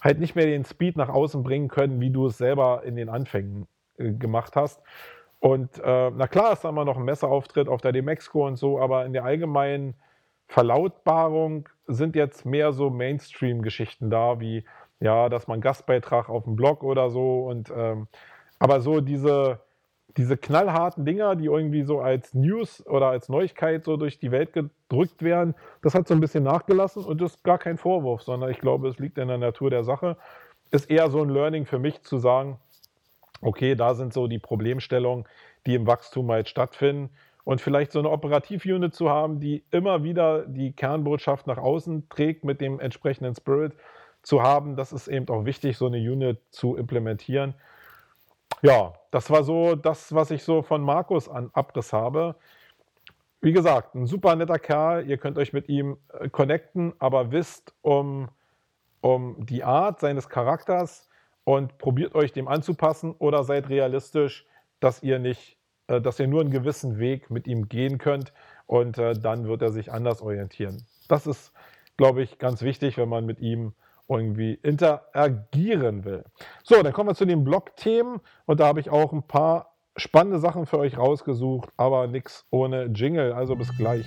halt 0.00 0.18
nicht 0.18 0.34
mehr 0.34 0.46
den 0.46 0.64
Speed 0.64 0.96
nach 0.96 1.08
außen 1.08 1.42
bringen 1.42 1.68
können, 1.68 2.00
wie 2.00 2.10
du 2.10 2.26
es 2.26 2.38
selber 2.38 2.82
in 2.84 2.96
den 2.96 3.08
Anfängen 3.08 3.66
äh, 3.96 4.12
gemacht 4.12 4.56
hast. 4.56 4.82
Und 5.40 5.78
äh, 5.78 6.10
na 6.10 6.26
klar 6.26 6.52
ist 6.52 6.64
da 6.64 6.68
immer 6.68 6.84
noch 6.84 6.96
ein 6.96 7.04
Messerauftritt 7.04 7.68
auf 7.68 7.80
der 7.80 7.92
Demexco 7.92 8.46
und 8.46 8.56
so, 8.56 8.80
aber 8.80 9.06
in 9.06 9.12
der 9.12 9.24
allgemeinen 9.24 9.94
Verlautbarung 10.48 11.68
sind 11.86 12.16
jetzt 12.16 12.44
mehr 12.44 12.72
so 12.72 12.90
Mainstream-Geschichten 12.90 14.10
da, 14.10 14.40
wie 14.40 14.64
ja, 15.00 15.28
dass 15.28 15.46
man 15.46 15.60
Gastbeitrag 15.60 16.28
auf 16.28 16.42
dem 16.42 16.56
Blog 16.56 16.82
oder 16.82 17.08
so 17.10 17.46
und 17.46 17.72
ähm, 17.76 18.08
aber 18.58 18.80
so 18.80 19.00
diese 19.00 19.60
diese 20.16 20.36
knallharten 20.36 21.04
Dinger, 21.04 21.36
die 21.36 21.46
irgendwie 21.46 21.82
so 21.82 22.00
als 22.00 22.34
News 22.34 22.84
oder 22.86 23.08
als 23.08 23.28
Neuigkeit 23.28 23.84
so 23.84 23.96
durch 23.96 24.18
die 24.18 24.30
Welt 24.30 24.52
gedrückt 24.52 25.22
werden, 25.22 25.54
das 25.82 25.94
hat 25.94 26.08
so 26.08 26.14
ein 26.14 26.20
bisschen 26.20 26.44
nachgelassen 26.44 27.04
und 27.04 27.20
das 27.20 27.36
ist 27.36 27.44
gar 27.44 27.58
kein 27.58 27.76
Vorwurf, 27.76 28.22
sondern 28.22 28.50
ich 28.50 28.58
glaube, 28.58 28.88
es 28.88 28.98
liegt 28.98 29.18
in 29.18 29.28
der 29.28 29.38
Natur 29.38 29.70
der 29.70 29.84
Sache. 29.84 30.16
Ist 30.70 30.90
eher 30.90 31.10
so 31.10 31.22
ein 31.22 31.28
Learning 31.28 31.66
für 31.66 31.78
mich 31.78 32.02
zu 32.02 32.18
sagen, 32.18 32.58
okay, 33.40 33.74
da 33.74 33.94
sind 33.94 34.12
so 34.12 34.26
die 34.26 34.38
Problemstellungen, 34.38 35.24
die 35.66 35.74
im 35.74 35.86
Wachstum 35.86 36.30
halt 36.30 36.48
stattfinden. 36.48 37.10
Und 37.44 37.60
vielleicht 37.60 37.92
so 37.92 37.98
eine 37.98 38.10
Operativ-Unit 38.10 38.94
zu 38.94 39.08
haben, 39.08 39.40
die 39.40 39.64
immer 39.70 40.02
wieder 40.02 40.44
die 40.44 40.72
Kernbotschaft 40.72 41.46
nach 41.46 41.56
außen 41.56 42.08
trägt 42.10 42.44
mit 42.44 42.60
dem 42.60 42.78
entsprechenden 42.78 43.34
Spirit 43.34 43.72
zu 44.22 44.42
haben, 44.42 44.76
das 44.76 44.92
ist 44.92 45.08
eben 45.08 45.28
auch 45.28 45.46
wichtig, 45.46 45.78
so 45.78 45.86
eine 45.86 45.96
Unit 45.96 46.38
zu 46.50 46.76
implementieren. 46.76 47.54
Ja, 48.62 48.92
das 49.10 49.30
war 49.30 49.44
so 49.44 49.76
das, 49.76 50.14
was 50.14 50.30
ich 50.30 50.42
so 50.42 50.62
von 50.62 50.82
Markus 50.82 51.28
an 51.28 51.50
Abriss 51.52 51.92
habe. 51.92 52.34
Wie 53.40 53.52
gesagt, 53.52 53.94
ein 53.94 54.06
super 54.06 54.34
netter 54.34 54.58
Kerl. 54.58 55.08
Ihr 55.08 55.16
könnt 55.16 55.38
euch 55.38 55.52
mit 55.52 55.68
ihm 55.68 55.98
äh, 56.12 56.28
connecten, 56.28 56.92
aber 56.98 57.30
wisst 57.30 57.72
um, 57.82 58.28
um 59.00 59.46
die 59.46 59.62
Art 59.62 60.00
seines 60.00 60.28
Charakters 60.28 61.08
und 61.44 61.78
probiert 61.78 62.14
euch 62.16 62.32
dem 62.32 62.48
anzupassen 62.48 63.14
oder 63.18 63.44
seid 63.44 63.68
realistisch, 63.68 64.44
dass 64.80 65.02
ihr 65.04 65.20
nicht, 65.20 65.56
äh, 65.86 66.00
dass 66.00 66.18
ihr 66.18 66.26
nur 66.26 66.40
einen 66.40 66.50
gewissen 66.50 66.98
Weg 66.98 67.30
mit 67.30 67.46
ihm 67.46 67.68
gehen 67.68 67.98
könnt 67.98 68.32
und 68.66 68.98
äh, 68.98 69.14
dann 69.14 69.46
wird 69.46 69.62
er 69.62 69.70
sich 69.70 69.92
anders 69.92 70.20
orientieren. 70.20 70.84
Das 71.06 71.28
ist, 71.28 71.52
glaube 71.96 72.22
ich, 72.22 72.38
ganz 72.38 72.62
wichtig, 72.62 72.96
wenn 72.96 73.08
man 73.08 73.24
mit 73.24 73.38
ihm 73.38 73.72
irgendwie 74.08 74.54
interagieren 74.54 76.04
will. 76.04 76.24
So, 76.62 76.82
dann 76.82 76.92
kommen 76.92 77.10
wir 77.10 77.14
zu 77.14 77.26
den 77.26 77.44
Blog-Themen 77.44 78.20
und 78.46 78.60
da 78.60 78.66
habe 78.66 78.80
ich 78.80 78.90
auch 78.90 79.12
ein 79.12 79.22
paar 79.22 79.76
spannende 79.96 80.38
Sachen 80.38 80.66
für 80.66 80.78
euch 80.78 80.96
rausgesucht, 80.96 81.70
aber 81.76 82.06
nichts 82.06 82.46
ohne 82.50 82.86
Jingle. 82.86 83.32
Also 83.32 83.56
bis 83.56 83.76
gleich. 83.76 84.06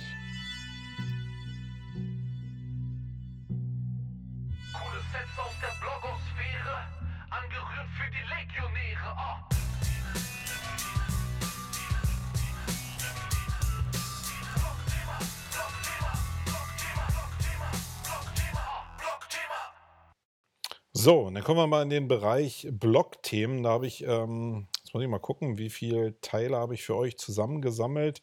So, 21.04 21.28
dann 21.30 21.42
kommen 21.42 21.58
wir 21.58 21.66
mal 21.66 21.82
in 21.82 21.90
den 21.90 22.06
Bereich 22.06 22.68
Blog-Themen. 22.70 23.64
Da 23.64 23.70
habe 23.70 23.88
ich, 23.88 24.04
ähm, 24.04 24.68
jetzt 24.78 24.94
muss 24.94 25.02
ich 25.02 25.08
mal 25.08 25.18
gucken, 25.18 25.58
wie 25.58 25.68
viele 25.68 26.20
Teile 26.20 26.56
habe 26.56 26.74
ich 26.74 26.84
für 26.84 26.94
euch 26.94 27.18
zusammengesammelt. 27.18 28.22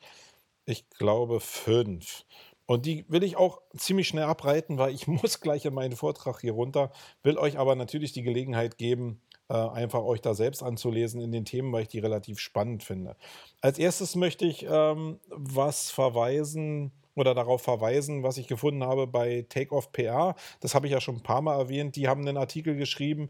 Ich 0.63 0.89
glaube 0.91 1.41
fünf. 1.41 2.23
Und 2.67 2.85
die 2.85 3.03
will 3.09 3.23
ich 3.23 3.35
auch 3.35 3.61
ziemlich 3.75 4.07
schnell 4.07 4.23
abreiten, 4.23 4.77
weil 4.77 4.93
ich 4.93 5.07
muss 5.07 5.41
gleich 5.41 5.65
in 5.65 5.73
meinen 5.73 5.97
Vortrag 5.97 6.39
hier 6.39 6.53
runter, 6.53 6.93
will 7.21 7.37
euch 7.37 7.59
aber 7.59 7.75
natürlich 7.75 8.13
die 8.13 8.23
Gelegenheit 8.23 8.77
geben, 8.77 9.19
äh, 9.49 9.55
einfach 9.55 10.03
euch 10.03 10.21
da 10.21 10.33
selbst 10.33 10.63
anzulesen 10.63 11.19
in 11.19 11.33
den 11.33 11.43
Themen, 11.43 11.73
weil 11.73 11.81
ich 11.81 11.89
die 11.89 11.99
relativ 11.99 12.39
spannend 12.39 12.83
finde. 12.83 13.17
Als 13.59 13.77
erstes 13.77 14.15
möchte 14.15 14.45
ich 14.45 14.65
ähm, 14.69 15.19
was 15.27 15.91
verweisen 15.91 16.93
oder 17.15 17.33
darauf 17.33 17.61
verweisen, 17.61 18.23
was 18.23 18.37
ich 18.37 18.47
gefunden 18.47 18.83
habe 18.83 19.07
bei 19.07 19.45
Takeoff 19.49 19.91
PR. 19.91 20.35
Das 20.59 20.75
habe 20.75 20.87
ich 20.87 20.93
ja 20.93 21.01
schon 21.01 21.17
ein 21.17 21.23
paar 21.23 21.41
Mal 21.41 21.57
erwähnt. 21.57 21.95
Die 21.95 22.07
haben 22.07 22.27
einen 22.27 22.37
Artikel 22.37 22.75
geschrieben, 22.75 23.29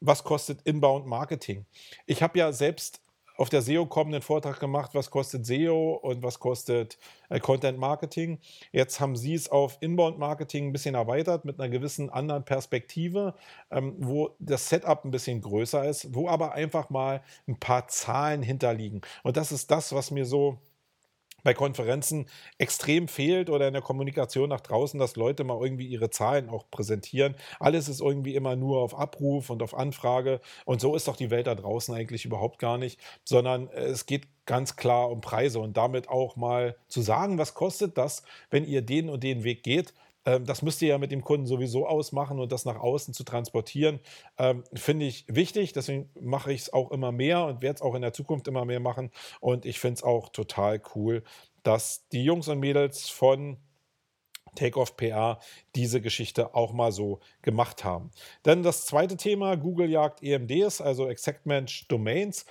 was 0.00 0.24
kostet 0.24 0.62
Inbound 0.62 1.06
Marketing. 1.06 1.66
Ich 2.06 2.22
habe 2.22 2.38
ja 2.38 2.52
selbst 2.52 3.00
auf 3.38 3.48
der 3.48 3.62
SEO-Com 3.62 4.08
einen 4.08 4.20
Vortrag 4.20 4.58
gemacht, 4.58 4.90
was 4.94 5.10
kostet 5.10 5.46
SEO 5.46 5.92
und 6.02 6.24
was 6.24 6.40
kostet 6.40 6.98
äh, 7.28 7.38
Content 7.38 7.78
Marketing. 7.78 8.40
Jetzt 8.72 8.98
haben 8.98 9.14
sie 9.14 9.34
es 9.34 9.48
auf 9.48 9.78
Inbound 9.80 10.18
Marketing 10.18 10.66
ein 10.66 10.72
bisschen 10.72 10.96
erweitert 10.96 11.44
mit 11.44 11.58
einer 11.58 11.68
gewissen 11.68 12.10
anderen 12.10 12.44
Perspektive, 12.44 13.34
ähm, 13.70 13.94
wo 13.98 14.34
das 14.40 14.68
Setup 14.68 15.04
ein 15.04 15.12
bisschen 15.12 15.40
größer 15.40 15.88
ist, 15.88 16.14
wo 16.14 16.28
aber 16.28 16.52
einfach 16.52 16.90
mal 16.90 17.22
ein 17.46 17.58
paar 17.60 17.86
Zahlen 17.86 18.42
hinterliegen. 18.42 19.02
Und 19.22 19.36
das 19.36 19.52
ist 19.52 19.70
das, 19.70 19.94
was 19.94 20.10
mir 20.10 20.26
so 20.26 20.58
bei 21.42 21.54
Konferenzen 21.54 22.26
extrem 22.58 23.08
fehlt 23.08 23.50
oder 23.50 23.68
in 23.68 23.72
der 23.72 23.82
Kommunikation 23.82 24.48
nach 24.48 24.60
draußen, 24.60 24.98
dass 24.98 25.16
Leute 25.16 25.44
mal 25.44 25.60
irgendwie 25.62 25.86
ihre 25.86 26.10
Zahlen 26.10 26.48
auch 26.48 26.64
präsentieren. 26.70 27.34
Alles 27.60 27.88
ist 27.88 28.00
irgendwie 28.00 28.34
immer 28.34 28.56
nur 28.56 28.80
auf 28.80 28.98
Abruf 28.98 29.50
und 29.50 29.62
auf 29.62 29.74
Anfrage. 29.74 30.40
Und 30.64 30.80
so 30.80 30.94
ist 30.94 31.08
doch 31.08 31.16
die 31.16 31.30
Welt 31.30 31.46
da 31.46 31.54
draußen 31.54 31.94
eigentlich 31.94 32.24
überhaupt 32.24 32.58
gar 32.58 32.78
nicht, 32.78 33.00
sondern 33.24 33.68
äh, 33.68 33.84
es 33.84 34.06
geht 34.06 34.26
ganz 34.46 34.76
klar 34.76 35.10
um 35.10 35.20
Preise 35.20 35.60
und 35.60 35.76
damit 35.76 36.08
auch 36.08 36.36
mal 36.36 36.76
zu 36.88 37.02
sagen, 37.02 37.38
was 37.38 37.54
kostet 37.54 37.98
das, 37.98 38.22
wenn 38.50 38.64
ihr 38.64 38.82
den 38.82 39.10
und 39.10 39.22
den 39.22 39.44
Weg 39.44 39.62
geht. 39.62 39.92
Ähm, 40.28 40.44
Das 40.44 40.60
müsst 40.62 40.82
ihr 40.82 40.88
ja 40.88 40.98
mit 40.98 41.10
dem 41.10 41.24
Kunden 41.24 41.46
sowieso 41.46 41.86
ausmachen 41.86 42.38
und 42.38 42.52
das 42.52 42.66
nach 42.66 42.76
außen 42.76 43.14
zu 43.14 43.24
transportieren, 43.24 44.00
ähm, 44.36 44.62
finde 44.74 45.06
ich 45.06 45.24
wichtig. 45.28 45.72
Deswegen 45.72 46.10
mache 46.20 46.52
ich 46.52 46.62
es 46.62 46.72
auch 46.72 46.90
immer 46.90 47.12
mehr 47.12 47.44
und 47.46 47.62
werde 47.62 47.76
es 47.76 47.82
auch 47.82 47.94
in 47.94 48.02
der 48.02 48.12
Zukunft 48.12 48.46
immer 48.46 48.64
mehr 48.66 48.80
machen. 48.80 49.10
Und 49.40 49.64
ich 49.64 49.80
finde 49.80 49.94
es 49.94 50.02
auch 50.02 50.28
total 50.28 50.82
cool, 50.94 51.22
dass 51.62 52.06
die 52.10 52.24
Jungs 52.24 52.48
und 52.48 52.60
Mädels 52.60 53.08
von 53.08 53.56
Takeoff 54.54 54.96
PR 54.96 55.38
diese 55.74 56.00
Geschichte 56.00 56.54
auch 56.54 56.72
mal 56.72 56.92
so 56.92 57.20
gemacht 57.42 57.84
haben. 57.84 58.10
Dann 58.42 58.62
das 58.62 58.86
zweite 58.86 59.16
Thema, 59.16 59.56
Google 59.56 59.88
jagt 59.90 60.22
EMDs, 60.22 60.80
also 60.80 61.08
Exact 61.08 61.46
Match 61.46 61.88
Domains, 61.88 62.44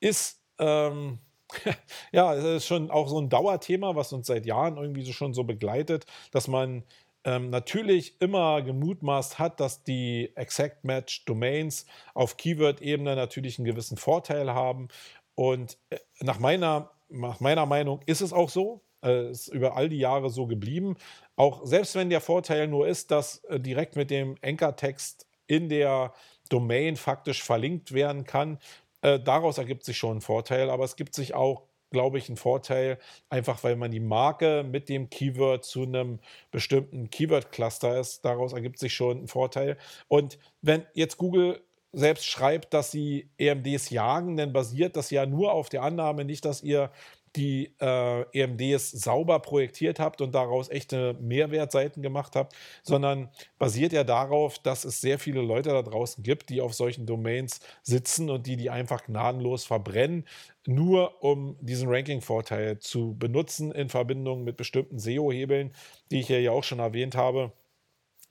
ist 0.00 0.42
ähm, 0.58 1.18
ja, 2.12 2.34
es 2.34 2.44
ist 2.44 2.66
schon 2.66 2.90
auch 2.90 3.08
so 3.08 3.18
ein 3.20 3.28
Dauerthema, 3.28 3.94
was 3.94 4.12
uns 4.12 4.26
seit 4.26 4.46
Jahren 4.46 4.76
irgendwie 4.76 5.02
so 5.02 5.12
schon 5.12 5.34
so 5.34 5.44
begleitet, 5.44 6.06
dass 6.30 6.48
man 6.48 6.84
ähm, 7.24 7.50
natürlich 7.50 8.20
immer 8.20 8.62
gemutmaßt 8.62 9.38
hat, 9.38 9.60
dass 9.60 9.84
die 9.84 10.32
Exact 10.36 10.84
Match 10.84 11.24
Domains 11.24 11.86
auf 12.14 12.36
Keyword-Ebene 12.36 13.16
natürlich 13.16 13.58
einen 13.58 13.66
gewissen 13.66 13.96
Vorteil 13.96 14.52
haben. 14.52 14.88
Und 15.34 15.78
äh, 15.90 15.98
nach 16.20 16.38
meiner, 16.38 16.90
nach 17.08 17.40
meiner 17.40 17.66
Meinung 17.66 18.00
ist 18.06 18.20
es 18.20 18.32
auch 18.32 18.48
so. 18.48 18.82
Äh, 19.04 19.30
ist 19.30 19.48
über 19.48 19.76
all 19.76 19.88
die 19.88 19.98
Jahre 19.98 20.30
so 20.30 20.46
geblieben. 20.46 20.96
Auch 21.36 21.66
selbst 21.66 21.94
wenn 21.96 22.10
der 22.10 22.20
Vorteil 22.20 22.68
nur 22.68 22.86
ist, 22.86 23.10
dass 23.10 23.42
äh, 23.44 23.58
direkt 23.58 23.96
mit 23.96 24.10
dem 24.10 24.36
Anchor-Text 24.42 25.26
in 25.46 25.68
der 25.68 26.14
Domain 26.48 26.96
faktisch 26.96 27.42
verlinkt 27.42 27.92
werden 27.92 28.24
kann, 28.24 28.58
äh, 29.00 29.18
daraus 29.18 29.58
ergibt 29.58 29.84
sich 29.84 29.98
schon 29.98 30.18
ein 30.18 30.20
Vorteil, 30.20 30.70
aber 30.70 30.84
es 30.84 30.96
gibt 30.96 31.14
sich 31.14 31.34
auch, 31.34 31.64
glaube 31.92 32.18
ich, 32.18 32.28
ein 32.28 32.36
Vorteil, 32.36 32.98
einfach 33.30 33.62
weil 33.62 33.76
man 33.76 33.90
die 33.90 34.00
Marke 34.00 34.64
mit 34.68 34.88
dem 34.88 35.08
Keyword 35.10 35.64
zu 35.64 35.82
einem 35.82 36.18
bestimmten 36.50 37.10
Keyword-Cluster 37.10 38.00
ist. 38.00 38.24
Daraus 38.24 38.52
ergibt 38.52 38.78
sich 38.78 38.94
schon 38.94 39.24
ein 39.24 39.28
Vorteil. 39.28 39.76
Und 40.08 40.38
wenn 40.60 40.84
jetzt 40.94 41.18
Google 41.18 41.60
selbst 41.92 42.26
schreibt, 42.26 42.74
dass 42.74 42.90
sie 42.90 43.28
EMDs 43.38 43.90
jagen, 43.90 44.36
dann 44.36 44.52
basiert 44.52 44.96
das 44.96 45.10
ja 45.10 45.26
nur 45.26 45.52
auf 45.52 45.68
der 45.68 45.82
Annahme, 45.82 46.24
nicht, 46.24 46.44
dass 46.44 46.62
ihr 46.62 46.90
die 47.36 47.74
äh, 47.80 48.22
EMDs 48.32 48.90
sauber 48.90 49.40
projektiert 49.40 49.98
habt 49.98 50.20
und 50.20 50.34
daraus 50.34 50.68
echte 50.68 51.14
Mehrwertseiten 51.20 52.02
gemacht 52.02 52.36
habt, 52.36 52.54
sondern 52.82 53.30
basiert 53.58 53.92
ja 53.92 54.04
darauf, 54.04 54.58
dass 54.58 54.84
es 54.84 55.00
sehr 55.00 55.18
viele 55.18 55.40
Leute 55.40 55.70
da 55.70 55.82
draußen 55.82 56.22
gibt, 56.22 56.50
die 56.50 56.60
auf 56.60 56.74
solchen 56.74 57.06
Domains 57.06 57.60
sitzen 57.82 58.30
und 58.30 58.46
die 58.46 58.56
die 58.56 58.70
einfach 58.70 59.04
gnadenlos 59.04 59.64
verbrennen, 59.64 60.26
nur 60.66 61.22
um 61.22 61.56
diesen 61.60 61.88
Ranking-Vorteil 61.88 62.78
zu 62.78 63.16
benutzen 63.18 63.72
in 63.72 63.88
Verbindung 63.88 64.44
mit 64.44 64.56
bestimmten 64.56 64.98
SEO-Hebeln, 64.98 65.72
die 66.10 66.20
ich 66.20 66.28
ja 66.28 66.52
auch 66.52 66.64
schon 66.64 66.78
erwähnt 66.78 67.16
habe 67.16 67.52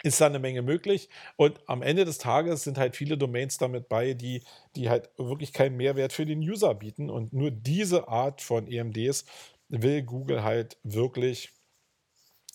ist 0.04 0.22
da 0.22 0.28
eine 0.28 0.39
Menge 0.39 0.62
möglich. 0.62 1.10
Und 1.36 1.60
am 1.68 1.82
Ende 1.82 2.06
des 2.06 2.18
Tages 2.18 2.64
sind 2.64 2.78
halt 2.78 2.95
viele 2.95 3.18
Domains 3.18 3.58
damit 3.58 3.89
bei, 3.89 4.14
die, 4.14 4.43
die 4.76 4.89
halt 4.89 5.10
wirklich 5.18 5.54
keinen 5.54 5.78
Mehrwert 5.78 6.14
für 6.14 6.26
den 6.26 6.39
User 6.39 6.74
bieten. 6.74 7.10
Und 7.10 7.34
nur 7.34 7.52
diese 7.52 8.08
Art 8.08 8.41
von 8.41 8.68
EMDs 8.68 9.26
will 9.70 10.04
Google 10.04 10.43
halt 10.43 10.78
wirklich 10.84 11.52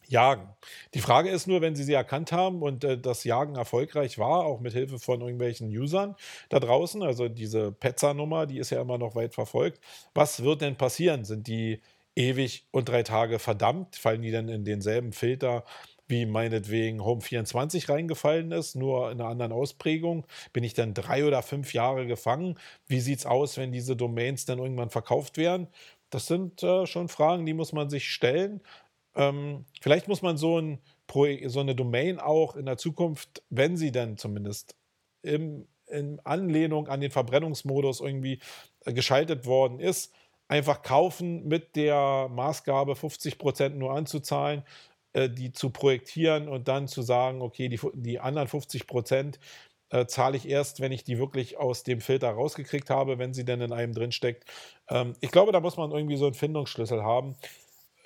jagen. 0.09 0.49
Die 0.95 1.01
Frage 1.01 1.31
ist 1.31 1.47
nur, 1.47 1.61
wenn 1.61 1.75
sie 1.75 1.85
sie 1.85 1.93
erkannt 1.95 2.33
haben 2.33 2.63
und 2.63 2.85
äh, 2.85 2.99
das 2.99 3.25
Jagen 3.25 3.57
erfolgreich 3.57 4.19
war, 4.19 4.45
auch 4.45 4.61
mit 4.61 4.73
Hilfe 4.73 4.99
von 4.99 5.21
irgendwelchen 5.21 5.69
Usern 5.69 6.15
da 6.49 6.61
draußen, 6.61 7.03
also 7.03 7.29
diese 7.29 7.73
Petzer-Nummer, 7.73 8.47
die 8.47 8.59
ist 8.59 8.71
ja 8.71 8.81
immer 8.81 8.99
noch 8.99 9.15
weit 9.15 9.35
verfolgt, 9.35 9.81
was 10.15 10.43
wird 10.43 10.61
denn 10.63 10.77
passieren? 10.77 11.25
Sind 11.25 11.47
die 11.49 11.81
ewig 12.15 12.67
und 12.71 12.89
drei 12.89 13.03
Tage 13.03 13.39
verdammt? 13.39 13.97
Fallen 13.97 14.23
die 14.23 14.31
dann 14.31 14.49
in 14.49 14.65
denselben 14.65 15.13
Filter 15.13 15.65
wie 16.09 16.27
meinetwegen 16.27 17.05
Home 17.05 17.21
24 17.21 17.89
reingefallen 17.89 18.53
ist, 18.53 18.77
nur 18.77 19.11
in 19.11 19.21
einer 19.21 19.31
anderen 19.31 19.53
Ausprägung, 19.53 20.27
bin 20.53 20.65
ich 20.65 20.75
dann 20.75 20.95
drei 20.95 21.25
oder 21.25 21.43
fünf 21.43 21.73
Jahre 21.75 22.07
gefangen. 22.07 22.59
Wie 22.87 23.01
sieht 23.01 23.21
es 23.21 23.27
aus, 23.27 23.57
wenn 23.57 23.73
diese 23.73 23.97
Domains 23.97 24.45
dann 24.45 24.59
irgendwann 24.59 24.91
verkauft 24.91 25.37
werden? 25.37 25.69
Das 26.11 26.27
sind 26.27 26.63
äh, 26.63 26.87
schon 26.87 27.09
Fragen, 27.09 27.47
die 27.47 27.55
muss 27.55 27.73
man 27.73 27.91
sich 27.91 28.09
stellen. 28.09 28.61
Ähm, 29.17 29.65
vielleicht 29.81 30.09
muss 30.09 30.23
man 30.23 30.37
so, 30.37 30.59
ein, 30.61 30.79
so 31.47 31.61
eine 31.61 31.75
Domain 31.75 32.21
auch 32.21 32.55
in 32.55 32.67
der 32.67 32.77
Zukunft, 32.77 33.43
wenn 33.51 33.77
sie 33.77 33.91
dann 33.91 34.17
zumindest 34.17 34.77
im, 35.23 35.67
in 35.89 36.21
Anlehnung 36.25 36.89
an 36.89 37.01
den 37.01 37.11
Verbrennungsmodus 37.11 38.01
irgendwie 38.01 38.39
äh, 38.85 38.93
geschaltet 38.93 39.47
worden 39.47 39.81
ist, 39.81 40.13
einfach 40.49 40.83
kaufen 40.83 41.49
mit 41.49 41.75
der 41.75 42.29
Maßgabe 42.31 42.93
50% 42.93 43.71
nur 43.71 43.93
anzuzahlen 43.93 44.63
äh, 45.17 45.31
die 45.31 45.51
zu 45.53 45.71
projektieren 45.71 46.47
und 46.47 46.69
dann 46.69 46.89
zu 46.89 47.01
sagen, 47.01 47.41
okay, 47.41 47.71
die, 47.71 47.81
die 47.95 48.21
anderen 48.21 48.49
50 48.49 48.87
Prozent 48.87 49.41
äh, 49.89 50.05
zahle 50.05 50.37
ich 50.37 50.47
erst, 50.47 50.81
wenn 50.81 50.93
ich 50.93 51.05
die 51.05 51.19
wirklich 51.19 51.57
aus 51.57 51.85
dem 51.85 52.03
Filter 52.03 52.31
rausgekriegt 52.31 52.91
habe, 52.91 53.19
wenn 53.19 53.33
sie 53.33 53.47
denn 53.47 53.62
in 53.62 53.73
einem 53.73 53.95
drin 53.95 54.12
steckt. 54.12 54.45
Ähm, 54.91 55.14
ich 55.21 55.31
glaube, 55.31 55.53
da 55.53 55.61
muss 55.61 55.79
man 55.79 55.91
irgendwie 55.91 56.17
so 56.19 56.27
einen 56.27 56.35
Findungsschlüssel 56.35 57.03
haben. 57.03 57.35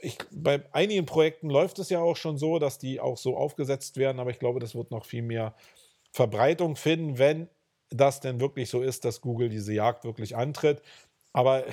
Ich, 0.03 0.19
bei 0.31 0.63
einigen 0.73 1.05
Projekten 1.05 1.51
läuft 1.51 1.81
es 1.81 1.91
ja 1.91 2.01
auch 2.01 2.17
schon 2.17 2.39
so, 2.39 2.61
dass 2.61 2.79
die 2.79 3.01
auch 3.01 3.17
so 3.17 3.37
aufgesetzt 3.37 3.97
werden, 3.97 4.21
aber 4.21 4.31
ich 4.31 4.39
glaube, 4.39 4.61
das 4.61 4.77
wird 4.77 4.93
noch 4.93 5.05
viel 5.05 5.23
mehr 5.23 5.55
Verbreitung 6.13 6.77
finden, 6.77 7.19
wenn 7.19 7.49
das 7.91 8.21
denn 8.21 8.41
wirklich 8.41 8.71
so 8.71 8.83
ist, 8.83 9.05
dass 9.05 9.21
Google 9.21 9.49
diese 9.49 9.73
Jagd 9.73 10.05
wirklich 10.05 10.37
antritt. 10.37 10.81
Aber 11.33 11.65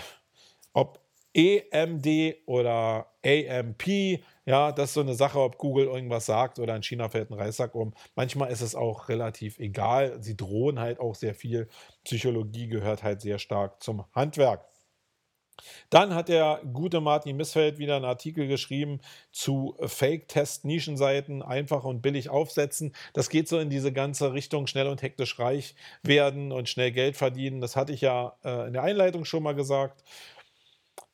ob 0.73 0.99
EMD 1.35 2.37
oder 2.47 3.11
AMP, 3.23 4.19
ja, 4.47 4.71
das 4.71 4.91
ist 4.91 4.93
so 4.93 5.01
eine 5.01 5.13
Sache, 5.13 5.39
ob 5.39 5.57
Google 5.57 5.87
irgendwas 5.87 6.25
sagt 6.25 6.57
oder 6.57 6.73
in 6.73 6.81
China 6.81 7.09
fällt 7.09 7.29
ein 7.29 7.33
Reissack 7.33 7.75
um. 7.75 7.93
Manchmal 8.15 8.49
ist 8.49 8.61
es 8.61 8.75
auch 8.75 9.09
relativ 9.09 9.59
egal. 9.59 10.23
Sie 10.23 10.37
drohen 10.37 10.79
halt 10.79 11.01
auch 11.01 11.15
sehr 11.15 11.35
viel. 11.35 11.67
Psychologie 12.05 12.69
gehört 12.69 13.03
halt 13.03 13.19
sehr 13.19 13.39
stark 13.39 13.83
zum 13.83 14.05
Handwerk. 14.13 14.65
Dann 15.89 16.15
hat 16.15 16.29
der 16.29 16.61
gute 16.71 17.01
Martin 17.01 17.35
Missfeld 17.35 17.77
wieder 17.77 17.97
einen 17.97 18.05
Artikel 18.05 18.47
geschrieben 18.47 19.01
zu 19.31 19.75
Fake-Test-Nischenseiten, 19.81 21.41
einfach 21.41 21.83
und 21.83 22.01
billig 22.01 22.29
aufsetzen. 22.29 22.95
Das 23.13 23.29
geht 23.29 23.49
so 23.49 23.59
in 23.59 23.69
diese 23.69 23.91
ganze 23.91 24.31
Richtung 24.33 24.67
schnell 24.67 24.87
und 24.87 25.01
hektisch 25.01 25.39
reich 25.39 25.75
werden 26.03 26.53
und 26.53 26.69
schnell 26.69 26.93
Geld 26.93 27.17
verdienen. 27.17 27.59
Das 27.59 27.75
hatte 27.75 27.91
ich 27.91 28.01
ja 28.01 28.37
äh, 28.45 28.67
in 28.67 28.73
der 28.73 28.83
Einleitung 28.83 29.25
schon 29.25 29.43
mal 29.43 29.55
gesagt 29.55 30.03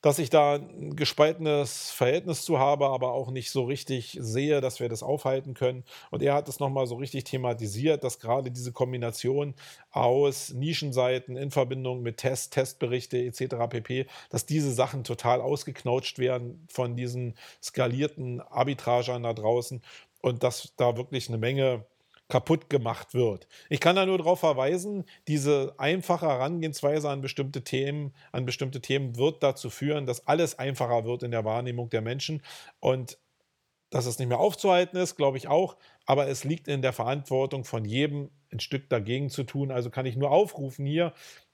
dass 0.03 0.19
ich 0.19 0.29
da 0.29 0.55
ein 0.55 0.97
gespaltenes 0.97 1.91
Verhältnis 1.91 2.43
zu 2.43 2.59
habe, 2.59 2.87
aber 2.87 3.13
auch 3.13 3.31
nicht 3.31 3.51
so 3.51 3.63
richtig 3.63 4.17
sehe, 4.19 4.59
dass 4.59 4.81
wir 4.81 4.89
das 4.89 5.01
aufhalten 5.01 5.53
können. 5.53 5.85
Und 6.11 6.21
er 6.21 6.33
hat 6.33 6.49
es 6.49 6.59
nochmal 6.59 6.87
so 6.87 6.95
richtig 6.95 7.23
thematisiert, 7.23 8.03
dass 8.03 8.19
gerade 8.19 8.51
diese 8.51 8.73
Kombination 8.73 9.53
aus 9.91 10.49
Nischenseiten 10.53 11.37
in 11.37 11.51
Verbindung 11.51 12.01
mit 12.01 12.17
Test, 12.17 12.51
Testberichte 12.53 13.17
etc. 13.17 13.55
pp., 13.69 14.05
dass 14.29 14.45
diese 14.45 14.73
Sachen 14.73 15.05
total 15.05 15.39
ausgeknautscht 15.39 16.19
werden 16.19 16.67
von 16.69 16.97
diesen 16.97 17.35
skalierten 17.61 18.41
Arbitragern 18.41 19.23
da 19.23 19.33
draußen 19.33 19.81
und 20.21 20.43
dass 20.43 20.73
da 20.75 20.97
wirklich 20.97 21.29
eine 21.29 21.37
Menge 21.37 21.85
kaputt 22.29 22.69
gemacht 22.69 23.13
wird. 23.13 23.47
Ich 23.69 23.79
kann 23.79 23.95
da 23.95 24.05
nur 24.05 24.17
darauf 24.17 24.39
verweisen, 24.39 25.05
diese 25.27 25.75
einfache 25.77 26.27
Herangehensweise 26.27 27.09
an 27.09 27.21
bestimmte 27.21 27.63
Themen, 27.63 28.13
an 28.31 28.45
bestimmte 28.45 28.81
Themen 28.81 29.17
wird 29.17 29.43
dazu 29.43 29.69
führen, 29.69 30.05
dass 30.05 30.27
alles 30.27 30.57
einfacher 30.57 31.05
wird 31.05 31.23
in 31.23 31.31
der 31.31 31.45
Wahrnehmung 31.45 31.89
der 31.89 32.01
Menschen 32.01 32.41
und 32.79 33.17
dass 33.89 34.07
es 34.07 34.17
nicht 34.17 34.27
mehr 34.27 34.39
aufzuhalten 34.39 34.97
ist, 34.97 35.17
glaube 35.17 35.37
ich 35.37 35.47
auch, 35.47 35.77
aber 36.07 36.27
es 36.27 36.43
liegt 36.43 36.67
in 36.67 36.81
der 36.81 36.93
Verantwortung 36.93 37.63
von 37.63 37.85
jedem 37.85 38.31
ein 38.51 38.59
Stück 38.59 38.89
dagegen 38.89 39.29
zu 39.29 39.43
tun. 39.43 39.71
Also 39.71 39.91
kann 39.91 40.07
ich 40.07 40.15
nur 40.15 40.31
aufrufen 40.31 40.85
hier, 40.85 41.13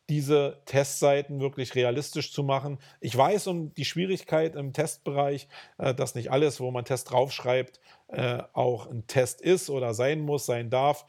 diese 0.10 0.62
Testseiten 0.66 1.40
wirklich 1.40 1.76
realistisch 1.76 2.34
zu 2.34 2.44
machen. 2.44 2.80
Ich 3.00 3.16
weiß 3.16 3.48
um 3.48 3.74
die 3.76 3.86
Schwierigkeit 3.86 4.56
im 4.56 4.74
Testbereich, 4.74 5.48
äh, 5.78 5.94
dass 5.94 6.16
nicht 6.16 6.32
alles, 6.32 6.60
wo 6.60 6.72
man 6.72 6.84
Test 6.84 7.12
draufschreibt, 7.12 7.80
äh, 8.08 8.44
auch 8.54 8.88
ein 8.88 9.06
Test 9.08 9.42
ist 9.42 9.70
oder 9.70 9.94
sein 9.94 10.22
muss, 10.22 10.46
sein 10.46 10.70
darf. 10.70 11.06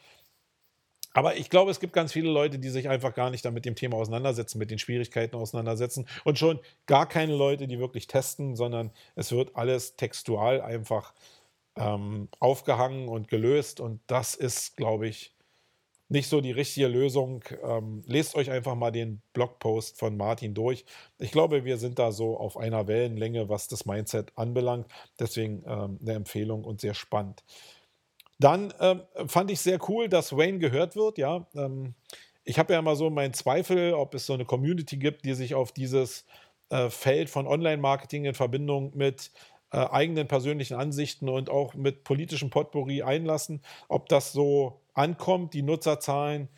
Aber 1.12 1.36
ich 1.36 1.50
glaube, 1.50 1.70
es 1.70 1.80
gibt 1.80 1.92
ganz 1.92 2.12
viele 2.12 2.30
Leute, 2.30 2.58
die 2.58 2.68
sich 2.68 2.88
einfach 2.88 3.14
gar 3.14 3.30
nicht 3.30 3.44
damit 3.44 3.64
dem 3.64 3.74
Thema 3.74 3.96
auseinandersetzen, 3.96 4.58
mit 4.58 4.70
den 4.70 4.78
Schwierigkeiten 4.78 5.34
auseinandersetzen. 5.34 6.06
Und 6.24 6.38
schon 6.38 6.60
gar 6.86 7.08
keine 7.08 7.34
Leute, 7.34 7.66
die 7.66 7.80
wirklich 7.80 8.06
testen, 8.06 8.54
sondern 8.54 8.92
es 9.16 9.32
wird 9.32 9.56
alles 9.56 9.96
textual 9.96 10.60
einfach 10.60 11.12
ähm, 11.76 12.28
aufgehangen 12.38 13.08
und 13.08 13.28
gelöst. 13.28 13.80
Und 13.80 14.00
das 14.06 14.34
ist, 14.34 14.76
glaube 14.76 15.08
ich, 15.08 15.34
nicht 16.10 16.28
so 16.28 16.40
die 16.40 16.50
richtige 16.50 16.88
Lösung. 16.88 17.44
Ähm, 17.62 18.02
lest 18.06 18.34
euch 18.34 18.50
einfach 18.50 18.74
mal 18.74 18.90
den 18.90 19.22
Blogpost 19.32 19.98
von 19.98 20.16
Martin 20.16 20.54
durch. 20.54 20.84
Ich 21.18 21.30
glaube, 21.30 21.64
wir 21.64 21.78
sind 21.78 21.98
da 21.98 22.10
so 22.12 22.36
auf 22.36 22.56
einer 22.56 22.88
Wellenlänge, 22.88 23.48
was 23.48 23.68
das 23.68 23.86
Mindset 23.86 24.32
anbelangt. 24.36 24.86
Deswegen 25.18 25.62
ähm, 25.66 25.98
eine 26.02 26.14
Empfehlung 26.14 26.64
und 26.64 26.80
sehr 26.80 26.94
spannend. 26.94 27.44
Dann 28.40 28.74
ähm, 28.80 29.02
fand 29.26 29.50
ich 29.50 29.60
sehr 29.60 29.78
cool, 29.88 30.08
dass 30.08 30.36
Wayne 30.36 30.58
gehört 30.58 30.96
wird. 30.96 31.16
Ja, 31.16 31.46
ähm, 31.54 31.94
ich 32.42 32.58
habe 32.58 32.72
ja 32.72 32.80
immer 32.80 32.96
so 32.96 33.08
meinen 33.08 33.34
Zweifel, 33.34 33.94
ob 33.94 34.14
es 34.14 34.26
so 34.26 34.32
eine 34.34 34.44
Community 34.44 34.96
gibt, 34.96 35.24
die 35.24 35.34
sich 35.34 35.54
auf 35.54 35.70
dieses 35.70 36.26
äh, 36.70 36.90
Feld 36.90 37.30
von 37.30 37.46
Online-Marketing 37.46 38.24
in 38.24 38.34
Verbindung 38.34 38.90
mit 38.96 39.30
äh, 39.72 39.76
eigenen 39.76 40.26
persönlichen 40.26 40.74
Ansichten 40.74 41.28
und 41.28 41.50
auch 41.50 41.74
mit 41.74 42.02
politischem 42.02 42.50
Potpourri 42.50 43.02
einlassen, 43.02 43.62
ob 43.88 44.08
das 44.08 44.32
so 44.32 44.79
ankommt. 44.94 45.54
Die 45.54 45.62
Nutzerzahlen 45.62 46.48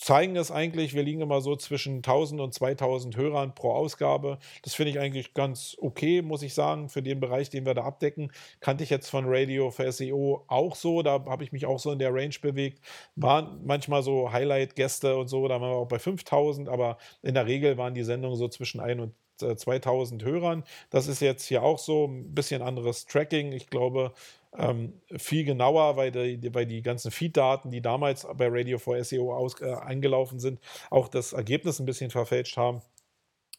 zeigen 0.00 0.34
es 0.36 0.50
eigentlich. 0.50 0.94
Wir 0.94 1.02
liegen 1.02 1.20
immer 1.20 1.40
so 1.42 1.56
zwischen 1.56 1.96
1000 1.96 2.40
und 2.40 2.54
2000 2.54 3.16
Hörern 3.16 3.54
pro 3.54 3.72
Ausgabe. 3.72 4.38
Das 4.62 4.74
finde 4.74 4.90
ich 4.90 4.98
eigentlich 4.98 5.34
ganz 5.34 5.76
okay, 5.78 6.22
muss 6.22 6.42
ich 6.42 6.54
sagen, 6.54 6.88
für 6.88 7.02
den 7.02 7.20
Bereich, 7.20 7.50
den 7.50 7.66
wir 7.66 7.74
da 7.74 7.84
abdecken. 7.84 8.32
Kannte 8.60 8.82
ich 8.82 8.90
jetzt 8.90 9.10
von 9.10 9.24
Radio 9.28 9.70
für 9.70 9.92
SEO 9.92 10.44
auch 10.48 10.74
so. 10.74 11.02
Da 11.02 11.24
habe 11.26 11.44
ich 11.44 11.52
mich 11.52 11.66
auch 11.66 11.78
so 11.78 11.92
in 11.92 11.98
der 11.98 12.14
Range 12.14 12.34
bewegt. 12.40 12.80
Waren 13.14 13.60
manchmal 13.64 14.02
so 14.02 14.32
Highlight-Gäste 14.32 15.16
und 15.16 15.28
so. 15.28 15.46
Da 15.48 15.60
waren 15.60 15.70
wir 15.70 15.76
auch 15.76 15.88
bei 15.88 15.98
5000, 15.98 16.68
aber 16.68 16.96
in 17.22 17.34
der 17.34 17.46
Regel 17.46 17.76
waren 17.76 17.94
die 17.94 18.04
Sendungen 18.04 18.38
so 18.38 18.48
zwischen 18.48 18.80
1 18.80 19.00
und 19.02 19.14
2000 19.58 20.24
Hörern. 20.24 20.64
Das 20.90 21.08
ist 21.08 21.20
jetzt 21.20 21.46
hier 21.46 21.62
auch 21.62 21.78
so 21.78 22.06
ein 22.06 22.34
bisschen 22.34 22.62
anderes 22.62 23.06
Tracking. 23.06 23.52
Ich 23.52 23.68
glaube, 23.68 24.12
ähm, 24.56 25.00
viel 25.16 25.44
genauer, 25.44 25.96
weil 25.96 26.10
die, 26.10 26.54
weil 26.54 26.66
die 26.66 26.82
ganzen 26.82 27.10
Feed-Daten, 27.10 27.70
die 27.70 27.80
damals 27.82 28.26
bei 28.34 28.48
Radio 28.48 28.78
4 28.78 29.04
SEO 29.04 29.34
aus, 29.34 29.60
äh, 29.60 29.72
eingelaufen 29.74 30.40
sind, 30.40 30.60
auch 30.90 31.08
das 31.08 31.32
Ergebnis 31.32 31.78
ein 31.78 31.86
bisschen 31.86 32.10
verfälscht 32.10 32.56
haben. 32.56 32.82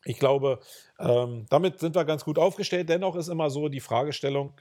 Ich 0.03 0.19
glaube, 0.19 0.59
ähm, 0.99 1.45
damit 1.49 1.79
sind 1.79 1.95
wir 1.95 2.05
ganz 2.05 2.25
gut 2.25 2.39
aufgestellt. 2.39 2.89
Dennoch 2.89 3.15
ist 3.15 3.27
immer 3.27 3.49
so 3.49 3.69
die 3.69 3.79
Fragestellung, 3.79 4.53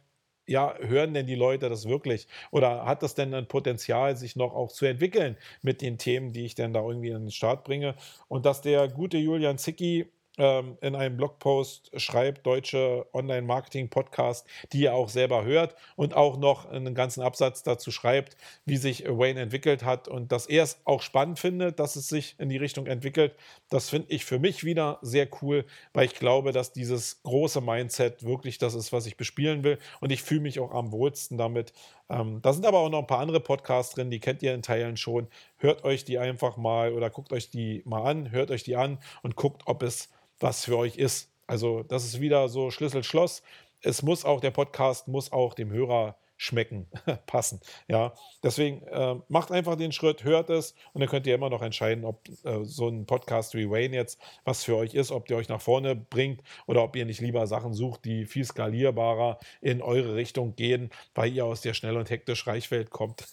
ja, 0.46 0.74
hören 0.80 1.14
denn 1.14 1.26
die 1.26 1.34
Leute 1.34 1.68
das 1.68 1.86
wirklich? 1.86 2.26
Oder 2.50 2.84
hat 2.84 3.02
das 3.02 3.14
denn 3.14 3.32
ein 3.34 3.46
Potenzial, 3.46 4.16
sich 4.16 4.36
noch 4.36 4.54
auch 4.54 4.72
zu 4.72 4.84
entwickeln 4.84 5.36
mit 5.62 5.80
den 5.80 5.96
Themen, 5.98 6.32
die 6.32 6.44
ich 6.44 6.54
denn 6.54 6.72
da 6.72 6.80
irgendwie 6.82 7.14
an 7.14 7.22
den 7.24 7.30
Start 7.30 7.64
bringe? 7.64 7.94
Und 8.28 8.46
dass 8.46 8.60
der 8.60 8.88
gute 8.88 9.16
Julian 9.18 9.58
Zicki 9.58 10.10
ähm, 10.40 10.78
in 10.80 10.94
einem 10.96 11.18
Blogpost 11.18 11.90
schreibt, 12.00 12.46
deutsche 12.46 13.06
Online-Marketing-Podcast, 13.12 14.46
die 14.72 14.80
ihr 14.80 14.94
auch 14.94 15.10
selber 15.10 15.44
hört 15.44 15.74
und 15.96 16.14
auch 16.14 16.38
noch 16.38 16.68
einen 16.70 16.94
ganzen 16.94 17.20
Absatz 17.20 17.62
dazu 17.62 17.90
schreibt, 17.90 18.38
wie 18.64 18.78
sich 18.78 19.04
Wayne 19.06 19.40
entwickelt 19.40 19.84
hat 19.84 20.08
und 20.08 20.32
dass 20.32 20.46
er 20.46 20.62
es 20.62 20.80
auch 20.86 21.02
spannend 21.02 21.38
findet, 21.38 21.78
dass 21.78 21.94
es 21.94 22.08
sich 22.08 22.36
in 22.38 22.48
die 22.48 22.56
Richtung 22.56 22.86
entwickelt. 22.86 23.34
Das 23.68 23.90
finde 23.90 24.10
ich 24.10 24.24
für 24.24 24.38
mich 24.38 24.64
wieder 24.64 24.98
sehr 25.02 25.28
cool, 25.42 25.66
weil 25.92 26.06
ich 26.06 26.14
glaube, 26.14 26.52
dass 26.52 26.72
dieses 26.72 27.22
große 27.22 27.60
Mindset 27.60 28.24
wirklich 28.24 28.56
das 28.56 28.74
ist, 28.74 28.94
was 28.94 29.04
ich 29.04 29.18
bespielen 29.18 29.62
will 29.62 29.78
und 30.00 30.10
ich 30.10 30.22
fühle 30.22 30.40
mich 30.40 30.58
auch 30.58 30.72
am 30.72 30.90
wohlsten 30.90 31.36
damit. 31.36 31.74
Ähm, 32.08 32.40
da 32.40 32.54
sind 32.54 32.64
aber 32.64 32.78
auch 32.78 32.88
noch 32.88 33.00
ein 33.00 33.06
paar 33.06 33.20
andere 33.20 33.40
Podcasts 33.40 33.94
drin, 33.94 34.10
die 34.10 34.20
kennt 34.20 34.42
ihr 34.42 34.54
in 34.54 34.62
Teilen 34.62 34.96
schon. 34.96 35.28
Hört 35.58 35.84
euch 35.84 36.06
die 36.06 36.18
einfach 36.18 36.56
mal 36.56 36.94
oder 36.94 37.10
guckt 37.10 37.32
euch 37.32 37.50
die 37.50 37.82
mal 37.84 38.02
an, 38.08 38.30
hört 38.30 38.50
euch 38.50 38.62
die 38.62 38.76
an 38.76 38.98
und 39.22 39.36
guckt, 39.36 39.62
ob 39.66 39.82
es 39.82 40.08
was 40.40 40.64
für 40.64 40.76
euch 40.76 40.96
ist. 40.96 41.30
Also 41.46 41.82
das 41.82 42.04
ist 42.04 42.20
wieder 42.20 42.48
so 42.48 42.70
Schlüssel-Schloss. 42.70 43.42
Es 43.82 44.02
muss 44.02 44.24
auch, 44.24 44.40
der 44.40 44.50
Podcast 44.50 45.08
muss 45.08 45.32
auch 45.32 45.54
dem 45.54 45.70
Hörer 45.70 46.16
schmecken, 46.40 46.86
passen. 47.26 47.60
Ja, 47.86 48.14
deswegen 48.42 48.82
äh, 48.86 49.16
macht 49.28 49.52
einfach 49.52 49.76
den 49.76 49.92
Schritt, 49.92 50.24
hört 50.24 50.48
es 50.48 50.74
und 50.94 51.02
dann 51.02 51.10
könnt 51.10 51.26
ihr 51.26 51.34
immer 51.34 51.50
noch 51.50 51.60
entscheiden, 51.60 52.06
ob 52.06 52.26
äh, 52.44 52.64
so 52.64 52.88
ein 52.88 53.04
Podcast 53.04 53.54
wie 53.54 53.68
Wayne 53.68 53.94
jetzt 53.94 54.18
was 54.44 54.64
für 54.64 54.76
euch 54.76 54.94
ist, 54.94 55.10
ob 55.10 55.26
der 55.26 55.36
euch 55.36 55.50
nach 55.50 55.60
vorne 55.60 55.94
bringt 55.94 56.42
oder 56.66 56.82
ob 56.82 56.96
ihr 56.96 57.04
nicht 57.04 57.20
lieber 57.20 57.46
Sachen 57.46 57.74
sucht, 57.74 58.06
die 58.06 58.24
viel 58.24 58.46
skalierbarer 58.46 59.38
in 59.60 59.82
eure 59.82 60.14
Richtung 60.14 60.56
gehen, 60.56 60.88
weil 61.14 61.30
ihr 61.30 61.44
aus 61.44 61.60
der 61.60 61.74
schnell 61.74 61.98
und 61.98 62.08
hektisch 62.08 62.46
Reichwelt 62.46 62.88
kommt. 62.88 63.26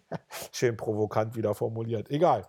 Schön 0.52 0.76
provokant 0.76 1.36
wieder 1.36 1.54
formuliert. 1.54 2.10
Egal. 2.10 2.46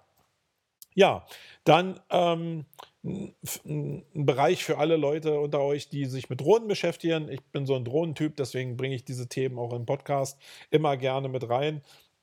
Ja, 0.94 1.26
dann 1.64 2.00
ähm, 2.10 2.66
ein 3.04 4.04
Bereich 4.14 4.64
für 4.64 4.78
alle 4.78 4.98
Leute 4.98 5.40
unter 5.40 5.62
euch, 5.62 5.90
die 5.90 6.06
sich 6.06 6.30
mit 6.30 6.42
Drohnen 6.42 6.68
beschäftigen. 6.68 7.30
Ich 7.30 7.42
bin 7.52 7.66
so 7.66 7.76
ein 7.76 7.86
Drohnentyp, 7.86 8.36
deswegen 8.36 8.78
bringe 8.78 8.96
ich 8.96 9.06
diese 9.06 9.28
Themen 9.28 9.58
auch 9.58 9.74
im 9.74 9.86
Podcast 9.86 10.40
immer 10.70 10.98
gerne 10.98 11.30
mit 11.30 11.50
rein. 11.50 11.82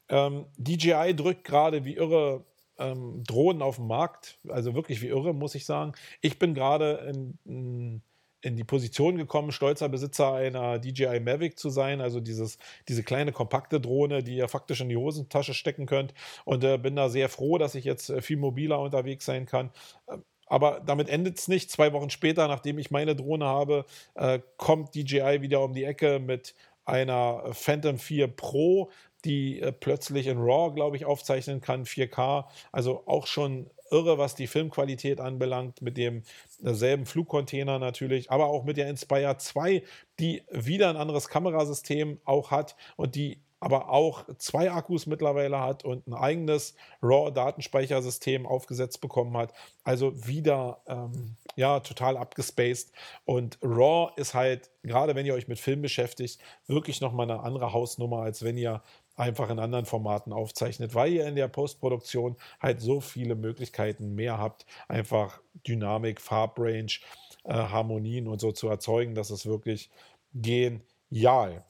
Ähm, 0.08 0.46
DJI 0.56 1.14
drückt 1.14 1.44
gerade 1.44 1.84
wie 1.84 1.96
irre 1.96 2.44
ähm, 2.78 3.24
Drohnen 3.24 3.60
auf 3.60 3.76
den 3.76 3.86
Markt, 3.86 4.38
also 4.48 4.74
wirklich 4.74 5.02
wie 5.02 5.08
irre, 5.08 5.34
muss 5.34 5.54
ich 5.54 5.66
sagen. 5.66 5.92
Ich 6.20 6.38
bin 6.38 6.54
gerade 6.54 7.12
in, 7.12 7.38
in, 7.44 8.02
in, 8.40 8.56
die 8.56 8.64
Position 8.64 9.16
gekommen, 9.16 9.52
stolzer 9.52 9.88
Besitzer 9.88 10.32
einer 10.34 10.78
DJI 10.78 11.20
Mavic 11.20 11.58
zu 11.58 11.70
sein, 11.70 12.00
also 12.00 12.20
dieses, 12.20 12.58
diese 12.88 13.02
kleine 13.02 13.32
kompakte 13.32 13.80
Drohne, 13.80 14.22
die 14.22 14.36
ihr 14.36 14.48
faktisch 14.48 14.80
in 14.80 14.88
die 14.88 14.96
Hosentasche 14.96 15.54
stecken 15.54 15.86
könnt. 15.86 16.14
Und 16.44 16.64
äh, 16.64 16.78
bin 16.78 16.96
da 16.96 17.08
sehr 17.08 17.28
froh, 17.28 17.58
dass 17.58 17.74
ich 17.74 17.84
jetzt 17.84 18.10
äh, 18.10 18.22
viel 18.22 18.36
mobiler 18.36 18.80
unterwegs 18.80 19.24
sein 19.24 19.46
kann. 19.46 19.70
Ähm, 20.10 20.24
aber 20.46 20.80
damit 20.80 21.08
endet 21.08 21.38
es 21.38 21.48
nicht. 21.48 21.70
Zwei 21.70 21.92
Wochen 21.92 22.10
später, 22.10 22.48
nachdem 22.48 22.78
ich 22.78 22.90
meine 22.90 23.14
Drohne 23.14 23.44
habe, 23.44 23.84
äh, 24.14 24.40
kommt 24.56 24.94
DJI 24.94 25.42
wieder 25.42 25.62
um 25.62 25.74
die 25.74 25.84
Ecke 25.84 26.18
mit 26.18 26.54
einer 26.84 27.52
Phantom 27.52 27.98
4 27.98 28.28
Pro, 28.28 28.90
die 29.24 29.60
äh, 29.60 29.72
plötzlich 29.72 30.26
in 30.26 30.38
RAW, 30.38 30.74
glaube 30.74 30.96
ich, 30.96 31.04
aufzeichnen 31.04 31.60
kann, 31.60 31.84
4K. 31.84 32.46
Also 32.72 33.02
auch 33.06 33.26
schon 33.26 33.68
irre, 33.90 34.18
was 34.18 34.34
die 34.34 34.46
Filmqualität 34.46 35.20
anbelangt, 35.20 35.82
mit 35.82 35.96
dem 35.96 36.22
selben 36.60 37.06
Flugcontainer 37.06 37.78
natürlich, 37.78 38.30
aber 38.30 38.46
auch 38.46 38.64
mit 38.64 38.76
der 38.76 38.88
Inspire 38.88 39.36
2, 39.38 39.82
die 40.18 40.42
wieder 40.50 40.88
ein 40.90 40.96
anderes 40.96 41.28
Kamerasystem 41.28 42.20
auch 42.24 42.50
hat 42.50 42.76
und 42.96 43.14
die 43.14 43.40
aber 43.60 43.90
auch 43.90 44.24
zwei 44.38 44.70
Akkus 44.70 45.06
mittlerweile 45.06 45.60
hat 45.60 45.84
und 45.84 46.06
ein 46.06 46.14
eigenes 46.14 46.74
RAW-Datenspeichersystem 47.02 48.46
aufgesetzt 48.46 49.00
bekommen 49.00 49.36
hat. 49.36 49.52
Also 49.82 50.26
wieder 50.26 50.80
ähm, 50.86 51.36
ja 51.56 51.80
total 51.80 52.16
abgespaced. 52.16 52.92
Und 53.24 53.58
RAW 53.62 54.12
ist 54.16 54.34
halt, 54.34 54.70
gerade 54.84 55.16
wenn 55.16 55.26
ihr 55.26 55.34
euch 55.34 55.48
mit 55.48 55.58
Film 55.58 55.82
beschäftigt, 55.82 56.40
wirklich 56.68 57.00
nochmal 57.00 57.28
eine 57.28 57.40
andere 57.40 57.72
Hausnummer, 57.72 58.22
als 58.22 58.44
wenn 58.44 58.56
ihr 58.56 58.82
einfach 59.18 59.50
in 59.50 59.58
anderen 59.58 59.84
Formaten 59.84 60.32
aufzeichnet, 60.32 60.94
weil 60.94 61.12
ihr 61.12 61.26
in 61.26 61.36
der 61.36 61.48
Postproduktion 61.48 62.36
halt 62.60 62.80
so 62.80 63.00
viele 63.00 63.34
Möglichkeiten 63.34 64.14
mehr 64.14 64.38
habt, 64.38 64.64
einfach 64.86 65.40
Dynamik, 65.66 66.20
Farbrange, 66.20 67.00
äh, 67.44 67.52
Harmonien 67.52 68.28
und 68.28 68.40
so 68.40 68.52
zu 68.52 68.68
erzeugen, 68.68 69.14
dass 69.14 69.30
es 69.30 69.46
wirklich 69.46 69.90
genial. 70.32 71.64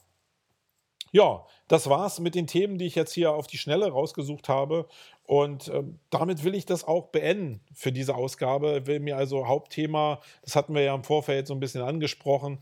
Ja, 1.11 1.47
das 1.69 1.89
war's 1.89 2.21
mit 2.21 2.35
den 2.35 2.47
Themen, 2.47 2.77
die 2.77 2.85
ich 2.85 2.95
jetzt 2.95 3.13
hier 3.13 3.33
auf 3.33 3.47
die 3.47 3.57
Schnelle 3.57 3.91
rausgesucht 3.91 4.49
habe. 4.49 4.87
Und 5.25 5.69
äh, 5.69 5.83
damit 6.11 6.45
will 6.45 6.55
ich 6.55 6.67
das 6.67 6.85
auch 6.85 7.07
beenden 7.07 7.61
für 7.73 7.93
diese 7.93 8.15
Ausgabe. 8.15 8.87
Will 8.87 9.01
mir 9.01 9.17
also 9.17 9.47
Hauptthema, 9.47 10.21
das 10.43 10.55
hatten 10.55 10.75
wir 10.75 10.83
ja 10.83 10.95
im 10.95 11.05
Vorfeld 11.05 11.47
so 11.47 11.55
ein 11.55 11.61
bisschen 11.61 11.83
angesprochen, 11.83 12.59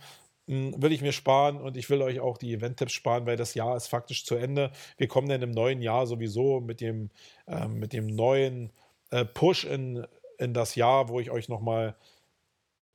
will 0.46 0.92
ich 0.92 1.02
mir 1.02 1.12
sparen 1.12 1.60
und 1.60 1.76
ich 1.76 1.90
will 1.90 2.02
euch 2.02 2.20
auch 2.20 2.38
die 2.38 2.52
Event-Tipps 2.52 2.92
sparen, 2.92 3.26
weil 3.26 3.36
das 3.36 3.54
Jahr 3.54 3.76
ist 3.76 3.88
faktisch 3.88 4.24
zu 4.24 4.36
Ende. 4.36 4.70
Wir 4.96 5.08
kommen 5.08 5.28
dann 5.28 5.42
im 5.42 5.50
neuen 5.50 5.82
Jahr 5.82 6.06
sowieso 6.06 6.60
mit 6.60 6.80
dem, 6.80 7.10
äh, 7.46 7.66
mit 7.66 7.92
dem 7.92 8.06
neuen 8.06 8.70
äh, 9.10 9.24
Push 9.24 9.64
in, 9.64 10.06
in 10.38 10.54
das 10.54 10.74
Jahr, 10.76 11.08
wo 11.08 11.20
ich 11.20 11.30
euch 11.30 11.48
nochmal 11.48 11.96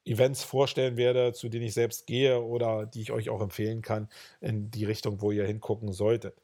Events 0.06 0.44
vorstellen 0.44 0.98
werde, 0.98 1.34
zu 1.34 1.50
denen 1.50 1.66
ich 1.66 1.74
selbst 1.74 2.08
gehe 2.08 2.42
oder 2.42 2.86
die 2.86 3.02
ich 3.02 3.12
euch 3.12 3.30
auch 3.30 3.42
empfehlen 3.42 3.82
kann, 3.82 4.10
in 4.40 4.72
die 4.72 4.86
Richtung, 4.86 5.22
wo 5.22 5.32
ihr 5.32 5.46
hingucken 5.46 5.92
solltet. 5.92 6.36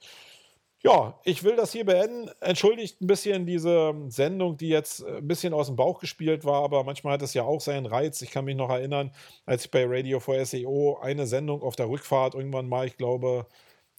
Ja, 0.84 1.20
ich 1.24 1.44
will 1.44 1.56
das 1.56 1.72
hier 1.72 1.86
beenden. 1.86 2.30
Entschuldigt 2.40 3.02
ein 3.02 3.08
bisschen 3.08 3.46
diese 3.48 3.94
Sendung, 4.10 4.58
die 4.58 4.70
jetzt 4.70 5.04
ein 5.04 5.28
bisschen 5.28 5.54
aus 5.54 5.68
dem 5.68 5.76
Bauch 5.76 6.00
gespielt 6.00 6.46
war, 6.46 6.64
aber 6.64 6.84
manchmal 6.84 7.14
hat 7.14 7.24
es 7.24 7.34
ja 7.34 7.44
auch 7.44 7.62
seinen 7.62 7.88
Reiz. 7.88 8.22
Ich 8.22 8.30
kann 8.30 8.46
mich 8.46 8.56
noch 8.56 8.70
erinnern, 8.70 9.12
als 9.46 9.66
ich 9.66 9.72
bei 9.72 9.86
Radio 9.88 10.20
for 10.20 10.44
SEO 10.46 11.00
eine 11.02 11.26
Sendung 11.26 11.64
auf 11.64 11.76
der 11.76 11.90
Rückfahrt 11.90 12.36
irgendwann 12.36 12.70
mal, 12.70 12.86
ich 12.86 12.96
glaube, 12.96 13.48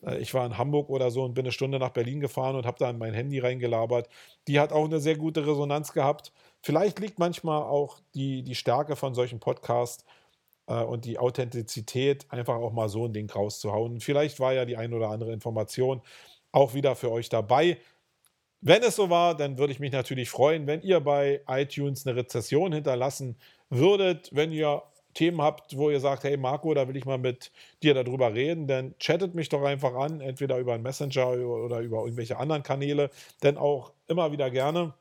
äh, 0.02 0.18
ich 0.18 0.34
war 0.34 0.46
in 0.46 0.56
Hamburg 0.56 0.88
oder 0.88 1.10
so 1.10 1.24
und 1.24 1.34
bin 1.34 1.44
eine 1.44 1.52
Stunde 1.52 1.78
nach 1.80 1.90
Berlin 1.90 2.20
gefahren 2.20 2.54
und 2.56 2.64
habe 2.66 2.78
da 2.78 2.88
in 2.90 2.98
mein 2.98 3.14
Handy 3.14 3.40
reingelabert. 3.40 4.08
Die 4.46 4.60
hat 4.60 4.72
auch 4.72 4.84
eine 4.84 5.00
sehr 5.00 5.16
gute 5.16 5.46
Resonanz 5.46 5.92
gehabt. 5.92 6.32
Vielleicht 6.62 7.00
liegt 7.00 7.18
manchmal 7.18 7.62
auch 7.62 7.98
die, 8.14 8.42
die 8.44 8.54
Stärke 8.54 8.94
von 8.96 9.14
solchen 9.14 9.40
Podcasts 9.40 10.04
äh, 10.68 10.82
und 10.82 11.04
die 11.04 11.18
Authentizität, 11.18 12.26
einfach 12.30 12.56
auch 12.56 12.72
mal 12.72 12.88
so 12.88 13.06
ein 13.06 13.12
Ding 13.12 13.30
rauszuhauen. 13.30 14.00
Vielleicht 14.00 14.40
war 14.40 14.52
ja 14.54 14.64
die 14.64 14.76
ein 14.76 14.92
oder 14.94 15.10
andere 15.10 15.32
Information 15.32 16.02
auch 16.52 16.74
wieder 16.74 16.96
für 16.96 17.10
euch 17.10 17.28
dabei. 17.28 17.78
Wenn 18.60 18.82
es 18.82 18.96
so 18.96 19.08
war, 19.08 19.36
dann 19.36 19.58
würde 19.58 19.72
ich 19.72 19.80
mich 19.80 19.92
natürlich 19.92 20.30
freuen, 20.30 20.66
wenn 20.66 20.82
ihr 20.82 21.00
bei 21.00 21.42
iTunes 21.46 22.06
eine 22.06 22.16
Rezession 22.16 22.72
hinterlassen 22.72 23.36
würdet, 23.70 24.30
wenn 24.32 24.50
ihr 24.50 24.82
Themen 25.14 25.40
habt, 25.40 25.76
wo 25.76 25.90
ihr 25.90 26.00
sagt, 26.00 26.24
hey 26.24 26.36
Marco, 26.36 26.74
da 26.74 26.88
will 26.88 26.96
ich 26.96 27.04
mal 27.04 27.18
mit 27.18 27.52
dir 27.82 27.94
darüber 27.94 28.34
reden, 28.34 28.66
dann 28.66 28.96
chattet 28.98 29.34
mich 29.34 29.48
doch 29.48 29.62
einfach 29.62 29.94
an, 29.94 30.20
entweder 30.20 30.58
über 30.58 30.74
einen 30.74 30.82
Messenger 30.82 31.30
oder 31.30 31.80
über 31.80 32.02
irgendwelche 32.02 32.36
anderen 32.36 32.62
Kanäle, 32.62 33.10
denn 33.42 33.56
auch 33.56 33.92
immer 34.06 34.32
wieder 34.32 34.50
gerne. 34.50 34.94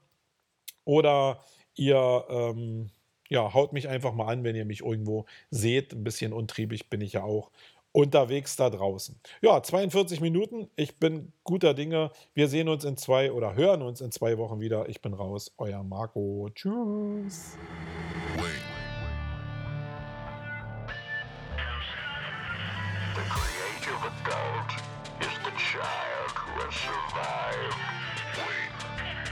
Oder 0.86 1.43
ihr 1.76 2.26
ähm, 2.30 2.89
ja, 3.30 3.54
haut 3.54 3.74
mich 3.74 3.88
einfach 3.89 4.14
mal 4.14 4.28
an, 4.28 4.43
wenn 4.43 4.56
ihr 4.56 4.66
mich 4.66 4.82
irgendwo 4.82 5.26
seht. 5.52 5.93
Ein 5.93 6.04
bisschen 6.04 6.34
untriebig 6.34 6.89
bin 6.89 7.02
ich 7.02 7.14
ja 7.14 7.24
auch 7.24 7.52
unterwegs 7.98 8.56
da 8.56 8.70
draußen. 8.70 9.20
Ja, 9.41 9.64
42 9.64 10.22
Minuten. 10.22 10.70
Ich 10.76 11.00
bin 11.00 11.34
guter 11.43 11.74
Dinge. 11.74 12.12
Wir 12.36 12.48
sehen 12.48 12.70
uns 12.70 12.86
in 12.86 12.95
zwei 12.95 13.32
oder 13.32 13.56
hören 13.56 13.82
uns 13.82 14.02
in 14.02 14.12
zwei 14.12 14.38
Wochen 14.38 14.60
wieder. 14.60 14.88
Ich 14.88 15.02
bin 15.02 15.16
raus. 15.16 15.52
Euer 15.58 15.82
Marco. 15.82 16.48
Tschüss. 16.54 17.58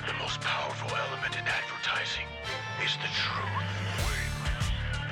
The 0.07 0.13
most 0.21 0.41
powerful 0.41 0.89
element 0.89 1.35
in 1.35 1.45
advertising 1.45 2.27
is 2.83 2.93
the 3.01 3.09
truth. 3.13 3.64